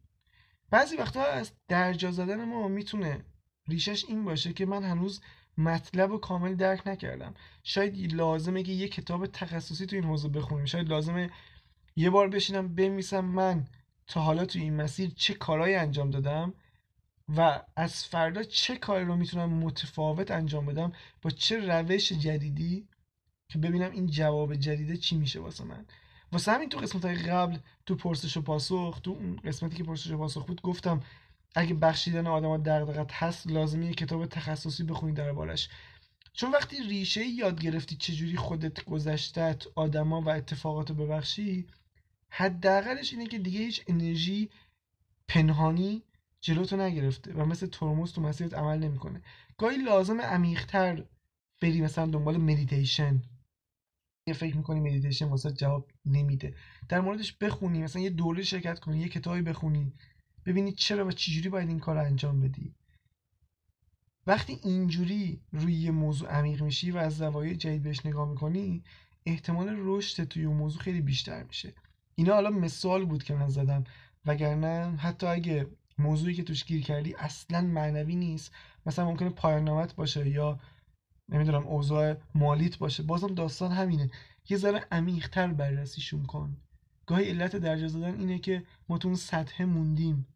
بعضی 0.70 0.98
وقتا 0.98 1.24
از 1.24 1.52
درجا 1.68 2.12
زدن 2.12 2.46
ما 2.46 2.68
می‌تونه 2.68 3.26
ریشش 3.68 4.06
این 4.06 4.26
باشه 4.26 4.54
که 4.54 4.66
من 4.66 4.84
هنوز 4.84 5.22
مطلب 5.58 6.12
و 6.12 6.18
کامل 6.18 6.56
درک 6.56 6.88
نکردم. 6.88 7.34
شاید 7.64 8.14
لازمه 8.14 8.64
که 8.64 8.72
یه 8.72 8.88
کتاب 8.88 9.26
تخصصی 9.26 9.86
تو 9.86 9.96
این 9.96 10.06
حوزه 10.06 10.30
بخونیم. 10.30 10.66
شاید 10.66 10.90
لازمه 10.90 11.30
یه 11.96 12.10
بار 12.10 12.30
بشینم 12.30 12.76
بنویسم 12.76 13.26
من 13.26 13.68
تا 14.08 14.22
حالا 14.22 14.46
تو 14.46 14.60
این 14.60 14.76
مسیر 14.76 15.10
چه 15.16 15.34
کارهایی 15.34 15.76
انجام 15.76 16.10
دادم. 16.10 16.54
و 17.30 17.62
از 17.76 18.06
فردا 18.06 18.44
چه 18.44 18.78
کاری 18.78 19.06
رو 19.06 19.16
می‌تونم 19.16 19.50
متفاوت 19.50 20.32
انجام 20.32 20.66
بدم؟ 20.66 20.92
با 21.22 21.30
چه 21.30 21.60
روش 21.60 22.12
جدیدی؟ 22.12 22.88
که 23.50 23.60
ببینم 23.60 23.92
این 23.92 24.08
جواب 24.08 24.56
جدیده 24.56 24.98
چی 24.98 25.18
میشه 25.18 25.40
واسه 25.40 25.64
من. 25.64 25.86
واسه 26.32 26.52
همین 26.52 26.70
تو 26.70 26.78
قسمت 26.78 27.06
های 27.06 27.16
قبل 27.16 27.58
تو 27.86 27.96
پرسش 27.96 28.38
و 28.38 28.42
پاسخ 28.42 29.00
تو 29.04 29.12
اون 29.12 29.36
قسمتی 29.36 29.76
که 29.76 29.84
پرسش 29.84 30.12
و 30.12 30.18
پاسخ 30.18 30.46
بود 30.46 30.62
گفتم 30.62 31.04
اگه 31.56 31.74
بخشیدن 31.74 32.28
آدما 32.28 32.58
دغدغت 32.58 33.14
هست 33.14 33.48
لازمه 33.48 33.86
یه 33.86 33.94
کتاب 33.94 34.26
تخصصی 34.26 34.84
بخونی 34.84 35.14
دربارش. 35.14 35.70
چون 36.34 36.52
وقتی 36.52 36.84
ریشه 36.84 37.26
یاد 37.26 37.62
گرفتی 37.62 37.96
چجوری 37.96 38.38
خودت 38.38 38.86
گذشتت 38.86 39.64
آدما 39.76 40.22
و 40.22 40.30
اتفاقات 40.30 40.90
رو 40.90 40.96
ببخشی 40.96 41.68
حداقلش 42.30 43.14
اینه 43.14 43.28
که 43.28 43.40
دیگه 43.40 43.60
هیچ 43.60 43.84
انرژی 43.88 44.50
پنهانی 45.28 46.04
جلوتو 46.44 46.78
نگرفته 46.78 47.34
و 47.34 47.46
مثل 47.46 47.68
ترمز 47.68 48.14
تو 48.14 48.22
مسیرت 48.22 48.54
عمل 48.54 48.80
نمی‌کنه. 48.80 49.22
گاهی 49.58 49.78
لازم 49.78 50.22
عمیقتر 50.22 51.04
بری 51.62 51.82
مثلا 51.82 52.06
دنبال 52.06 52.38
مدیتیشن 52.38 53.22
یه 54.28 54.34
فکر 54.34 54.58
می‌کنی 54.58 54.80
مدیتیشن 54.80 55.26
واسه 55.26 55.52
جواب 55.52 55.92
نمیده. 56.06 56.56
در 56.90 57.02
موردش 57.02 57.34
بخونی 57.34 57.84
مثلا 57.84 58.02
یه 58.02 58.10
دوره 58.10 58.44
شرکت 58.44 58.80
کنی 58.80 59.00
یه 59.00 59.10
کتابی 59.10 59.42
بخونی 59.42 59.94
ببینی 60.46 60.72
چرا 60.72 61.08
و 61.08 61.12
چجوری 61.12 61.50
باید 61.50 61.68
این 61.70 61.80
کار 61.80 61.98
انجام 61.98 62.40
بدی. 62.40 62.76
وقتی 64.28 64.60
اینجوری 64.64 65.42
روی 65.52 65.74
یه 65.74 65.92
موضوع 65.92 66.30
عمیق 66.30 66.64
میشی 66.64 66.92
و 66.92 66.98
از 66.98 67.18
زوایای 67.18 67.56
جدید 67.56 67.84
بهش 67.84 68.06
نگاه 68.06 68.30
می‌کنی 68.30 68.84
احتمال 69.26 69.76
رشد 69.78 70.24
توی 70.24 70.46
اون 70.46 70.58
موضوع 70.58 70.82
خیلی 70.82 71.02
بیشتر 71.02 71.44
میشه. 71.44 71.74
اینا 72.16 72.34
حالا 72.34 72.50
مثال 72.50 73.06
بود 73.06 73.24
که 73.24 73.34
من 73.34 73.50
زدم 73.50 73.84
وگرنه 74.26 74.98
حتی 74.98 75.28
اگه 75.28 75.68
موضوعی 75.98 76.34
که 76.34 76.44
توش 76.44 76.66
گیر 76.66 76.84
کردی 76.84 77.14
اصلا 77.14 77.62
معنوی 77.62 78.16
نیست. 78.16 78.52
مثلا 78.86 79.06
ممکنه 79.06 79.30
پایان 79.30 79.64
نامت 79.64 79.96
باشه 79.96 80.30
یا 80.30 80.60
نمی‌دونم 81.30 81.68
اوضاع 81.68 82.16
مالیت 82.36 82.78
باشه. 82.78 83.04
بازم 83.04 83.36
داستان 83.36 83.72
همینه. 83.72 84.12
یه 84.50 84.58
ذره 84.58 84.88
عمیقتر 84.92 85.48
بررسیشون 85.48 86.24
کن. 86.26 86.58
گاهی 87.06 87.30
علت 87.30 87.56
درجا 87.56 87.88
زدن 87.88 88.20
اینه 88.20 88.40
که 88.40 88.64
ما 88.90 88.98
تو 88.98 89.08
اون 89.08 89.18
سطح 89.18 89.64
موندیم. 89.64 90.28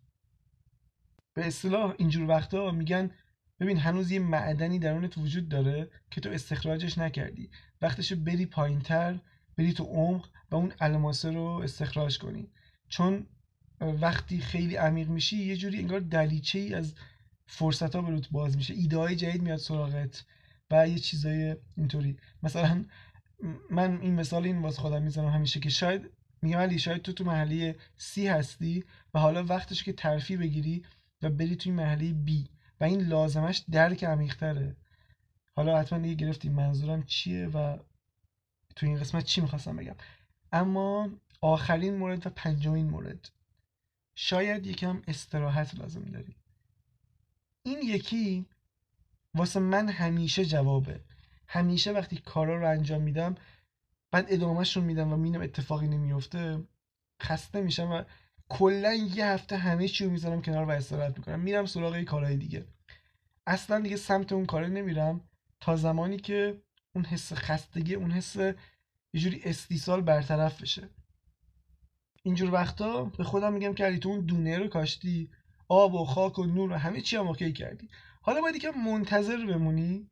به 1.33 1.47
اصطلاح 1.47 1.95
اینجور 1.97 2.29
وقتا 2.29 2.71
میگن 2.71 3.11
ببین 3.59 3.77
هنوز 3.77 4.11
یه 4.11 4.19
معدنی 4.19 4.79
درونت 4.79 5.17
وجود 5.17 5.49
داره 5.49 5.89
که 6.11 6.21
تو 6.21 6.29
استخراجش 6.29 6.97
نکردی. 6.97 7.49
وقتش 7.81 8.13
بری 8.13 8.45
پایینتر 8.45 9.19
بری 9.57 9.73
تو 9.73 9.83
عمق 9.83 10.29
و 10.51 10.55
اون 10.55 10.73
الماسه 10.79 11.31
رو 11.31 11.43
استخراج 11.43 12.17
کنی. 12.19 12.51
چون 12.89 13.27
وقتی 13.81 14.39
خیلی 14.39 14.75
عمیق 14.75 15.09
میشی 15.09 15.37
یه 15.37 15.57
جوری 15.57 15.79
انگار 15.79 15.99
دلیچه 15.99 16.59
ای 16.59 16.73
از 16.73 16.93
فرصت 17.47 17.95
ها 17.95 18.01
برات 18.01 18.27
باز 18.31 18.57
میشه. 18.57 18.73
ایده 18.73 18.97
های 18.97 19.15
جدید 19.15 19.41
میاد 19.41 19.57
سراغت 19.57 20.25
و 20.71 20.87
یه 20.87 20.99
چیزای 20.99 21.55
اینطوری. 21.77 22.17
مثلا 22.43 22.85
من 23.69 24.01
این 24.01 24.13
مثال 24.13 24.43
این 24.43 24.57
واسه 24.57 24.81
خودم 24.81 25.03
می‌زنم 25.03 25.29
همیشه 25.29 25.59
که 25.59 25.69
شاید 25.69 26.09
میگم 26.41 26.57
علی 26.57 26.79
شاید 26.79 27.01
تو 27.01 27.13
تو 27.13 27.23
محله 27.23 27.75
سی 27.97 28.27
هستی 28.27 28.83
و 29.13 29.19
حالا 29.19 29.43
وقتش 29.43 29.83
که 29.83 29.93
ترفی 29.93 30.37
بگیری 30.37 30.83
و 31.21 31.29
بری 31.29 31.55
توی 31.55 31.71
محله 31.71 32.13
بی 32.13 32.49
و 32.79 32.83
این 32.83 33.01
لازمش 33.01 33.63
درک 33.71 34.03
عمیقتره. 34.03 34.75
حالا 35.55 35.79
حتما 35.79 35.99
دیگه 35.99 36.15
گرفتیم 36.15 36.51
منظورم 36.51 37.03
چیه 37.03 37.47
و 37.47 37.77
تو 38.75 38.85
این 38.85 38.99
قسمت 38.99 39.23
چی 39.23 39.41
می‌خواستم 39.41 39.75
بگم. 39.75 39.95
اما 40.51 41.09
آخرین 41.41 41.97
مورد 41.97 42.27
و 42.27 42.29
پنجمین 42.29 42.89
مورد. 42.89 43.29
شاید 44.19 44.67
یکم 44.67 45.01
استراحت 45.07 45.75
لازم 45.75 46.03
داری 46.03 46.35
این 47.63 47.79
یکی 47.81 48.45
واسه 49.33 49.59
من 49.59 49.89
همیشه 49.89 50.45
جوابه. 50.45 51.01
همیشه 51.47 51.91
وقتی 51.91 52.17
کارا 52.17 52.59
رو 52.59 52.69
انجام 52.69 53.01
میدم 53.01 53.35
بعد 54.11 54.25
ادامهش 54.29 54.77
رو 54.77 54.83
میدم 54.83 55.13
و 55.13 55.15
مینم 55.15 55.41
اتفاقی 55.41 55.87
نمیفته 55.87 56.63
خسته 57.21 57.61
میشم 57.61 57.91
و 57.91 58.03
کلا 58.49 58.93
یه 58.93 59.25
هفته 59.25 59.57
همه 59.57 59.87
چی 59.87 60.05
رو 60.05 60.11
می‌ذارم 60.11 60.41
کنار 60.41 60.65
و 60.65 60.71
استراحت 60.71 61.17
می‌کنم. 61.17 61.39
میرم 61.39 61.65
سراغ 61.65 62.01
کارهای 62.01 62.37
دیگه. 62.37 62.65
اصلا 63.47 63.79
دیگه 63.79 63.95
سمت 63.95 64.31
اون 64.31 64.45
کاره 64.45 64.67
نمیرم 64.67 65.29
تا 65.59 65.75
زمانی 65.75 66.17
که 66.17 66.61
اون 66.95 67.05
حس 67.05 67.33
خستگی 67.33 67.95
اون 67.95 68.11
حس 68.11 68.35
یه 68.35 68.55
جوری 69.21 69.41
استیصال 69.43 70.01
برطرف 70.01 70.61
بشه. 70.61 70.89
اینجور 72.27 72.53
وقتا 72.53 73.03
به 73.03 73.23
خودم 73.23 73.53
میگم 73.53 73.73
که 73.73 73.97
تو 73.97 74.09
اون 74.09 74.25
دونه 74.25 74.57
رو 74.57 74.67
کاشتی 74.67 75.29
آب 75.67 75.93
و 75.93 76.05
خاک 76.05 76.39
و 76.39 76.45
نور 76.45 76.71
و 76.71 76.75
همه 76.75 77.01
چی 77.01 77.15
هم 77.15 77.27
اوکی 77.27 77.53
کردی. 77.53 77.89
حالا 78.21 78.41
باید 78.41 78.57
که 78.57 78.71
منتظر 78.71 79.45
بمونی 79.45 80.09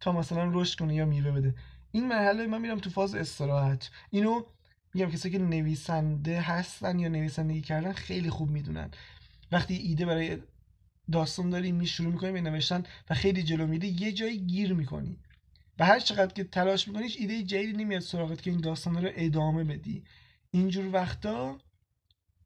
تا 0.00 0.12
مثلا 0.12 0.50
رشد 0.52 0.78
کنه 0.78 0.94
یا 0.94 1.04
میوه 1.04 1.30
بده. 1.30 1.54
این 1.90 2.08
مرحله 2.08 2.46
من 2.46 2.60
میرم 2.60 2.78
تو 2.78 2.90
فاز 2.90 3.14
استراحت. 3.14 3.90
اینو 4.10 4.42
میگم 4.94 5.10
کسی 5.10 5.30
که 5.30 5.38
نویسنده 5.38 6.40
هستن 6.40 6.98
یا 6.98 7.08
نویسندگی 7.08 7.60
کردن 7.60 7.92
خیلی 7.92 8.30
خوب 8.30 8.50
می‌دونن. 8.50 8.90
وقتی 9.52 9.74
ایده 9.74 10.06
برای 10.06 10.38
داستان 11.12 11.50
داری 11.50 11.72
می 11.72 11.86
شروع 11.86 12.12
می‌کنی 12.12 12.32
به 12.32 12.40
نوشتن 12.40 12.84
و 13.10 13.14
خیلی 13.14 13.42
جلو 13.42 13.66
میری 13.66 13.88
یه 13.88 14.12
جایی 14.12 14.38
گیر 14.38 14.72
می‌کنی. 14.72 15.18
و 15.78 15.84
هر 15.84 16.00
چقدر 16.00 16.34
که 16.34 16.44
تلاش 16.44 16.88
می‌کنی 16.88 17.06
ایده 17.18 17.42
جدیدی 17.42 17.72
نمیاد 17.72 18.02
سراغت 18.02 18.42
که 18.42 18.50
این 18.50 18.60
داستان 18.60 19.04
رو 19.04 19.10
ادامه 19.14 19.64
بدی. 19.64 20.04
اینجور 20.50 20.94
وقتا 20.94 21.58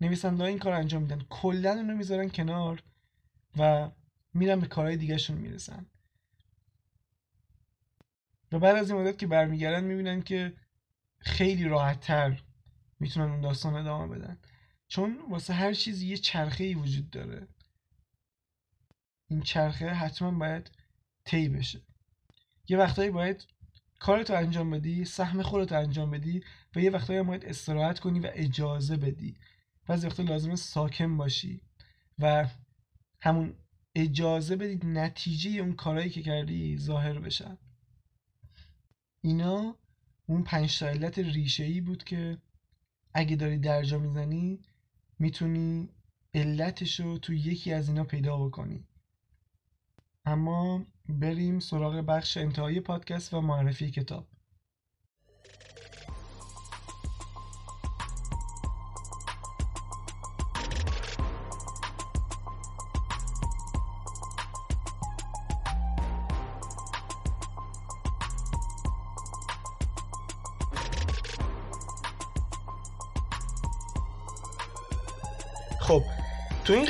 نویسنده 0.01 0.45
این 0.45 0.59
کار 0.59 0.73
انجام 0.73 1.03
میدن. 1.03 1.23
کلا 1.31 1.71
اونو 1.71 1.97
می‌ذارن 1.97 2.31
کنار 2.31 2.83
و 3.57 3.91
میرن 4.35 4.61
به 4.61 4.67
کارهای 4.67 4.97
دیگهشون 4.97 5.37
می‌رسن. 5.37 5.87
و 8.53 8.59
بعد 8.59 8.77
از 8.77 8.91
این 8.91 9.01
مدت 9.01 9.19
که 9.19 9.27
برمیگردن 9.27 9.85
می‌بینن 9.85 10.23
که 10.23 10.53
خیلی 11.19 11.65
راحتتر 11.65 12.43
می‌تونن 13.01 13.31
اون 13.31 13.41
داستان 13.41 13.75
ادامه 13.75 14.19
بدن. 14.19 14.39
چون 14.89 15.19
واسه 15.31 15.55
هر 15.55 15.73
چیز 15.73 16.03
یه 16.03 16.17
چرخه 16.17 16.65
ای 16.65 16.75
وجود 16.75 17.11
داره. 17.11 17.49
این 19.29 19.43
چرخه 19.43 19.89
حتما 19.89 20.31
باید 20.31 20.71
طی 21.25 21.49
بشه. 21.49 21.81
یه 22.69 22.79
وقتایی 22.79 23.11
باید 23.11 23.47
کارتو 23.99 24.35
انجام 24.35 24.71
بدی 24.71 25.05
سهم 25.05 25.43
خودتو 25.43 25.79
انجام 25.79 26.11
بدی 26.11 26.45
و 26.77 26.81
یه 26.81 26.91
وقتایی 26.91 27.23
باید 27.23 27.45
استراحت 27.45 27.99
کنی 27.99 28.21
و 28.21 28.31
اجازه 28.35 28.97
بدی. 28.97 29.37
بعضی 29.87 30.07
وقتا 30.07 30.23
لازمه 30.23 30.57
ساکن 30.57 31.17
باشی 31.17 31.61
و 32.19 32.49
همون 33.21 33.55
اجازه 33.95 34.57
بدید 34.57 34.87
نتیجه 34.87 35.51
اون 35.51 35.73
کارهایی 35.73 36.11
که 36.11 36.23
کردی 36.23 36.79
ظاهر 36.79 37.19
بشن 37.19 37.59
اینا 39.21 39.77
اون 40.27 40.43
پنج 40.43 40.85
علت 40.85 41.19
ریشه 41.19 41.65
ای 41.65 41.81
بود 41.81 42.05
که 42.05 42.39
اگه 43.15 43.37
داری 43.37 43.59
درجا 43.59 43.99
می‌زنی 43.99 44.61
می‌تونی 45.19 45.89
علتش 46.35 47.01
رو 47.01 47.19
تو 47.19 47.35
یکی 47.35 47.73
از 47.73 47.89
اینا 47.89 48.05
پیدا 48.05 48.37
بکنی. 48.47 48.87
اما 50.25 50.87
بریم 51.09 51.59
سراغ 51.59 51.95
بخش 51.95 52.37
انتهایی 52.37 52.81
پادکست 52.81 53.35
و 53.35 53.41
معرفی 53.41 53.91
کتاب. 53.91 54.29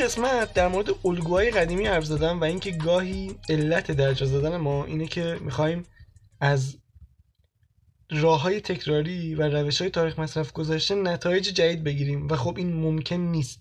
قسمت 0.04 0.52
در 0.54 0.68
مورد 0.68 0.88
الگوهای 1.04 1.50
قدیمی 1.50 1.86
حرف 1.86 2.04
زدم 2.04 2.40
و 2.40 2.44
اینکه 2.44 2.70
گاهی 2.70 3.36
علت 3.48 3.90
درجا 3.90 4.26
زدن 4.26 4.56
ما 4.56 4.84
اینه 4.84 5.06
که 5.06 5.38
می‌خوایم 5.40 5.86
از 6.40 6.76
راه 8.10 8.42
های 8.42 8.60
تکراری 8.60 9.34
و 9.34 9.42
روش 9.42 9.80
های 9.80 9.90
تاریخ 9.90 10.18
مصرف 10.18 10.52
گذاشته 10.52 10.94
نتایج 10.94 11.48
جدید 11.48 11.84
بگیریم 11.84 12.28
و 12.28 12.36
خب 12.36 12.58
این 12.58 12.72
ممکن 12.72 13.16
نیست. 13.16 13.60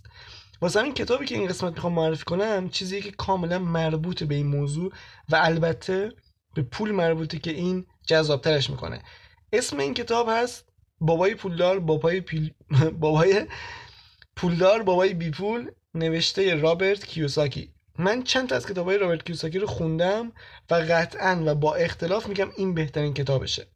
واسه 0.62 0.84
این 0.84 0.94
کتابی 0.94 1.26
که 1.26 1.36
این 1.36 1.48
قسمت 1.48 1.74
می‌خوام 1.74 1.94
معرفی 1.94 2.24
کنم 2.24 2.70
چیزی 2.70 3.02
که 3.02 3.12
کاملا 3.12 3.60
مربوط 3.60 4.24
به 4.24 4.36
این 4.36 4.48
موضوع 4.48 4.92
و 5.30 5.36
البته 5.36 6.12
به 6.56 6.62
پول 6.62 6.92
مربوطه 6.92 7.40
که 7.40 7.52
این 7.52 7.86
جذابترش 8.08 8.70
می‌کنه. 8.70 9.02
اسم 9.54 9.80
این 9.80 9.94
کتاب 9.94 10.28
هست 10.30 10.66
بابای 11.00 11.36
پولدار 11.36 11.80
بابای 11.80 12.22
پیل... 12.22 12.54
بابای 13.02 13.48
پولدار 14.36 14.84
بابای 14.84 15.14
بی 15.14 15.32
پول 15.32 15.72
نوشته 15.96 16.56
رابرت 16.56 17.06
کیوساکی. 17.06 17.74
من 17.98 18.24
چند 18.24 18.50
تا 18.50 18.56
از 18.56 18.66
کتاب 18.66 18.88
های 18.88 18.98
رابرت 18.98 19.26
کیوساکی 19.26 19.60
رو 19.60 19.68
خوندم 19.68 20.32
و 20.70 20.76
قطعا 20.76 21.44
و 21.46 21.56
با 21.56 21.76
اختلاف 21.76 22.28
میگم 22.28 22.50
این 22.58 22.74
بهترین 22.74 23.14
کتابشه. 23.14 23.68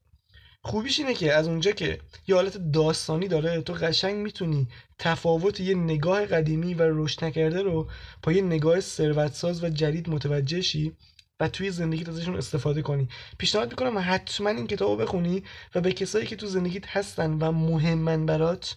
خوبیش 0.61 0.99
اینه 0.99 1.13
که 1.13 1.33
از 1.33 1.47
اونجا 1.47 1.71
که 1.71 1.99
یه 2.27 2.35
حالت 2.35 2.57
داستانی 2.57 3.27
داره 3.27 3.61
تو 3.61 3.73
قشنگ 3.73 4.15
می‌تونی 4.15 4.67
تفاوت 4.99 5.59
یه 5.59 5.75
نگاه 5.75 6.25
قدیمی 6.25 6.73
و 6.73 6.81
رشد 6.81 7.25
نکرده 7.25 7.61
رو 7.61 7.89
با 8.23 8.31
یه 8.31 8.41
نگاه 8.41 8.79
ثروتساز 8.79 9.63
و 9.63 9.69
جدید 9.69 10.09
متوجه 10.09 10.61
شی 10.61 10.93
و 11.39 11.47
توی 11.47 11.71
زندگیت 11.71 12.09
ازشون 12.09 12.35
استفاده 12.35 12.81
کنی. 12.81 13.09
پیشنهاد 13.37 13.69
می‌کنم 13.69 14.03
حتما 14.05 14.49
این 14.49 14.67
کتاب 14.67 14.89
رو 14.89 15.05
بخونی 15.05 15.43
و 15.75 15.81
به 15.81 15.91
کسایی 15.91 16.25
که 16.25 16.35
تو 16.35 16.47
زندگیت 16.47 16.87
هستن 16.87 17.31
و 17.31 17.51
مهمن 17.51 18.25
برات 18.25 18.75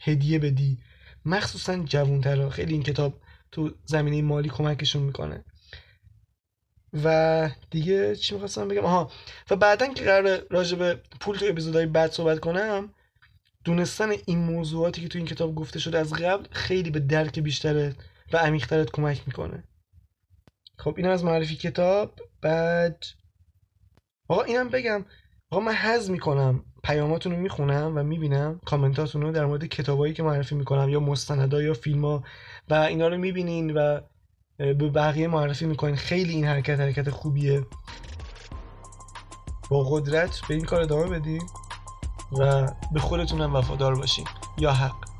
هدیه 0.00 0.38
بدی. 0.38 0.78
مخصوصا 1.24 1.76
جوونترا 1.76 2.50
خیلی 2.50 2.72
این 2.72 2.82
کتاب 2.82 3.20
تو 3.52 3.70
زمینه 3.84 4.22
مالی 4.22 4.48
کمکشون 4.48 5.02
می‌کنه. 5.02 5.44
و 7.04 7.50
دیگه 7.70 8.16
چی 8.16 8.34
می‌خواستم 8.34 8.68
بگم؟ 8.68 8.84
آها. 8.84 9.10
و 9.50 9.56
بعدا 9.56 9.86
که 9.86 10.04
قرار 10.04 10.42
راجع 10.50 10.76
به 10.76 11.00
پول 11.20 11.36
تو 11.38 11.46
اپیزودهای 11.48 11.86
بعد 11.86 12.12
صحبت 12.12 12.40
کنم 12.40 12.94
دونستن 13.64 14.10
این 14.26 14.38
موضوعاتی 14.38 15.02
که 15.02 15.08
تو 15.08 15.18
این 15.18 15.26
کتاب 15.26 15.54
گفته 15.54 15.78
شده 15.78 15.98
از 15.98 16.12
قبل 16.12 16.46
خیلی 16.50 16.90
به 16.90 17.00
درک 17.00 17.38
بیشتره 17.38 17.94
و 18.32 18.36
عمیقترت 18.36 18.90
کمک 18.90 19.22
می‌کنه. 19.26 19.64
خب 20.78 20.94
اینم 20.96 21.10
از 21.10 21.24
معرفی 21.24 21.56
کتاب. 21.56 22.20
بعد 22.40 23.04
آقا 24.28 24.42
اینم 24.42 24.68
بگم. 24.68 25.04
آقا 25.52 25.60
من 25.60 25.72
حز 25.72 26.10
می‌کنم. 26.10 26.64
پیاماتون 26.82 27.32
رو 27.32 27.38
می‌خونم 27.38 27.92
و 27.96 28.02
می‌بینم. 28.02 28.60
کامنتاتون 28.64 29.22
رو 29.22 29.32
در 29.32 29.44
مورد 29.44 29.66
کتابایی 29.66 30.14
که 30.14 30.22
معرفی 30.22 30.54
می‌کنم 30.54 30.88
یا 30.88 31.00
مستندا 31.00 31.62
یا 31.62 31.74
فیلم 31.74 32.04
و 32.04 32.20
اینا 32.70 33.08
رو 33.08 33.18
می‌بینین 33.18 33.74
و 33.74 34.00
به 34.56 34.72
بقیه 34.74 35.28
معرفی 35.28 35.66
می‌کنین. 35.66 35.96
خیلی 35.96 36.32
این 36.32 36.44
حرکت 36.44 36.80
حرکت 36.80 37.10
خوبیه. 37.10 37.66
با 39.70 39.84
قدرت 39.90 40.40
به 40.48 40.54
این 40.54 40.64
کار 40.64 40.80
ادامه 40.80 41.18
بدین 41.18 41.42
و 42.38 42.68
به 42.92 43.00
خودتونم 43.00 43.54
وفادار 43.54 43.94
باشین. 43.94 44.24
یا 44.58 44.72
حق. 44.72 45.11